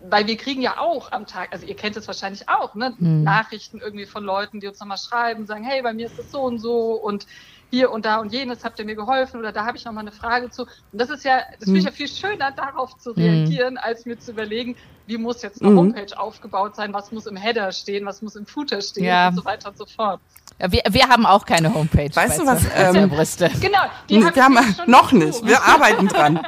weil 0.00 0.26
wir 0.26 0.36
kriegen 0.36 0.60
ja 0.62 0.78
auch 0.78 1.10
am 1.12 1.26
Tag, 1.26 1.52
also 1.52 1.66
ihr 1.66 1.74
kennt 1.74 1.96
es 1.96 2.06
wahrscheinlich 2.06 2.48
auch, 2.48 2.74
ne? 2.76 2.94
Mhm. 3.00 3.24
Nachrichten 3.24 3.80
irgendwie 3.80 4.06
von 4.06 4.22
Leuten, 4.22 4.60
die 4.60 4.68
uns 4.68 4.78
nochmal 4.78 4.98
schreiben, 4.98 5.44
sagen, 5.46 5.64
hey, 5.64 5.82
bei 5.82 5.92
mir 5.92 6.06
ist 6.06 6.18
das 6.18 6.30
so 6.30 6.42
und 6.42 6.58
so 6.58 6.92
und 6.92 7.26
hier 7.70 7.90
und 7.90 8.04
da 8.06 8.16
und 8.18 8.32
jenes 8.32 8.64
habt 8.64 8.78
ihr 8.78 8.84
mir 8.84 8.94
geholfen 8.96 9.38
oder 9.40 9.52
da 9.52 9.64
habe 9.66 9.76
ich 9.76 9.84
nochmal 9.84 10.02
eine 10.02 10.12
Frage 10.12 10.50
zu. 10.50 10.62
Und 10.62 10.70
das 10.92 11.10
ist 11.10 11.24
ja, 11.24 11.40
das 11.58 11.64
finde 11.64 11.80
ich 11.80 11.84
ja 11.84 11.90
viel 11.92 12.08
schöner, 12.08 12.50
darauf 12.52 12.96
zu 12.98 13.10
reagieren, 13.10 13.76
als 13.78 14.06
mir 14.06 14.18
zu 14.18 14.30
überlegen, 14.32 14.76
wie 15.06 15.18
muss 15.18 15.42
jetzt 15.42 15.60
eine 15.62 15.70
Mhm. 15.72 15.78
Homepage 15.78 16.18
aufgebaut 16.18 16.76
sein, 16.76 16.92
was 16.92 17.12
muss 17.12 17.26
im 17.26 17.36
Header 17.36 17.72
stehen, 17.72 18.06
was 18.06 18.22
muss 18.22 18.36
im 18.36 18.46
Footer 18.46 18.80
stehen 18.80 19.04
Ja. 19.04 19.28
und 19.28 19.36
so 19.36 19.44
weiter 19.44 19.68
und 19.70 19.78
so 19.78 19.86
fort. 19.86 20.20
Ja, 20.58 20.72
Wir, 20.72 20.82
wir 20.90 21.08
haben 21.08 21.24
auch 21.26 21.44
keine 21.46 21.72
Homepage. 21.72 22.10
Weißt 22.14 22.40
du 22.40 22.46
was, 22.46 22.62
ähm, 22.74 23.08
Brüste. 23.08 23.50
Genau, 23.60 23.78
die 24.08 24.24
hab 24.24 24.34
wir 24.34 24.44
haben 24.44 24.58
noch 24.86 25.12
nicht. 25.12 25.46
Wir 25.46 25.62
arbeiten 25.62 26.08
dran. 26.08 26.40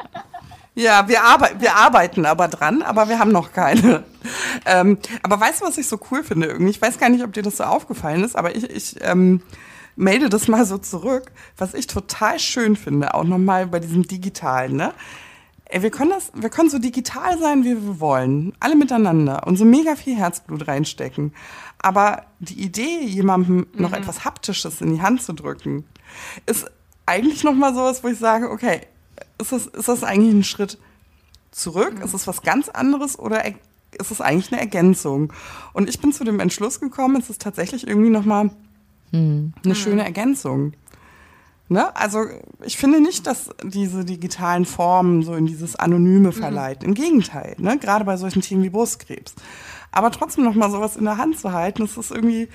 Ja, 0.74 1.06
wir, 1.08 1.22
arbeit, 1.22 1.60
wir 1.60 1.74
arbeiten 1.76 2.24
aber 2.24 2.48
dran, 2.48 2.82
aber 2.82 3.08
wir 3.08 3.18
haben 3.18 3.32
noch 3.32 3.52
keine. 3.52 4.04
Ähm, 4.64 4.98
aber 5.22 5.40
weißt 5.40 5.60
du, 5.60 5.66
was 5.66 5.76
ich 5.78 5.88
so 5.88 5.98
cool 6.10 6.22
finde 6.22 6.46
irgendwie? 6.46 6.70
Ich 6.70 6.80
weiß 6.80 6.98
gar 6.98 7.08
nicht, 7.08 7.24
ob 7.24 7.32
dir 7.32 7.42
das 7.42 7.56
so 7.58 7.64
aufgefallen 7.64 8.22
ist, 8.24 8.36
aber 8.36 8.54
ich, 8.54 8.68
ich 8.70 8.96
ähm, 9.02 9.42
melde 9.96 10.28
das 10.28 10.48
mal 10.48 10.64
so 10.64 10.78
zurück. 10.78 11.32
Was 11.56 11.74
ich 11.74 11.86
total 11.86 12.38
schön 12.38 12.76
finde, 12.76 13.14
auch 13.14 13.24
nochmal 13.24 13.66
bei 13.66 13.80
diesem 13.80 14.06
Digitalen, 14.06 14.76
ne? 14.76 14.94
ey, 15.70 15.82
wir 15.82 15.90
können 15.90 16.10
das, 16.10 16.32
wir 16.34 16.50
können 16.50 16.68
so 16.68 16.78
digital 16.78 17.38
sein, 17.38 17.64
wie 17.64 17.76
wir 17.76 18.00
wollen, 18.00 18.52
alle 18.60 18.76
miteinander 18.76 19.46
und 19.46 19.56
so 19.56 19.64
mega 19.64 19.96
viel 19.96 20.16
Herzblut 20.16 20.68
reinstecken. 20.68 21.32
Aber 21.78 22.24
die 22.40 22.60
Idee, 22.60 23.00
jemandem 23.04 23.56
mhm. 23.56 23.66
noch 23.74 23.92
etwas 23.92 24.24
Haptisches 24.24 24.80
in 24.80 24.92
die 24.92 25.00
Hand 25.00 25.22
zu 25.22 25.32
drücken, 25.32 25.84
ist 26.46 26.70
eigentlich 27.06 27.44
noch 27.44 27.54
mal 27.54 27.74
sowas, 27.74 28.04
wo 28.04 28.08
ich 28.08 28.18
sage, 28.18 28.50
okay, 28.50 28.82
ist 29.38 29.52
das, 29.52 29.66
ist 29.66 29.88
das 29.88 30.04
eigentlich 30.04 30.34
ein 30.34 30.44
Schritt 30.44 30.78
zurück? 31.50 31.98
Mhm. 31.98 32.02
Ist 32.02 32.14
es 32.14 32.26
was 32.26 32.42
ganz 32.42 32.68
anderes 32.68 33.18
oder 33.18 33.44
ist 33.46 34.10
es 34.10 34.20
eigentlich 34.20 34.52
eine 34.52 34.60
Ergänzung? 34.60 35.32
Und 35.72 35.88
ich 35.88 36.00
bin 36.00 36.12
zu 36.12 36.24
dem 36.24 36.40
Entschluss 36.40 36.80
gekommen, 36.80 37.16
es 37.16 37.30
ist 37.30 37.40
tatsächlich 37.40 37.86
irgendwie 37.86 38.10
noch 38.10 38.24
mal 38.24 38.50
mhm. 39.12 39.52
eine 39.64 39.74
schöne 39.74 40.04
Ergänzung. 40.04 40.72
Ne? 41.68 41.94
Also 41.94 42.24
ich 42.64 42.76
finde 42.76 43.00
nicht, 43.00 43.26
dass 43.26 43.50
diese 43.62 44.04
digitalen 44.04 44.64
Formen 44.64 45.22
so 45.22 45.34
in 45.34 45.46
dieses 45.46 45.76
Anonyme 45.76 46.28
mhm. 46.28 46.32
verleiten. 46.32 46.88
Im 46.88 46.94
Gegenteil, 46.94 47.54
ne? 47.58 47.78
gerade 47.78 48.04
bei 48.04 48.16
solchen 48.16 48.42
Themen 48.42 48.64
wie 48.64 48.70
Brustkrebs. 48.70 49.34
Aber 49.92 50.10
trotzdem 50.10 50.44
noch 50.44 50.54
mal 50.54 50.70
sowas 50.70 50.96
in 50.96 51.04
der 51.04 51.16
Hand 51.16 51.38
zu 51.38 51.52
halten, 51.52 51.82
das 51.82 51.96
ist 51.96 52.10
irgendwie, 52.10 52.48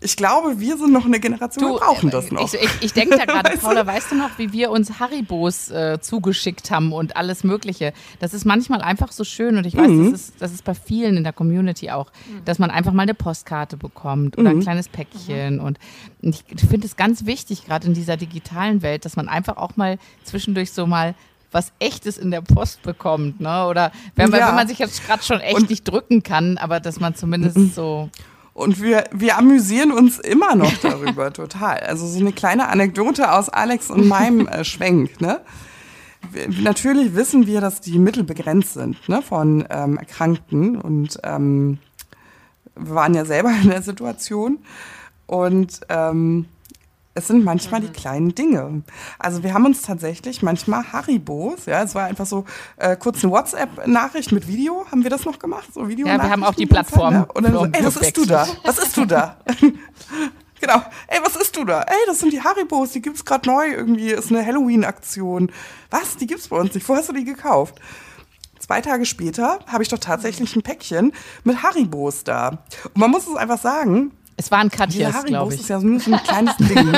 ich 0.00 0.16
glaube, 0.16 0.58
wir 0.60 0.76
sind 0.76 0.92
noch 0.92 1.06
eine 1.06 1.20
Generation, 1.20 1.64
du, 1.64 1.74
wir 1.74 1.80
brauchen 1.80 2.10
das 2.10 2.30
noch. 2.30 2.52
Ich, 2.52 2.60
ich, 2.60 2.70
ich 2.80 2.92
denke 2.92 3.16
da 3.16 3.24
gerade, 3.26 3.56
Paula, 3.56 3.86
weißt 3.86 4.10
du 4.10 4.16
noch, 4.16 4.38
wie 4.38 4.52
wir 4.52 4.70
uns 4.70 4.98
Haribos 4.98 5.70
äh, 5.70 5.98
zugeschickt 6.00 6.70
haben 6.70 6.92
und 6.92 7.16
alles 7.16 7.44
Mögliche? 7.44 7.92
Das 8.18 8.34
ist 8.34 8.44
manchmal 8.44 8.82
einfach 8.82 9.12
so 9.12 9.24
schön 9.24 9.56
und 9.56 9.66
ich 9.66 9.76
weiß, 9.76 9.88
mhm. 9.88 10.12
das, 10.12 10.20
ist, 10.20 10.34
das 10.40 10.52
ist 10.52 10.64
bei 10.64 10.74
vielen 10.74 11.16
in 11.16 11.24
der 11.24 11.32
Community 11.32 11.90
auch, 11.90 12.10
dass 12.44 12.58
man 12.58 12.70
einfach 12.70 12.92
mal 12.92 13.04
eine 13.04 13.14
Postkarte 13.14 13.76
bekommt 13.76 14.36
oder 14.36 14.50
mhm. 14.50 14.58
ein 14.58 14.62
kleines 14.62 14.88
Päckchen. 14.88 15.60
Und 15.60 15.78
ich 16.20 16.44
finde 16.68 16.86
es 16.86 16.96
ganz 16.96 17.24
wichtig, 17.24 17.64
gerade 17.64 17.86
in 17.86 17.94
dieser 17.94 18.16
digitalen 18.16 18.82
Welt, 18.82 19.04
dass 19.04 19.16
man 19.16 19.28
einfach 19.28 19.56
auch 19.56 19.76
mal 19.76 19.98
zwischendurch 20.24 20.72
so 20.72 20.86
mal 20.86 21.14
was 21.52 21.72
Echtes 21.78 22.18
in 22.18 22.32
der 22.32 22.40
Post 22.40 22.82
bekommt, 22.82 23.40
ne? 23.40 23.66
Oder 23.66 23.92
wenn 24.16 24.28
man, 24.28 24.40
ja. 24.40 24.48
wenn 24.48 24.56
man 24.56 24.66
sich 24.66 24.80
jetzt 24.80 25.06
gerade 25.06 25.22
schon 25.22 25.38
echt 25.38 25.54
und 25.54 25.70
nicht 25.70 25.84
drücken 25.84 26.24
kann, 26.24 26.58
aber 26.58 26.80
dass 26.80 26.98
man 26.98 27.14
zumindest 27.14 27.56
mhm. 27.56 27.70
so 27.74 28.10
und 28.54 28.80
wir, 28.80 29.04
wir 29.10 29.36
amüsieren 29.36 29.90
uns 29.90 30.20
immer 30.20 30.54
noch 30.54 30.72
darüber, 30.78 31.32
total. 31.32 31.80
Also 31.80 32.06
so 32.06 32.20
eine 32.20 32.32
kleine 32.32 32.68
Anekdote 32.68 33.32
aus 33.32 33.48
Alex 33.48 33.90
und 33.90 34.06
meinem 34.06 34.46
äh, 34.46 34.64
Schwenk. 34.64 35.20
Ne? 35.20 35.40
Natürlich 36.62 37.16
wissen 37.16 37.48
wir, 37.48 37.60
dass 37.60 37.80
die 37.80 37.98
Mittel 37.98 38.22
begrenzt 38.22 38.74
sind 38.74 39.08
ne, 39.08 39.22
von 39.22 39.66
ähm, 39.70 39.98
Erkrankten. 39.98 40.80
Und 40.80 41.18
ähm, 41.24 41.78
wir 42.76 42.94
waren 42.94 43.14
ja 43.14 43.24
selber 43.24 43.50
in 43.60 43.70
der 43.70 43.82
Situation. 43.82 44.60
Und 45.26 45.80
ähm, 45.88 46.46
es 47.14 47.28
sind 47.28 47.44
manchmal 47.44 47.80
mhm. 47.80 47.86
die 47.86 47.92
kleinen 47.92 48.34
Dinge. 48.34 48.82
Also 49.18 49.42
wir 49.42 49.54
haben 49.54 49.64
uns 49.64 49.82
tatsächlich 49.82 50.42
manchmal 50.42 50.92
Haribos, 50.92 51.66
ja, 51.66 51.82
es 51.82 51.94
war 51.94 52.04
einfach 52.04 52.26
so 52.26 52.44
äh, 52.76 52.96
kurz 52.96 53.22
eine 53.22 53.32
WhatsApp-Nachricht 53.32 54.32
mit 54.32 54.48
Video, 54.48 54.84
haben 54.90 55.04
wir 55.04 55.10
das 55.10 55.24
noch 55.24 55.38
gemacht? 55.38 55.72
So 55.72 55.88
Video 55.88 56.06
ja, 56.06 56.20
wir 56.20 56.30
haben 56.30 56.44
auch 56.44 56.54
die 56.54 56.66
Plattform. 56.66 57.14
Ja? 57.14 57.26
Und 57.34 57.44
dann 57.44 57.52
so, 57.52 57.64
ey, 57.66 57.84
was 57.84 57.96
ist 57.96 58.16
du 58.16 58.26
da? 58.26 58.46
Was 58.64 58.78
ist 58.78 58.96
du 58.96 59.04
da? 59.04 59.36
genau, 60.60 60.82
ey, 61.06 61.20
was 61.22 61.36
ist 61.36 61.56
du 61.56 61.64
da? 61.64 61.82
Ey, 61.82 61.96
das 62.06 62.18
sind 62.18 62.32
die 62.32 62.42
Haribos, 62.42 62.90
die 62.90 63.02
gibt's 63.02 63.24
gerade 63.24 63.48
neu 63.48 63.68
irgendwie, 63.68 64.10
ist 64.10 64.32
eine 64.32 64.44
Halloween-Aktion. 64.44 65.52
Was, 65.90 66.16
die 66.16 66.26
gibt's 66.26 66.48
bei 66.48 66.56
uns 66.56 66.74
nicht, 66.74 66.88
wo 66.88 66.96
hast 66.96 67.08
du 67.08 67.12
die 67.12 67.24
gekauft? 67.24 67.80
Zwei 68.58 68.80
Tage 68.80 69.04
später 69.04 69.58
habe 69.66 69.82
ich 69.82 69.90
doch 69.90 69.98
tatsächlich 69.98 70.56
ein 70.56 70.62
Päckchen 70.62 71.12
mit 71.44 71.62
Haribos 71.62 72.24
da. 72.24 72.64
Und 72.84 72.96
man 72.96 73.10
muss 73.10 73.28
es 73.28 73.36
einfach 73.36 73.60
sagen, 73.60 74.12
es 74.36 74.50
waren 74.50 74.70
Katjas, 74.70 75.24
glaube 75.24 75.54
ich. 75.54 75.60
ist 75.60 75.68
ja 75.68 75.78
nur 75.78 76.00
so 76.00 76.12
ein 76.12 76.22
kleines 76.22 76.56
Ding. 76.56 76.92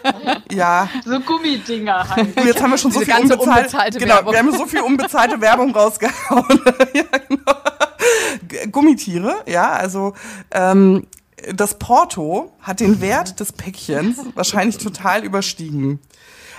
ja. 0.52 0.88
So 1.04 1.20
Gummidinger 1.20 2.08
halt. 2.08 2.36
Und 2.36 2.46
jetzt 2.46 2.60
haben 2.60 2.70
wir 2.70 2.78
schon 2.78 2.90
so 2.90 3.00
viel 3.00 3.14
unbezahlte, 3.14 3.50
unbezahlte 3.50 3.98
genau, 3.98 4.14
Werbung. 4.16 4.32
wir 4.32 4.38
haben 4.40 4.52
so 4.52 4.66
viel 4.66 4.80
unbezahlte 4.80 5.40
Werbung 5.40 5.70
rausgehauen. 5.72 6.60
ja, 6.94 7.04
genau. 7.28 8.70
Gummitiere, 8.72 9.44
ja, 9.46 9.70
also 9.70 10.14
ähm, 10.50 11.06
das 11.54 11.78
Porto 11.78 12.52
hat 12.60 12.80
den 12.80 13.00
Wert 13.00 13.38
des 13.38 13.52
Päckchens 13.52 14.18
wahrscheinlich 14.34 14.78
total 14.78 15.24
überstiegen. 15.24 16.00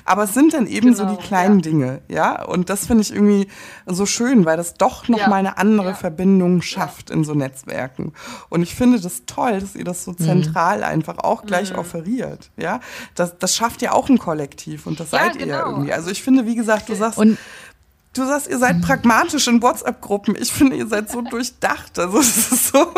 Aber 0.05 0.23
es 0.23 0.33
sind 0.33 0.53
dann 0.53 0.67
eben 0.67 0.93
genau, 0.93 0.97
so 0.97 1.03
die 1.03 1.15
genau, 1.15 1.27
kleinen 1.27 1.59
ja. 1.59 1.61
Dinge, 1.61 2.01
ja. 2.07 2.43
Und 2.43 2.69
das 2.69 2.87
finde 2.87 3.03
ich 3.03 3.13
irgendwie 3.13 3.47
so 3.85 4.05
schön, 4.05 4.45
weil 4.45 4.57
das 4.57 4.75
doch 4.75 5.07
noch 5.07 5.19
ja. 5.19 5.27
mal 5.27 5.37
eine 5.37 5.57
andere 5.57 5.89
ja. 5.89 5.93
Verbindung 5.93 6.61
schafft 6.61 7.09
in 7.09 7.23
so 7.23 7.33
Netzwerken. 7.33 8.13
Und 8.49 8.63
ich 8.63 8.75
finde 8.75 8.99
das 8.99 9.23
toll, 9.25 9.59
dass 9.59 9.75
ihr 9.75 9.85
das 9.85 10.03
so 10.03 10.11
mhm. 10.11 10.17
zentral 10.17 10.77
mhm. 10.79 10.83
einfach 10.83 11.19
auch 11.19 11.45
gleich 11.45 11.71
mhm. 11.71 11.79
offeriert, 11.79 12.49
ja. 12.57 12.79
Das, 13.15 13.37
das 13.37 13.55
schafft 13.55 13.81
ja 13.81 13.93
auch 13.93 14.09
ein 14.09 14.17
Kollektiv 14.17 14.87
und 14.87 14.99
das 14.99 15.11
seid 15.11 15.37
genau. 15.37 15.45
ihr 15.45 15.65
irgendwie. 15.65 15.93
Also 15.93 16.11
ich 16.11 16.21
finde, 16.21 16.45
wie 16.45 16.55
gesagt, 16.55 16.89
du 16.89 16.95
sagst, 16.95 17.17
und 17.17 17.37
Du 18.15 18.23
sagst, 18.27 18.47
ihr 18.47 18.59
seid 18.59 18.79
pragmatisch 18.81 19.47
in 19.47 19.61
WhatsApp-Gruppen. 19.61 20.35
Ich 20.39 20.51
finde, 20.51 20.75
ihr 20.75 20.85
seid 20.85 21.09
so 21.09 21.21
durchdacht. 21.31 21.97
Also 21.97 22.19
es 22.19 22.51
ist 22.51 22.67
so. 22.67 22.93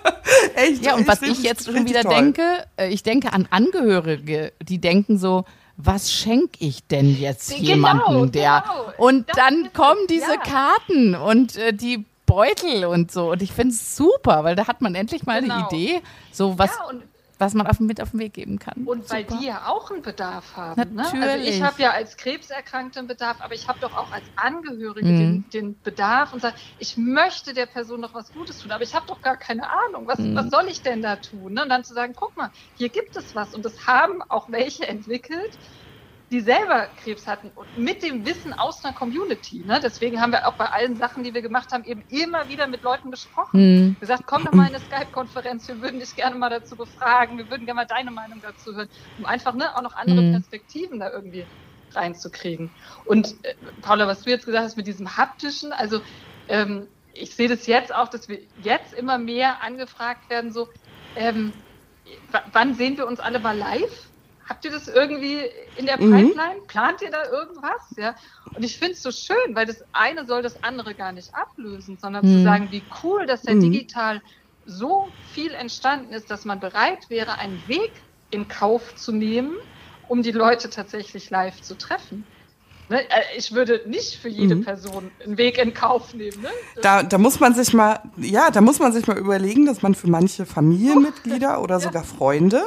echt. 0.56 0.84
Ja, 0.84 0.96
und 0.96 1.06
was 1.06 1.22
ich 1.22 1.42
jetzt 1.42 1.66
schon 1.66 1.86
wieder 1.86 2.02
toll. 2.02 2.14
denke, 2.14 2.42
äh, 2.76 2.88
ich 2.88 3.04
denke 3.04 3.32
an 3.32 3.46
Angehörige, 3.50 4.52
die 4.60 4.78
denken 4.78 5.18
so, 5.18 5.44
was 5.76 6.12
schenke 6.12 6.58
ich 6.58 6.86
denn 6.86 7.18
jetzt 7.18 7.50
genau, 7.50 7.68
jemandem, 7.68 8.32
der 8.32 8.64
genau. 8.66 9.06
und 9.06 9.26
dann 9.36 9.72
kommen 9.72 10.00
diese 10.08 10.34
ja. 10.34 10.36
Karten 10.36 11.14
und 11.14 11.56
äh, 11.56 11.72
die 11.72 12.04
Beutel 12.24 12.86
und 12.86 13.12
so 13.12 13.30
und 13.30 13.42
ich 13.42 13.52
finde 13.52 13.74
es 13.74 13.96
super, 13.96 14.42
weil 14.44 14.56
da 14.56 14.66
hat 14.66 14.80
man 14.80 14.94
endlich 14.94 15.26
mal 15.26 15.40
genau. 15.40 15.54
eine 15.54 15.66
Idee, 15.66 16.00
so 16.32 16.58
was 16.58 16.70
ja, 16.70 16.98
was 17.38 17.54
man 17.54 17.66
auf, 17.66 17.80
mit 17.80 18.00
auf 18.00 18.12
den 18.12 18.20
Weg 18.20 18.34
geben 18.34 18.58
kann. 18.58 18.84
Und 18.84 19.10
weil 19.10 19.24
die 19.24 19.46
ja 19.46 19.66
auch 19.66 19.90
einen 19.90 20.02
Bedarf 20.02 20.56
haben. 20.56 20.94
Natürlich. 20.94 21.20
Ne? 21.20 21.30
Also 21.30 21.48
ich 21.48 21.62
habe 21.62 21.82
ja 21.82 21.90
als 21.90 22.16
Krebserkrankte 22.16 22.98
einen 22.98 23.08
Bedarf, 23.08 23.40
aber 23.40 23.54
ich 23.54 23.68
habe 23.68 23.78
doch 23.80 23.94
auch 23.96 24.10
als 24.10 24.24
Angehörige 24.36 25.06
mhm. 25.06 25.18
den, 25.18 25.50
den, 25.50 25.80
Bedarf 25.82 26.32
und 26.32 26.40
sage, 26.40 26.56
ich 26.78 26.96
möchte 26.96 27.52
der 27.52 27.66
Person 27.66 28.02
doch 28.02 28.14
was 28.14 28.32
Gutes 28.32 28.60
tun, 28.60 28.70
aber 28.70 28.82
ich 28.82 28.94
habe 28.94 29.06
doch 29.06 29.20
gar 29.20 29.36
keine 29.36 29.68
Ahnung, 29.68 30.06
was, 30.06 30.18
mhm. 30.18 30.34
was 30.34 30.50
soll 30.50 30.68
ich 30.68 30.82
denn 30.82 31.02
da 31.02 31.16
tun? 31.16 31.54
Ne? 31.54 31.62
Und 31.62 31.68
dann 31.68 31.84
zu 31.84 31.92
sagen, 31.92 32.14
guck 32.16 32.36
mal, 32.36 32.50
hier 32.76 32.88
gibt 32.88 33.16
es 33.16 33.34
was 33.34 33.54
und 33.54 33.64
das 33.64 33.86
haben 33.86 34.22
auch 34.22 34.50
welche 34.50 34.86
entwickelt, 34.86 35.58
die 36.30 36.40
selber 36.40 36.88
Krebs 37.02 37.26
hatten 37.26 37.52
und 37.54 37.78
mit 37.78 38.02
dem 38.02 38.26
Wissen 38.26 38.52
aus 38.52 38.84
einer 38.84 38.94
Community. 38.94 39.62
Ne? 39.64 39.80
Deswegen 39.82 40.20
haben 40.20 40.32
wir 40.32 40.48
auch 40.48 40.54
bei 40.54 40.66
allen 40.66 40.96
Sachen, 40.96 41.22
die 41.22 41.34
wir 41.34 41.42
gemacht 41.42 41.72
haben, 41.72 41.84
eben 41.84 42.02
immer 42.08 42.48
wieder 42.48 42.66
mit 42.66 42.82
Leuten 42.82 43.10
gesprochen. 43.12 43.60
Mhm. 43.60 43.96
Gesagt, 44.00 44.24
komm 44.26 44.44
doch 44.44 44.52
mal 44.52 44.68
in 44.68 44.74
eine 44.74 44.84
Skype-Konferenz, 44.84 45.68
wir 45.68 45.80
würden 45.80 46.00
dich 46.00 46.16
gerne 46.16 46.34
mal 46.34 46.50
dazu 46.50 46.74
befragen, 46.74 47.38
wir 47.38 47.48
würden 47.48 47.64
gerne 47.64 47.80
mal 47.82 47.86
deine 47.86 48.10
Meinung 48.10 48.40
dazu 48.42 48.74
hören, 48.74 48.88
um 49.18 49.26
einfach 49.26 49.54
ne, 49.54 49.76
auch 49.76 49.82
noch 49.82 49.94
andere 49.94 50.20
mhm. 50.20 50.32
Perspektiven 50.32 50.98
da 50.98 51.10
irgendwie 51.10 51.44
reinzukriegen. 51.92 52.70
Und 53.04 53.36
äh, 53.44 53.54
Paula, 53.82 54.08
was 54.08 54.22
du 54.22 54.30
jetzt 54.30 54.46
gesagt 54.46 54.64
hast 54.64 54.76
mit 54.76 54.88
diesem 54.88 55.16
haptischen, 55.16 55.72
also 55.72 56.00
ähm, 56.48 56.88
ich 57.14 57.34
sehe 57.34 57.48
das 57.48 57.66
jetzt 57.66 57.94
auch, 57.94 58.08
dass 58.08 58.28
wir 58.28 58.40
jetzt 58.62 58.92
immer 58.94 59.18
mehr 59.18 59.62
angefragt 59.62 60.28
werden, 60.28 60.52
so, 60.52 60.68
ähm, 61.14 61.52
wann 62.52 62.74
sehen 62.74 62.96
wir 62.96 63.06
uns 63.06 63.20
alle 63.20 63.38
mal 63.38 63.56
live? 63.56 64.08
Habt 64.48 64.64
ihr 64.64 64.70
das 64.70 64.86
irgendwie 64.86 65.40
in 65.76 65.86
der 65.86 66.00
mhm. 66.00 66.12
Pipeline? 66.12 66.60
Mhm. 66.60 66.66
Plant 66.68 67.02
ihr 67.02 67.10
da 67.10 67.24
irgendwas? 67.30 67.82
Ja. 67.96 68.14
Und 68.54 68.64
ich 68.64 68.78
finde 68.78 68.92
es 68.92 69.02
so 69.02 69.10
schön, 69.10 69.54
weil 69.54 69.66
das 69.66 69.84
eine 69.92 70.24
soll 70.24 70.42
das 70.42 70.62
andere 70.62 70.94
gar 70.94 71.12
nicht 71.12 71.34
ablösen, 71.34 71.98
sondern 72.00 72.24
mhm. 72.24 72.38
zu 72.38 72.42
sagen, 72.44 72.68
wie 72.70 72.82
cool, 73.02 73.26
dass 73.26 73.42
der 73.42 73.56
mhm. 73.56 73.72
digital 73.72 74.22
so 74.64 75.08
viel 75.32 75.52
entstanden 75.52 76.12
ist, 76.12 76.30
dass 76.30 76.44
man 76.44 76.60
bereit 76.60 77.10
wäre, 77.10 77.38
einen 77.38 77.60
Weg 77.66 77.92
in 78.30 78.48
Kauf 78.48 78.94
zu 78.96 79.12
nehmen, 79.12 79.56
um 80.08 80.22
die 80.22 80.32
Leute 80.32 80.70
tatsächlich 80.70 81.30
live 81.30 81.60
zu 81.62 81.76
treffen. 81.76 82.24
Ne? 82.88 83.02
Äh, 83.02 83.22
ich 83.36 83.52
würde 83.52 83.82
nicht 83.86 84.14
für 84.16 84.28
jede 84.28 84.56
mhm. 84.56 84.64
Person 84.64 85.10
einen 85.24 85.38
Weg 85.38 85.58
in 85.58 85.74
Kauf 85.74 86.14
nehmen. 86.14 86.40
Ne? 86.42 86.50
Da, 86.82 87.02
da 87.02 87.18
muss 87.18 87.40
man 87.40 87.54
sich 87.54 87.72
mal, 87.72 88.00
ja, 88.16 88.50
da 88.50 88.60
muss 88.60 88.78
man 88.78 88.92
sich 88.92 89.06
mal 89.06 89.18
überlegen, 89.18 89.66
dass 89.66 89.82
man 89.82 89.94
für 89.94 90.08
manche 90.08 90.46
Familienmitglieder 90.46 91.60
oder 91.62 91.76
ja. 91.76 91.80
sogar 91.80 92.04
Freunde 92.04 92.62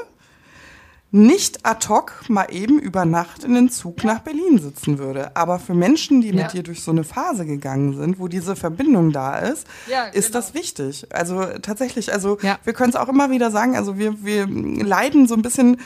nicht 1.11 1.65
ad 1.65 1.87
hoc 1.89 2.29
mal 2.29 2.47
eben 2.51 2.79
über 2.79 3.03
Nacht 3.05 3.43
in 3.43 3.55
den 3.55 3.69
Zug 3.69 4.03
nach 4.03 4.19
Berlin 4.19 4.59
sitzen 4.59 4.99
würde. 4.99 5.35
Aber 5.35 5.57
für 5.57 5.73
Menschen, 5.73 6.21
die 6.21 6.29
ja. 6.29 6.43
mit 6.43 6.53
dir 6.53 6.61
durch 6.61 6.83
so 6.83 6.91
eine 6.91 7.03
Phase 7.03 7.45
gegangen 7.45 7.97
sind, 7.97 8.19
wo 8.19 8.27
diese 8.27 8.55
Verbindung 8.55 9.11
da 9.11 9.39
ist, 9.39 9.65
ja, 9.87 10.05
ist 10.05 10.27
genau. 10.27 10.39
das 10.39 10.53
wichtig. 10.53 11.07
Also 11.11 11.43
tatsächlich, 11.61 12.13
also 12.13 12.37
ja. 12.41 12.59
wir 12.63 12.73
können 12.73 12.91
es 12.91 12.95
auch 12.95 13.09
immer 13.09 13.31
wieder 13.31 13.49
sagen, 13.49 13.75
also 13.75 13.97
wir, 13.97 14.23
wir 14.23 14.47
leiden 14.47 15.27
so 15.27 15.33
ein 15.33 15.41
bisschen, 15.41 15.77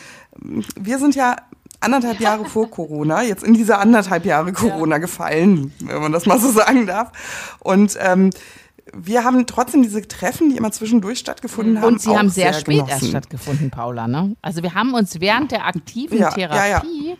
wir 0.75 0.99
sind 0.99 1.15
ja 1.15 1.37
anderthalb 1.79 2.19
Jahre 2.19 2.45
vor 2.45 2.69
Corona, 2.69 3.23
jetzt 3.23 3.43
in 3.43 3.53
diese 3.53 3.77
anderthalb 3.77 4.25
Jahre 4.25 4.53
Corona 4.53 4.97
gefallen, 4.97 5.73
wenn 5.83 6.01
man 6.01 6.11
das 6.11 6.25
mal 6.25 6.39
so 6.39 6.49
sagen 6.51 6.85
darf. 6.85 7.11
Und 7.59 7.97
ähm, 7.99 8.29
wir 8.95 9.23
haben 9.23 9.45
trotzdem 9.45 9.81
diese 9.81 10.07
Treffen, 10.07 10.49
die 10.49 10.57
immer 10.57 10.71
zwischendurch 10.71 11.19
stattgefunden 11.19 11.81
haben. 11.81 11.93
Und 11.93 12.01
sie 12.01 12.15
haben 12.15 12.29
sehr, 12.29 12.53
sehr 12.53 12.61
spät 12.61 12.75
genossen. 12.75 12.89
erst 12.89 13.07
stattgefunden, 13.07 13.69
Paula. 13.69 14.07
Ne? 14.07 14.35
Also 14.41 14.63
wir 14.63 14.73
haben 14.73 14.93
uns 14.93 15.19
während 15.19 15.51
der 15.51 15.65
aktiven 15.65 16.19
ja, 16.19 16.29
Therapie 16.29 17.07
ja, 17.07 17.09
ja. 17.11 17.15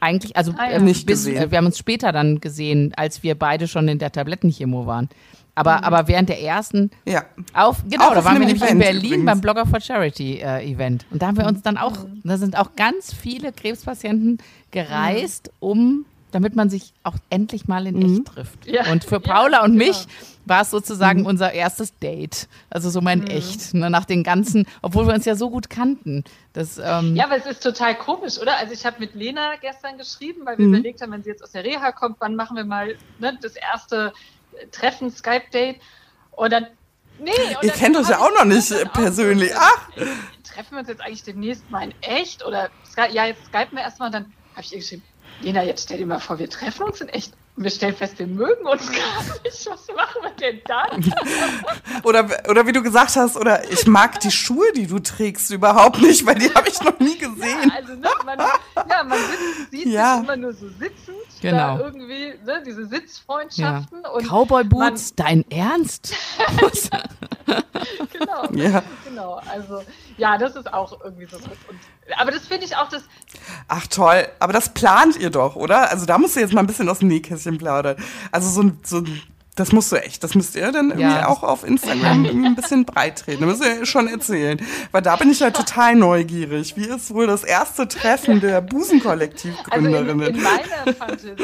eigentlich, 0.00 0.36
also 0.36 0.54
ah, 0.56 0.70
äh, 0.70 0.80
nicht 0.80 1.06
bis, 1.06 1.26
äh, 1.26 1.50
wir 1.50 1.58
haben 1.58 1.66
uns 1.66 1.78
später 1.78 2.12
dann 2.12 2.40
gesehen, 2.40 2.92
als 2.96 3.22
wir 3.22 3.34
beide 3.34 3.68
schon 3.68 3.88
in 3.88 3.98
der 3.98 4.12
Tablettenchemo 4.12 4.86
waren. 4.86 5.08
Aber, 5.54 5.78
mhm. 5.78 5.84
aber 5.84 6.08
während 6.08 6.28
der 6.28 6.40
ersten 6.40 6.90
ja. 7.04 7.24
auf 7.52 7.82
genau, 7.88 8.08
auch 8.08 8.14
da 8.14 8.24
waren 8.24 8.34
wir 8.34 8.46
nämlich 8.46 8.62
Event 8.62 8.72
in 8.72 8.78
Berlin 8.78 9.04
übrigens. 9.04 9.26
beim 9.26 9.40
Blogger 9.40 9.66
for 9.66 9.80
Charity 9.80 10.38
äh, 10.38 10.70
Event 10.70 11.04
und 11.10 11.20
da 11.20 11.26
haben 11.26 11.36
wir 11.36 11.46
uns 11.46 11.62
dann 11.62 11.76
auch, 11.76 12.04
mhm. 12.04 12.20
da 12.22 12.38
sind 12.38 12.56
auch 12.56 12.76
ganz 12.76 13.12
viele 13.12 13.52
Krebspatienten 13.52 14.38
gereist, 14.70 15.50
mhm. 15.60 15.68
um 15.68 16.04
damit 16.30 16.56
man 16.56 16.70
sich 16.70 16.92
auch 17.02 17.16
endlich 17.30 17.68
mal 17.68 17.86
in 17.86 17.96
Mhm. 17.96 18.14
echt 18.14 18.26
trifft. 18.26 18.66
Ja. 18.66 18.90
Und 18.92 19.04
für 19.04 19.16
Ja, 19.16 19.34
Paula 19.34 19.64
und 19.64 19.72
genau. 19.72 19.86
mich 19.86 20.06
war 20.48 20.62
es 20.62 20.68
Mhm. 20.68 20.76
sozusagen 20.78 21.26
unser 21.26 21.52
erstes 21.52 21.96
Date. 21.98 22.48
Also 22.70 22.90
so 22.90 23.00
mein 23.00 23.26
echt, 23.26 23.74
ne, 23.74 23.90
nach 23.90 24.04
den 24.04 24.22
ganzen, 24.24 24.66
obwohl 24.82 25.06
wir 25.06 25.14
uns 25.14 25.24
ja 25.24 25.34
so 25.36 25.50
gut 25.50 25.70
kannten. 25.70 26.24
Das, 26.52 26.78
ähm, 26.78 27.14
Ja, 27.16 27.24
aber 27.26 27.36
es 27.36 27.46
ist 27.46 27.62
total 27.62 27.94
komisch, 27.96 28.38
oder? 28.38 28.56
Also 28.56 28.72
ich 28.72 28.84
habe 28.86 28.96
mit 29.00 29.14
Lena 29.14 29.56
gestern 29.60 29.98
geschrieben, 29.98 30.42
weil 30.44 30.58
wir 30.58 30.66
Mhm. 30.66 30.74
überlegt 30.74 31.02
haben, 31.02 31.12
wenn 31.12 31.22
sie 31.22 31.30
jetzt 31.30 31.42
aus 31.42 31.52
der 31.52 31.64
Reha 31.64 31.92
kommt, 31.92 32.16
wann 32.20 32.34
machen 32.36 32.56
wir 32.56 32.64
mal 32.64 32.96
ne, 33.18 33.38
das 33.40 33.54
erste 33.56 34.12
Treffen, 34.72 35.10
Skype-Date. 35.10 35.76
Und 36.32 36.52
dann, 36.52 36.66
nee. 37.20 37.30
Und 37.54 37.64
Ihr 37.64 37.70
kennt 37.72 37.96
euch 37.96 38.08
ja 38.08 38.18
auch 38.18 38.32
noch 38.36 38.44
nicht 38.44 38.72
auch 38.72 38.92
persönlich. 38.92 39.50
so- 39.52 39.58
Ach, 39.60 39.88
Treffen 40.44 40.72
wir 40.72 40.78
uns 40.80 40.88
jetzt 40.88 41.00
eigentlich 41.02 41.22
demnächst 41.22 41.70
mal 41.70 41.84
in 41.84 41.94
echt? 42.00 42.44
Oder, 42.44 42.70
ja, 43.12 43.26
jetzt 43.26 43.44
skypen 43.46 43.76
wir 43.76 43.82
erstmal. 43.82 44.08
Und 44.08 44.14
dann 44.14 44.24
habe 44.52 44.62
ich 44.62 44.72
ihr 44.72 44.78
geschrieben, 44.78 45.02
Lena, 45.40 45.62
jetzt 45.62 45.84
stell 45.84 45.98
dir 45.98 46.06
mal 46.06 46.18
vor, 46.18 46.38
wir 46.40 46.50
treffen 46.50 46.82
uns 46.84 47.00
in 47.00 47.08
echt. 47.10 47.32
Und 47.58 47.64
wir 47.64 47.70
stellen 47.72 47.96
fest, 47.96 48.16
wir 48.20 48.28
mögen 48.28 48.64
uns 48.68 48.86
gar 48.92 49.24
nicht. 49.42 49.66
Was 49.68 49.88
machen 49.96 50.22
wir 50.22 50.30
denn 50.40 50.60
dann? 50.64 51.12
oder, 52.04 52.28
oder 52.48 52.64
wie 52.68 52.72
du 52.72 52.84
gesagt 52.84 53.16
hast, 53.16 53.36
oder 53.36 53.68
ich 53.68 53.84
mag 53.88 54.20
die 54.20 54.30
Schuhe, 54.30 54.66
die 54.76 54.86
du 54.86 55.00
trägst, 55.00 55.50
überhaupt 55.50 56.00
nicht, 56.00 56.24
weil 56.24 56.36
die 56.36 56.54
habe 56.54 56.68
ich 56.68 56.80
noch 56.80 56.96
nie 57.00 57.18
gesehen. 57.18 57.72
Also, 57.76 57.94
ne, 57.94 58.08
man, 58.24 58.38
ja, 58.38 59.02
man 59.02 59.18
sitzt, 59.18 59.70
sieht 59.72 59.86
Ja. 59.86 60.14
sich 60.18 60.24
immer 60.24 60.36
nur 60.36 60.52
so 60.52 60.68
sitzend. 60.68 61.16
Genau. 61.40 61.78
Da 61.78 61.84
irgendwie, 61.84 62.34
ne, 62.46 62.62
diese 62.64 62.86
Sitzfreundschaften. 62.86 64.04
Und 64.04 64.28
Cowboy 64.28 64.62
Boots, 64.62 65.16
dein 65.16 65.44
Ernst? 65.50 66.14
genau, 68.12 68.50
Ja. 68.52 68.82
genau. 69.04 69.40
Also, 69.50 69.82
ja, 70.16 70.38
das 70.38 70.56
ist 70.56 70.72
auch 70.72 71.00
irgendwie 71.04 71.26
so. 71.26 71.36
Und, 71.36 71.48
aber 72.18 72.30
das 72.30 72.46
finde 72.46 72.66
ich 72.66 72.76
auch 72.76 72.88
das. 72.88 73.02
Ach 73.68 73.86
toll, 73.86 74.26
aber 74.38 74.52
das 74.52 74.70
plant 74.74 75.16
ihr 75.16 75.30
doch, 75.30 75.56
oder? 75.56 75.90
Also 75.90 76.06
da 76.06 76.18
musst 76.18 76.36
du 76.36 76.40
jetzt 76.40 76.52
mal 76.52 76.60
ein 76.60 76.66
bisschen 76.66 76.88
aus 76.88 77.00
dem 77.00 77.08
Nähkästchen 77.08 77.58
plaudern. 77.58 77.96
Also 78.32 78.48
so 78.50 78.62
ein, 78.62 78.78
so 78.84 78.98
ein 78.98 79.22
das 79.58 79.72
musst 79.72 79.90
du 79.92 79.96
echt, 79.96 80.22
das 80.22 80.34
müsst 80.34 80.54
ihr 80.54 80.70
dann 80.72 80.90
irgendwie 80.90 81.02
Ja, 81.02 81.28
auch 81.28 81.42
auf 81.42 81.64
Instagram 81.64 82.24
ein 82.24 82.54
bisschen 82.54 82.84
breit 82.84 83.18
treten. 83.20 83.46
Das 83.46 83.58
müsst 83.58 83.78
ihr 83.78 83.86
schon 83.86 84.08
erzählen. 84.08 84.60
Weil 84.92 85.02
da 85.02 85.16
bin 85.16 85.30
ich 85.30 85.40
ja 85.40 85.50
total 85.50 85.96
neugierig. 85.96 86.76
Wie 86.76 86.86
ist 86.86 87.12
wohl 87.12 87.26
das 87.26 87.44
erste 87.44 87.88
Treffen 87.88 88.40
der 88.40 88.56
Also 88.56 88.64
in, 88.64 88.66
Busenkollektivgründerinnen? 88.66 90.34
in 90.34 90.42
meiner 90.42 90.94
Fantasie 90.94 91.34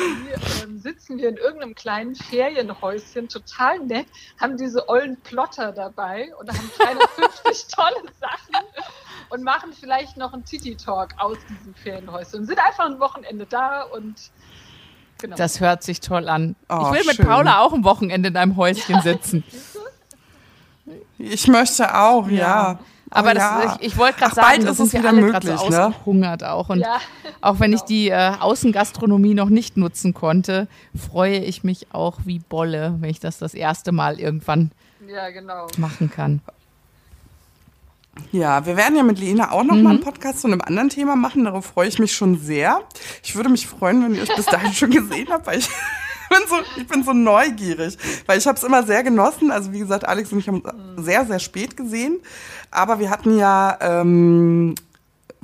ähm, 0.62 0.78
sitzen 0.78 1.18
wir 1.18 1.28
in 1.28 1.36
irgendeinem 1.36 1.74
kleinen 1.74 2.14
Ferienhäuschen, 2.14 3.28
total 3.28 3.78
nett, 3.80 4.06
haben 4.40 4.56
diese 4.56 4.88
ollen 4.88 5.16
Plotter 5.22 5.72
dabei 5.72 6.28
und 6.38 6.48
haben 6.48 6.70
keine 6.78 7.00
50 7.44 7.66
tolle 7.74 8.02
Sachen 8.20 8.66
und 9.30 9.42
machen 9.42 9.72
vielleicht 9.78 10.16
noch 10.16 10.32
einen 10.32 10.44
Titi-Talk 10.44 11.14
aus 11.18 11.38
diesem 11.48 11.74
Ferienhäuschen 11.74 12.40
und 12.40 12.46
sind 12.46 12.58
einfach 12.58 12.86
ein 12.86 13.00
Wochenende 13.00 13.46
da 13.46 13.82
und 13.82 14.30
genau. 15.24 15.36
Das 15.36 15.60
hört 15.60 15.82
sich 15.82 16.00
toll 16.00 16.28
an. 16.28 16.54
Oh, 16.68 16.86
ich 16.86 16.92
will 16.98 17.06
mit 17.06 17.16
schön. 17.16 17.26
Paula 17.26 17.60
auch 17.60 17.72
am 17.72 17.84
Wochenende 17.84 18.28
in 18.28 18.36
einem 18.36 18.56
Häuschen 18.56 19.00
sitzen. 19.02 19.44
Ich 21.18 21.48
möchte 21.48 21.96
auch, 21.96 22.28
ja. 22.28 22.78
Aber 23.10 23.30
Oh, 23.30 23.34
das, 23.34 23.42
ja. 23.42 23.76
ich, 23.80 23.86
ich 23.92 23.96
wollte 23.96 24.18
gerade 24.18 24.32
Ach, 24.32 24.42
bald 24.42 24.62
sagen, 24.62 24.64
da 24.64 24.70
ist 24.72 24.76
sind 24.76 24.86
es 24.86 24.92
wir 24.92 25.00
wieder 25.00 25.08
alle 25.10 25.26
gerade 25.30 25.46
so 25.46 25.52
möglich, 25.52 25.70
ne? 25.70 25.86
ausgehungert 25.86 26.44
auch. 26.44 26.68
Und 26.68 26.80
ja, 26.80 26.98
auch 27.40 27.60
wenn 27.60 27.72
ich 27.72 27.82
die 27.82 28.08
äh, 28.08 28.32
Außengastronomie 28.40 29.34
noch 29.34 29.50
nicht 29.50 29.76
nutzen 29.76 30.14
konnte, 30.14 30.66
freue 30.96 31.38
ich 31.38 31.62
mich 31.62 31.86
auch 31.92 32.18
wie 32.24 32.40
Bolle, 32.40 32.96
wenn 32.98 33.10
ich 33.10 33.20
das 33.20 33.38
das 33.38 33.54
erste 33.54 33.92
Mal 33.92 34.18
irgendwann 34.18 34.72
ja, 35.06 35.30
genau. 35.30 35.68
machen 35.78 36.10
kann. 36.10 36.40
Ja, 38.32 38.66
wir 38.66 38.76
werden 38.76 38.96
ja 38.96 39.02
mit 39.02 39.18
Lena 39.18 39.52
auch 39.52 39.62
noch 39.62 39.76
mal 39.76 39.90
einen 39.90 40.00
Podcast 40.00 40.40
zu 40.40 40.48
einem 40.48 40.60
anderen 40.60 40.88
Thema 40.88 41.16
machen. 41.16 41.44
Darauf 41.44 41.66
freue 41.66 41.88
ich 41.88 41.98
mich 41.98 42.12
schon 42.14 42.38
sehr. 42.38 42.80
Ich 43.22 43.36
würde 43.36 43.48
mich 43.48 43.66
freuen, 43.66 44.02
wenn 44.02 44.14
ihr 44.14 44.22
euch 44.22 44.34
bis 44.34 44.46
dahin 44.46 44.72
schon 44.72 44.90
gesehen 44.90 45.28
habt, 45.30 45.46
weil 45.46 45.58
ich 45.58 45.68
bin 46.30 46.38
so, 46.48 46.56
ich 46.76 46.86
bin 46.86 47.04
so 47.04 47.12
neugierig, 47.12 47.96
weil 48.26 48.38
ich 48.38 48.46
habe 48.46 48.56
es 48.56 48.64
immer 48.64 48.82
sehr 48.82 49.02
genossen. 49.02 49.50
Also 49.50 49.72
wie 49.72 49.78
gesagt, 49.78 50.06
Alex 50.06 50.32
und 50.32 50.38
ich 50.40 50.48
haben 50.48 50.62
sehr, 50.96 51.24
sehr 51.26 51.38
spät 51.38 51.76
gesehen, 51.76 52.20
aber 52.70 52.98
wir 52.98 53.10
hatten 53.10 53.38
ja 53.38 53.78
ähm, 53.80 54.74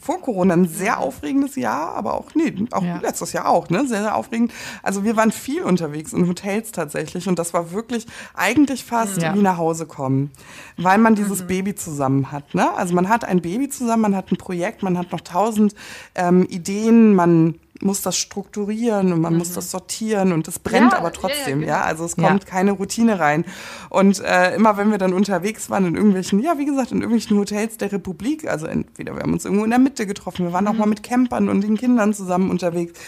vor 0.01 0.21
Corona 0.21 0.55
ein 0.55 0.67
sehr 0.67 0.99
aufregendes 0.99 1.57
Jahr, 1.57 1.95
aber 1.95 2.15
auch, 2.15 2.35
nee, 2.35 2.55
auch 2.71 2.83
Ja. 2.83 2.99
letztes 3.01 3.33
Jahr 3.33 3.49
auch, 3.49 3.69
ne? 3.69 3.87
Sehr, 3.87 4.01
sehr 4.03 4.17
aufregend. 4.17 4.53
Also 4.83 5.05
wir 5.05 5.17
waren 5.17 5.31
viel 5.33 5.63
unterwegs 5.63 6.13
in 6.13 6.27
Hotels 6.29 6.73
tatsächlich 6.73 7.29
und 7.29 7.39
das 7.39 7.53
war 7.55 7.73
wirklich 7.73 8.07
eigentlich 8.35 8.85
fast 8.85 9.21
Ja. 9.23 9.35
wie 9.35 9.43
nach 9.43 9.59
Hause 9.59 9.87
kommen, 9.87 10.31
weil 10.77 10.99
man 10.99 11.15
dieses 11.15 11.47
Baby 11.47 11.75
zusammen 11.75 12.33
hat, 12.33 12.55
ne? 12.55 12.73
Also 12.75 12.95
man 12.95 13.09
hat 13.09 13.25
ein 13.25 13.41
Baby 13.43 13.69
zusammen, 13.69 14.03
man 14.03 14.17
hat 14.17 14.33
ein 14.33 14.37
Projekt, 14.37 14.83
man 14.83 14.97
hat 14.97 15.13
noch 15.13 15.21
tausend 15.21 15.75
ähm, 16.15 16.45
Ideen, 16.49 17.15
man 17.15 17.55
muss 17.83 18.03
das 18.03 18.17
strukturieren 18.17 19.13
und 19.13 19.21
man 19.21 19.37
muss 19.37 19.53
das 19.53 19.71
sortieren 19.71 20.33
und 20.33 20.47
es 20.49 20.59
brennt 20.59 20.93
Ja, 20.93 20.99
aber 20.99 21.09
ja, 21.09 21.15
ja, 21.15 21.21
trotzdem, 21.21 21.63
ja, 21.63 21.77
genau. 21.77 21.87
Also 21.87 22.05
es 22.05 22.17
Ja. 22.17 22.29
kommt 22.29 22.47
keine 22.47 22.73
Routine 22.73 23.19
rein. 23.19 23.45
Und 23.89 24.21
äh, 24.21 24.55
immer 24.55 24.77
wenn 24.77 24.91
wir 24.91 24.99
dann 24.99 25.13
unterwegs 25.13 25.71
waren 25.71 25.87
in 25.87 25.95
irgendwelchen, 25.97 26.41
ja, 26.41 26.59
wie 26.59 26.67
gesagt, 26.67 26.93
in 26.93 26.99
irgendwelchen 26.99 27.39
Hotels 27.39 27.79
der 27.79 27.93
Republik, 27.93 28.47
also 28.49 28.67
entweder 28.67 29.15
wir 29.15 29.23
haben 29.23 29.33
uns 29.33 29.45
irgendwo 29.45 29.65
in 29.65 29.71
der 29.71 29.79
Mitte 29.79 30.07
getroffen, 30.07 30.45
wir 30.47 30.53
waren 30.53 30.69
auch 30.69 30.75
mal 30.75 30.87
mit 30.87 31.03
Campern 31.03 31.49
und 31.49 31.63
den 31.63 31.77
Kindern 31.77 32.13
zusammen 32.15 32.51
unterwegs. 32.51 32.99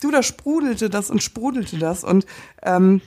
Du, 0.00 0.10
da 0.10 0.22
sprudelte 0.22 0.90
das 0.90 1.10
und 1.10 1.22
sprudelte 1.22 1.78
das. 1.78 2.04
Und 2.04 2.26
ähm, 2.62 3.00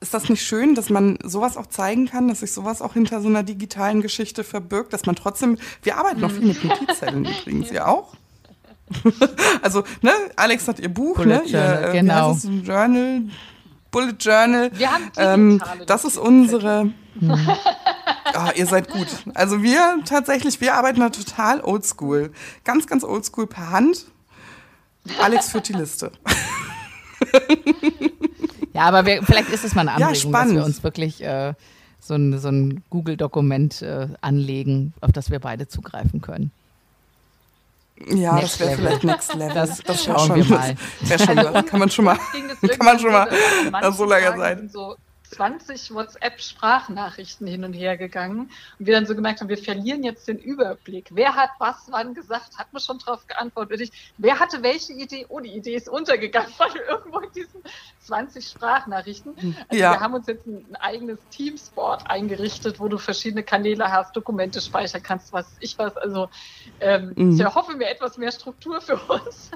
ist 0.00 0.12
das 0.14 0.28
nicht 0.28 0.42
schön, 0.42 0.74
dass 0.74 0.90
man 0.90 1.18
sowas 1.24 1.56
auch 1.56 1.66
zeigen 1.66 2.06
kann, 2.06 2.28
dass 2.28 2.40
sich 2.40 2.52
sowas 2.52 2.82
auch 2.82 2.92
hinter 2.92 3.20
so 3.22 3.28
einer 3.28 3.42
digitalen 3.42 4.02
Geschichte 4.02 4.44
verbirgt, 4.44 4.92
dass 4.92 5.06
man 5.06 5.16
trotzdem, 5.16 5.56
wir 5.82 5.96
arbeiten 5.96 6.20
noch 6.20 6.30
viel 6.30 6.46
mit 6.46 6.62
Notizzetteln 6.62 7.24
übrigens, 7.24 7.70
ihr 7.72 7.88
auch? 7.88 8.14
also, 9.62 9.84
ne, 10.02 10.12
Alex 10.36 10.68
hat 10.68 10.78
ihr 10.80 10.88
Buch, 10.88 11.16
Bullet 11.16 11.28
ne, 11.28 11.42
Journal, 11.46 11.82
ihr, 11.82 11.88
äh, 11.88 11.92
genau. 11.92 12.14
Wie 12.14 12.34
heißt 12.34 12.44
es, 12.44 12.50
ein 12.50 12.64
Journal, 12.64 13.22
Bullet 13.90 14.16
Journal. 14.18 14.70
Wir 14.74 14.92
haben 14.92 15.10
ähm, 15.16 15.62
das 15.86 16.04
ist 16.04 16.18
unsere. 16.18 16.92
Ah, 18.34 18.52
ihr 18.54 18.66
seid 18.66 18.90
gut. 18.90 19.06
Also 19.34 19.62
wir 19.62 20.00
tatsächlich, 20.04 20.60
wir 20.60 20.74
arbeiten 20.74 21.00
da 21.00 21.08
total 21.08 21.62
oldschool. 21.62 22.30
Ganz, 22.62 22.86
ganz 22.86 23.02
oldschool 23.02 23.46
per 23.46 23.70
Hand. 23.70 24.04
Alex 25.18 25.50
führt 25.50 25.66
die 25.68 25.72
Liste. 25.72 26.12
Ja, 28.78 28.84
aber 28.84 29.06
wir, 29.06 29.24
vielleicht 29.24 29.48
ist 29.48 29.64
es 29.64 29.74
mal 29.74 29.80
eine 29.80 29.98
Ja, 29.98 30.06
Anregung, 30.06 30.30
dass 30.30 30.40
spannend. 30.40 30.54
wir 30.54 30.64
uns 30.64 30.84
wirklich 30.84 31.20
äh, 31.24 31.54
so 31.98 32.14
ein, 32.14 32.38
so 32.38 32.46
ein 32.46 32.84
Google-Dokument 32.90 33.82
äh, 33.82 34.06
anlegen, 34.20 34.94
auf 35.00 35.10
das 35.10 35.32
wir 35.32 35.40
beide 35.40 35.66
zugreifen 35.66 36.20
können. 36.20 36.52
Ja, 38.06 38.34
Next 38.34 38.60
das 38.60 38.60
wäre 38.60 38.76
vielleicht 38.76 39.04
Next 39.04 39.34
Level. 39.34 39.54
Das 39.54 39.86
wär 39.86 39.94
schauen 39.96 40.34
wir 40.34 40.44
mal. 40.44 40.74
Das 41.00 41.10
wäre 41.10 41.24
schon, 41.26 41.36
das 41.52 41.66
kann 41.66 41.80
man 41.80 41.90
schon 41.90 42.04
mal. 42.04 42.18
Das 42.62 42.70
Kann 42.78 42.86
man 42.86 42.98
schon 42.98 43.12
mal 43.12 43.28
so, 43.30 43.70
nach 43.70 43.82
an 43.82 44.68
so 44.68 44.96
manchen 45.36 45.58
langer 45.58 45.60
Tagen 45.68 45.78
Zeit. 45.78 45.78
sind 45.78 45.78
so 45.78 45.88
20 45.88 45.94
WhatsApp-Sprachnachrichten 45.94 47.46
hin 47.46 47.64
und 47.64 47.72
her 47.74 47.96
gegangen 47.96 48.50
und 48.78 48.86
wir 48.86 48.94
dann 48.94 49.06
so 49.06 49.14
gemerkt 49.14 49.40
haben, 49.40 49.48
wir 49.48 49.58
verlieren 49.58 50.02
jetzt 50.02 50.28
den 50.28 50.38
Überblick. 50.38 51.10
Wer 51.12 51.34
hat 51.36 51.50
was 51.58 51.86
wann 51.90 52.14
gesagt? 52.14 52.58
Hat 52.58 52.72
man 52.72 52.82
schon 52.82 52.98
drauf 52.98 53.26
geantwortet? 53.26 53.80
Ich, 53.82 54.14
wer 54.16 54.38
hatte 54.40 54.62
welche 54.62 54.92
Idee? 54.92 55.26
Oh, 55.28 55.40
die 55.40 55.54
Idee 55.56 55.74
ist 55.76 55.88
untergegangen, 55.88 56.52
weil 56.58 56.70
irgendwo 56.88 57.18
in 57.20 57.30
diesen 57.34 57.62
20 58.00 58.48
Sprachnachrichten. 58.48 59.36
Also 59.68 59.82
Ja. 59.82 59.90
wir 59.90 60.00
haben 60.00 60.14
uns 60.14 60.26
jetzt 60.26 60.46
ein, 60.46 60.66
ein 60.70 60.76
eigenes 60.76 61.28
Teamsport 61.28 62.04
eingerichtet, 62.10 62.80
wo 62.80 62.88
du 62.88 62.98
verschiedene 62.98 63.44
Kanäle 63.44 63.90
hast, 63.92 64.16
Dokumente 64.16 64.60
speichern 64.60 65.02
kannst, 65.02 65.32
was 65.32 65.56
ich 65.60 65.78
was. 65.78 65.96
Also 65.96 66.28
ähm, 66.80 67.14
Mhm. 67.16 67.32
ich 67.34 67.40
erhoffe 67.40 67.76
mir 67.76 67.88
etwas 67.88 68.16
mehr 68.18 68.32
Struktur 68.32 68.80
für 68.80 68.96
uns 69.08 69.50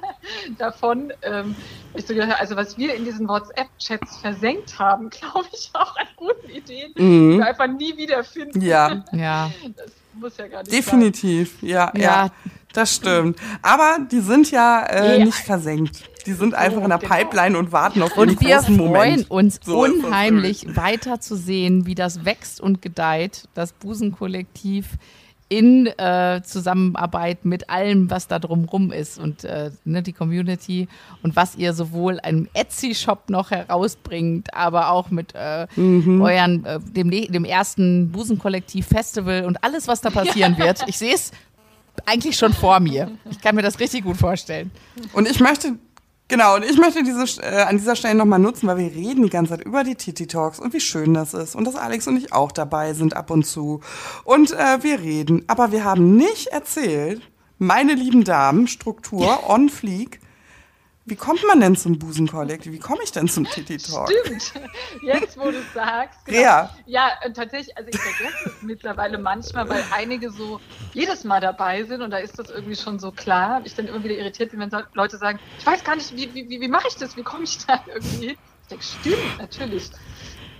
davon. 0.56 1.12
Ähm, 1.22 1.58
ich 1.94 2.06
so 2.06 2.14
gedacht, 2.14 2.40
also 2.40 2.56
was 2.56 2.76
wir 2.76 2.94
in 2.94 3.04
diesen 3.04 3.28
WhatsApp-Chats 3.28 4.18
versenkt 4.18 4.78
haben, 4.78 5.10
glaube 5.10 5.48
ich 5.52 5.61
auch 5.74 5.96
an 5.96 6.06
guten 6.16 6.50
Ideen, 6.50 6.92
die 6.96 7.02
Mhm. 7.02 7.38
wir 7.38 7.46
einfach 7.46 7.66
nie 7.66 7.96
wiederfinden. 7.96 8.60
Ja, 8.60 9.04
Ja, 9.12 9.50
Das 9.76 9.92
muss 10.14 10.36
ja 10.36 10.46
gar 10.48 10.60
nicht 10.62 10.72
definitiv. 10.72 11.62
Ja, 11.62 11.92
ja, 11.96 12.00
Ja. 12.02 12.30
das 12.72 12.94
stimmt. 12.96 13.38
Aber 13.62 13.98
die 14.10 14.20
sind 14.20 14.50
ja 14.50 14.84
äh, 14.86 15.18
Ja. 15.18 15.24
nicht 15.24 15.38
versenkt. 15.38 16.04
Die 16.26 16.34
sind 16.34 16.54
einfach 16.54 16.82
in 16.82 16.88
der 16.88 16.98
genau. 16.98 17.14
Pipeline 17.16 17.58
und 17.58 17.72
warten 17.72 18.00
auf 18.02 18.12
den 18.12 18.20
und 18.30 18.40
wir 18.40 18.56
großen 18.58 18.76
freuen 18.76 18.88
Moment. 18.88 19.30
uns 19.30 19.58
So 19.64 19.78
unheimlich 19.82 20.76
weiter 20.76 21.20
zu 21.20 21.34
sehen, 21.36 21.84
wie 21.86 21.96
das 21.96 22.24
wächst 22.24 22.60
und 22.60 22.80
gedeiht, 22.80 23.48
das 23.54 23.72
Busenkollektiv 23.72 24.86
in 25.53 25.86
äh, 25.98 26.40
Zusammenarbeit 26.44 27.44
mit 27.44 27.68
allem, 27.68 28.09
was 28.09 28.26
da 28.26 28.38
drumrum 28.38 28.90
ist 28.90 29.18
und 29.18 29.44
äh, 29.44 29.70
ne, 29.84 30.03
die 30.03 30.14
Community 30.14 30.88
und 31.22 31.36
was 31.36 31.57
ihr 31.57 31.74
sowohl 31.74 32.18
einem 32.20 32.48
Etsy-Shop 32.55 33.28
noch 33.28 33.50
herausbringt, 33.50 34.55
aber 34.55 34.88
auch 34.90 35.11
mit 35.11 35.34
äh, 35.34 35.66
Mhm. 35.76 36.22
euren, 36.22 36.64
äh, 36.64 36.80
dem, 36.80 37.09
ne- 37.09 37.26
dem 37.26 37.44
ersten 37.44 38.11
Busenkollektiv-Festival 38.12 39.44
und 39.44 39.62
alles, 39.62 39.88
was 39.88 40.00
da 40.00 40.09
passieren 40.09 40.57
wird. 40.57 40.80
Ich 40.88 40.96
sehe 40.98 41.14
es 41.14 41.32
eigentlich 42.07 42.36
schon 42.38 42.55
vor 42.55 42.80
mir. 42.80 43.11
Ich 43.30 43.40
kann 43.40 43.55
mir 43.55 43.62
das 43.62 43.78
richtig 43.78 44.05
gut 44.05 44.16
vorstellen. 44.16 44.70
Und 45.12 45.28
ich 45.28 45.38
möchte, 45.40 45.74
genau, 46.28 46.56
und 46.56 46.64
ich 46.64 46.78
möchte 46.78 47.02
diese, 47.02 47.42
äh, 47.42 47.62
an 47.62 47.76
dieser 47.76 47.96
Stelle 47.96 48.14
nochmal 48.14 48.38
nutzen, 48.38 48.66
weil 48.66 48.78
wir 48.78 48.92
reden 48.92 49.22
die 49.22 49.30
ganze 49.30 49.56
Zeit 49.56 49.66
über 49.66 49.84
die 49.84 49.94
Titi 49.94 50.26
Talks 50.26 50.58
und 50.58 50.72
wie 50.72 50.80
schön 50.80 51.14
das 51.14 51.34
ist 51.34 51.54
und 51.54 51.64
dass 51.64 51.76
Alex 51.76 52.06
und 52.06 52.16
ich 52.16 52.32
auch 52.32 52.52
dabei 52.52 52.94
sind 52.94 53.16
ab 53.16 53.30
und 53.30 53.44
zu. 53.44 53.80
Und 54.24 54.52
äh, 54.52 54.82
wir 54.82 55.00
reden, 55.00 55.44
aber 55.48 55.72
wir 55.72 55.84
haben 55.84 56.16
nicht 56.16 56.48
erzählt, 56.48 57.22
meine 57.58 57.94
lieben 57.94 58.24
Damen, 58.24 58.66
Struktur 58.66 59.48
on 59.48 59.68
fleek, 59.68 60.18
Wie 61.05 61.16
kommt 61.16 61.44
man 61.46 61.61
denn 61.61 61.74
zum 61.74 61.98
Busenkollektiv? 61.98 62.72
Wie 62.72 62.78
komme 62.78 63.00
ich 63.03 63.11
denn 63.11 63.26
zum 63.26 63.44
Titi 63.44 63.76
Talk? 63.78 64.09
Stimmt. 64.09 64.53
Jetzt, 65.03 65.36
wo 65.36 65.50
du 65.50 65.59
es 65.59 65.72
sagst. 65.74 66.24
Genau. 66.26 66.40
Ja. 66.40 66.76
Ja, 66.86 67.11
tatsächlich, 67.34 67.76
also 67.76 67.90
ich 67.92 67.98
vergesse 67.98 68.48
es 68.50 68.62
mittlerweile 68.62 69.18
manchmal, 69.18 69.68
weil 69.68 69.84
einige 69.92 70.30
so 70.30 70.61
jedes 70.92 71.24
Mal 71.24 71.40
dabei 71.40 71.82
sind 71.84 72.03
und 72.03 72.12
da 72.12 72.18
ist 72.18 72.38
das 72.38 72.50
irgendwie 72.50 72.76
schon 72.76 73.00
so 73.00 73.11
klar. 73.11 73.61
Ich 73.64 73.74
dann 73.74 73.88
immer 73.88 74.05
wieder 74.05 74.14
irritiert 74.14 74.53
bin, 74.53 74.61
wenn 74.61 74.70
Leute 74.94 75.18
sagen, 75.18 75.40
ich 75.59 75.66
weiß 75.66 75.82
gar 75.82 75.96
nicht, 75.96 76.14
wie, 76.16 76.32
wie, 76.34 76.61
wie 76.61 76.68
mache 76.68 76.86
ich 76.88 76.94
das? 76.94 77.16
Wie 77.16 77.22
komme 77.22 77.44
ich 77.44 77.59
da 77.66 77.82
irgendwie 77.88 78.28
hin? 78.28 78.36
Ich 78.62 78.68
denke, 78.68 78.84
stimmt, 78.84 79.38
natürlich. 79.38 79.90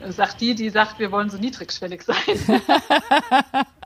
Sagt 0.09 0.41
die, 0.41 0.57
die 0.57 0.71
sagt, 0.71 0.99
wir 0.99 1.13
wollen 1.13 1.31
so 1.31 1.39
niedrigschwellig 1.39 2.03
sein. 2.03 2.17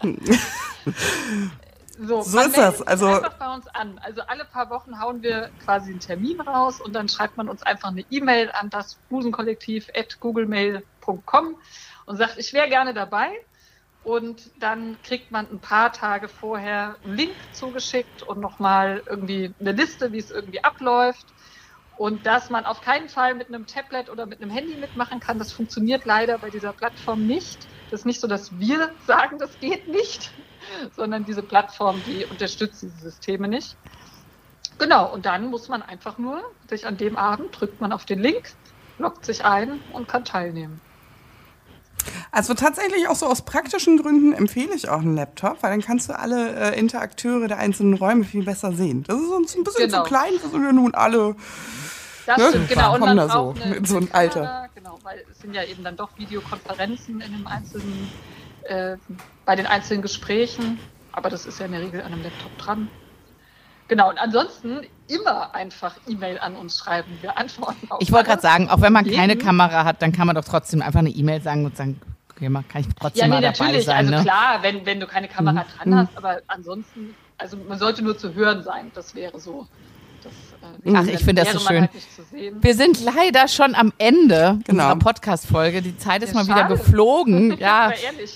So, 1.99 2.22
so 2.22 2.40
ist 2.40 2.57
das. 2.57 2.82
Also 2.82 3.07
einfach 3.07 3.38
bei 3.38 3.55
uns 3.55 3.68
an. 3.68 4.01
Also 4.03 4.22
alle 4.22 4.44
paar 4.44 4.68
Wochen 4.70 5.01
hauen 5.01 5.22
wir 5.22 5.51
quasi 5.64 5.90
einen 5.90 6.01
Termin 6.01 6.40
raus 6.40 6.80
und 6.80 6.94
dann 6.94 7.09
schreibt 7.09 7.36
man 7.36 7.49
uns 7.49 7.62
einfach 7.62 7.90
eine 7.90 8.05
E-Mail 8.11 8.51
an 8.53 8.70
das 8.70 8.97
busenkollektiv@googlemail.com 9.09 11.57
und 12.07 12.16
sagt, 12.16 12.38
ich 12.38 12.53
wäre 12.53 12.68
gerne 12.68 12.94
dabei. 12.94 13.30
Und 14.05 14.51
dann 14.61 14.97
kriegt 15.03 15.32
man 15.32 15.51
ein 15.51 15.59
paar 15.59 15.92
Tage 15.92 16.28
vorher 16.28 16.94
einen 17.05 17.16
Link 17.16 17.34
zugeschickt 17.53 18.22
und 18.22 18.40
nochmal 18.40 19.03
irgendwie 19.07 19.53
eine 19.59 19.72
Liste, 19.72 20.12
wie 20.12 20.18
es 20.18 20.30
irgendwie 20.30 20.62
abläuft. 20.62 21.26
Und 21.97 22.24
dass 22.24 22.51
man 22.51 22.66
auf 22.66 22.82
keinen 22.82 23.09
Fall 23.09 23.34
mit 23.34 23.49
einem 23.49 23.66
Tablet 23.66 24.09
oder 24.09 24.26
mit 24.26 24.40
einem 24.40 24.51
Handy 24.51 24.76
mitmachen 24.76 25.18
kann, 25.18 25.40
das 25.40 25.53
funktioniert 25.53 26.05
leider 26.05 26.38
bei 26.38 26.51
dieser 26.51 26.72
Plattform 26.72 27.26
nicht. 27.26 27.66
Das 27.90 28.01
ist 28.01 28.07
nicht 28.07 28.20
so, 28.20 28.28
dass 28.28 28.57
wir 28.61 28.92
sagen, 29.07 29.38
das 29.38 29.59
geht 29.59 29.88
nicht, 29.88 30.30
sondern 30.94 31.24
diese 31.24 31.42
Plattform, 31.42 32.02
die 32.06 32.24
unterstützt 32.24 32.82
diese 32.82 32.98
Systeme 32.98 33.48
nicht. 33.48 33.76
Genau, 34.78 35.12
und 35.12 35.24
dann 35.26 35.46
muss 35.46 35.68
man 35.68 35.82
einfach 35.82 36.18
nur 36.18 36.42
sich 36.68 36.86
an 36.86 36.96
dem 36.96 37.16
Abend, 37.16 37.58
drückt 37.58 37.80
man 37.80 37.92
auf 37.92 38.04
den 38.04 38.20
Link, 38.20 38.52
loggt 38.98 39.24
sich 39.24 39.44
ein 39.44 39.80
und 39.92 40.08
kann 40.08 40.24
teilnehmen. 40.24 40.80
Also 42.30 42.54
tatsächlich 42.54 43.08
auch 43.08 43.16
so 43.16 43.26
aus 43.26 43.42
praktischen 43.42 43.96
Gründen 43.96 44.32
empfehle 44.32 44.74
ich 44.74 44.88
auch 44.88 45.00
einen 45.00 45.16
Laptop, 45.16 45.62
weil 45.62 45.70
dann 45.70 45.80
kannst 45.80 46.08
du 46.08 46.18
alle 46.18 46.54
äh, 46.54 46.78
Interakteure 46.78 47.48
der 47.48 47.58
einzelnen 47.58 47.94
Räume 47.94 48.24
viel 48.24 48.44
besser 48.44 48.72
sehen. 48.72 49.04
Das 49.04 49.20
ist 49.20 49.28
uns 49.28 49.56
ein 49.56 49.64
bisschen 49.64 49.88
genau. 49.88 50.02
zu 50.02 50.08
klein, 50.08 50.32
wir 50.40 50.50
sind 50.50 50.62
ja 50.62 50.72
nun 50.72 50.94
alle. 50.94 51.34
Das 52.26 52.38
ne? 52.38 52.48
stimmt, 52.48 52.68
genau. 52.68 52.94
Und 52.94 53.00
man 53.00 53.16
da 53.16 53.28
so, 53.28 53.54
eine, 53.60 53.76
in 53.76 53.84
so 53.84 53.96
ein 53.96 54.08
Alter. 54.12 54.68
Genau, 54.74 54.98
weil 55.02 55.24
es 55.30 55.40
sind 55.40 55.54
ja 55.54 55.64
eben 55.64 55.82
dann 55.84 55.96
doch 55.96 56.10
Videokonferenzen 56.18 57.20
in 57.20 57.32
dem 57.32 57.46
einzelnen 57.46 58.10
äh, 58.68 58.96
bei 59.44 59.56
den 59.56 59.66
einzelnen 59.66 60.02
Gesprächen, 60.02 60.78
aber 61.12 61.30
das 61.30 61.46
ist 61.46 61.58
ja 61.58 61.66
in 61.66 61.72
der 61.72 61.80
Regel 61.80 62.00
an 62.00 62.12
einem 62.12 62.22
Laptop 62.22 62.56
dran. 62.58 62.88
Genau, 63.88 64.10
und 64.10 64.18
ansonsten 64.18 64.80
immer 65.08 65.54
einfach 65.54 65.94
E-Mail 66.08 66.38
an 66.40 66.56
uns 66.56 66.78
schreiben. 66.78 67.18
Wir 67.20 67.38
antworten 67.38 67.88
auf 67.90 68.00
Ich 68.00 68.10
wollte 68.10 68.30
gerade 68.30 68.42
sagen, 68.42 68.68
auch 68.68 68.80
wenn 68.80 68.92
man 68.92 69.04
jeden. 69.04 69.16
keine 69.16 69.36
Kamera 69.36 69.84
hat, 69.84 70.02
dann 70.02 70.12
kann 70.12 70.26
man 70.26 70.34
doch 70.34 70.44
trotzdem 70.44 70.82
einfach 70.82 70.98
eine 70.98 71.10
E-Mail 71.10 71.40
sagen 71.40 71.64
und 71.64 71.76
sagen, 71.76 72.00
okay, 72.30 72.48
man 72.48 72.66
kann 72.66 72.80
ich 72.80 72.88
trotzdem 72.98 73.20
ja, 73.20 73.26
nee, 73.26 73.34
mal 73.34 73.42
dabei 73.42 73.66
natürlich. 73.66 73.84
sein. 73.84 73.96
Also 73.96 74.10
ne? 74.10 74.22
klar, 74.22 74.58
wenn, 74.62 74.84
wenn 74.84 74.98
du 74.98 75.06
keine 75.06 75.28
Kamera 75.28 75.62
mhm. 75.62 75.78
dran 75.78 75.94
hast, 75.94 76.16
aber 76.16 76.40
ansonsten, 76.48 77.14
also 77.38 77.56
man 77.68 77.78
sollte 77.78 78.02
nur 78.02 78.18
zu 78.18 78.34
hören 78.34 78.64
sein, 78.64 78.90
das 78.94 79.14
wäre 79.14 79.38
so 79.38 79.68
äh, 80.84 80.92
Ach, 80.94 81.06
ich 81.06 81.24
finde 81.24 81.42
das 81.42 81.52
so 81.52 81.58
schön. 81.60 81.82
Halt 81.82 81.90
wir 82.60 82.74
sind 82.74 83.02
leider 83.02 83.48
schon 83.48 83.74
am 83.74 83.92
Ende 83.98 84.58
genau. 84.64 84.84
unserer 84.84 84.96
Podcast-Folge. 84.96 85.82
Die 85.82 85.96
Zeit 85.96 86.22
ist 86.22 86.30
ja, 86.30 86.34
mal 86.34 86.46
schade. 86.46 86.68
wieder 86.68 86.76
geflogen. 86.76 87.56
ja, 87.58 87.92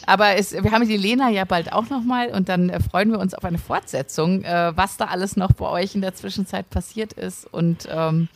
aber 0.06 0.36
es, 0.36 0.52
wir 0.52 0.70
haben 0.70 0.86
die 0.86 0.96
Lena 0.96 1.30
ja 1.30 1.44
bald 1.44 1.72
auch 1.72 1.88
nochmal 1.90 2.30
und 2.30 2.48
dann 2.48 2.70
äh, 2.70 2.80
freuen 2.80 3.10
wir 3.10 3.18
uns 3.18 3.34
auf 3.34 3.44
eine 3.44 3.58
Fortsetzung, 3.58 4.42
äh, 4.44 4.72
was 4.74 4.96
da 4.96 5.06
alles 5.06 5.36
noch 5.36 5.52
bei 5.52 5.66
euch 5.66 5.94
in 5.94 6.00
der 6.00 6.14
Zwischenzeit 6.14 6.68
passiert 6.70 7.12
ist. 7.12 7.46
Und 7.52 7.88
ähm, 7.90 8.28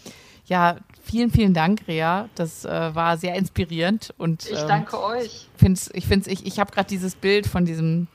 ja, 0.46 0.76
vielen, 1.02 1.30
vielen 1.30 1.54
Dank, 1.54 1.82
Rea. 1.88 2.28
Das 2.34 2.64
äh, 2.64 2.94
war 2.94 3.16
sehr 3.16 3.34
inspirierend. 3.34 4.12
Und, 4.18 4.46
ich 4.46 4.60
ähm, 4.60 4.68
danke 4.68 5.02
euch. 5.02 5.48
Find's, 5.56 5.90
ich 5.94 6.06
finde 6.06 6.30
ich, 6.30 6.46
ich 6.46 6.58
habe 6.58 6.72
gerade 6.72 6.88
dieses 6.88 7.14
Bild 7.14 7.46
von 7.46 7.64
diesem 7.64 8.08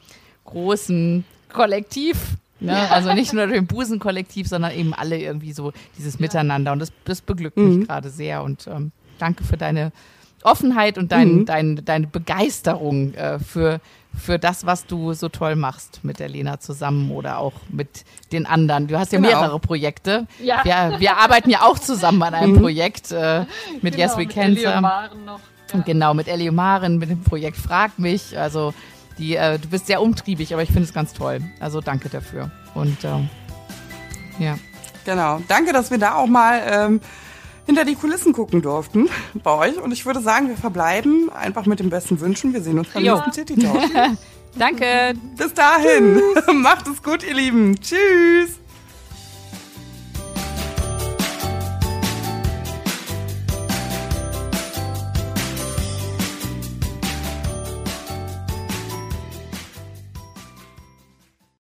großen 0.46 1.24
Kollektiv 1.52 2.18
Ne? 2.60 2.92
Also 2.92 3.14
nicht 3.14 3.34
nur 3.34 3.48
dem 3.48 3.68
Busenkollektiv, 3.68 4.48
sondern 4.48 4.72
eben 4.72 4.94
alle 4.94 5.18
irgendwie 5.18 5.54
so 5.54 5.72
dieses. 5.98 6.20
Miteinander. 6.20 6.74
Und 6.74 6.80
das, 6.80 6.92
das 7.06 7.22
beglückt 7.22 7.58
mhm. 7.58 7.80
mich 7.80 7.88
gerade 7.88 8.10
sehr. 8.10 8.44
Und 8.44 8.68
ähm, 8.68 8.92
danke 9.20 9.44
für 9.44 9.58
deine 9.58 9.92
Offenheit 10.44 10.98
und 10.98 11.12
dein, 11.12 11.40
mhm. 11.40 11.46
dein, 11.46 11.86
deine 11.86 12.08
Begeisterung 12.08 13.14
äh, 13.14 13.40
für, 13.40 13.80
für 14.18 14.40
das, 14.40 14.66
was 14.66 14.86
du 14.86 15.14
so 15.14 15.30
toll 15.30 15.56
machst 15.56 16.00
mit 16.04 16.20
der 16.20 16.30
Lena 16.30 16.60
zusammen 16.60 17.12
oder 17.12 17.40
auch 17.40 17.54
mit 17.70 18.06
den 18.32 18.46
anderen. 18.46 18.88
Du 18.88 18.98
hast 18.98 19.12
ja 19.12 19.20
genau. 19.20 19.30
mehrere 19.30 19.60
Projekte. 19.60 20.28
Ja. 20.42 20.64
Wir, 20.64 21.00
wir 21.00 21.18
arbeiten 21.18 21.50
ja 21.50 21.62
auch 21.64 21.80
zusammen 21.80 22.24
an 22.24 22.34
einem 22.34 22.54
mhm. 22.54 22.60
Projekt 22.60 23.12
äh, 23.12 23.46
mit 23.82 23.96
genau, 23.96 23.98
Yes 23.98 24.18
We 24.18 24.26
Cancer. 24.26 24.82
Noch. 24.82 25.40
Ja. 25.74 25.82
Genau, 25.86 26.14
mit 26.14 26.28
Elio 26.28 26.52
Maren, 26.52 26.98
mit 26.98 27.10
dem 27.10 27.22
Projekt 27.22 27.58
Frag 27.58 28.00
mich. 28.00 28.38
Also 28.38 28.74
die, 29.20 29.36
äh, 29.36 29.60
du 29.60 29.68
bist 29.68 29.88
sehr 29.88 30.02
umtriebig, 30.02 30.54
aber 30.54 30.64
ich 30.64 30.70
finde 30.70 30.84
es 30.84 30.94
ganz 30.94 31.14
toll. 31.14 31.42
Also 31.60 31.82
danke 31.82 32.10
dafür. 32.10 32.50
Und 32.74 33.04
ähm, 33.04 33.30
ja. 34.40 34.58
Genau. 35.06 35.42
Danke, 35.48 35.74
dass 35.74 35.92
wir 35.92 35.98
da 35.98 36.16
auch 36.16 36.28
mal 36.28 36.62
ähm, 36.66 37.02
hinter 37.66 37.86
die 37.86 37.96
Kulissen 37.96 38.34
gucken 38.34 38.62
durften 38.62 39.10
bei 39.44 39.52
euch. 39.52 39.78
Und 39.78 39.92
ich 39.92 40.06
würde 40.06 40.22
sagen, 40.22 40.48
wir 40.48 40.58
verbleiben 40.58 41.30
einfach 41.30 41.66
mit 41.66 41.80
den 41.80 41.90
besten 41.90 42.20
Wünschen. 42.20 42.54
Wir 42.54 42.62
sehen 42.62 42.80
uns 42.80 42.90
beim 42.90 43.04
nächsten 43.04 43.32
City 43.32 43.56
Talk. 43.56 43.82
Danke. 44.56 45.14
Bis 45.38 45.54
dahin. 45.54 46.22
Macht 46.62 46.88
es 46.88 47.04
gut, 47.04 47.24
ihr 47.24 47.36
Lieben. 47.36 47.76
Tschüss. 47.80 48.60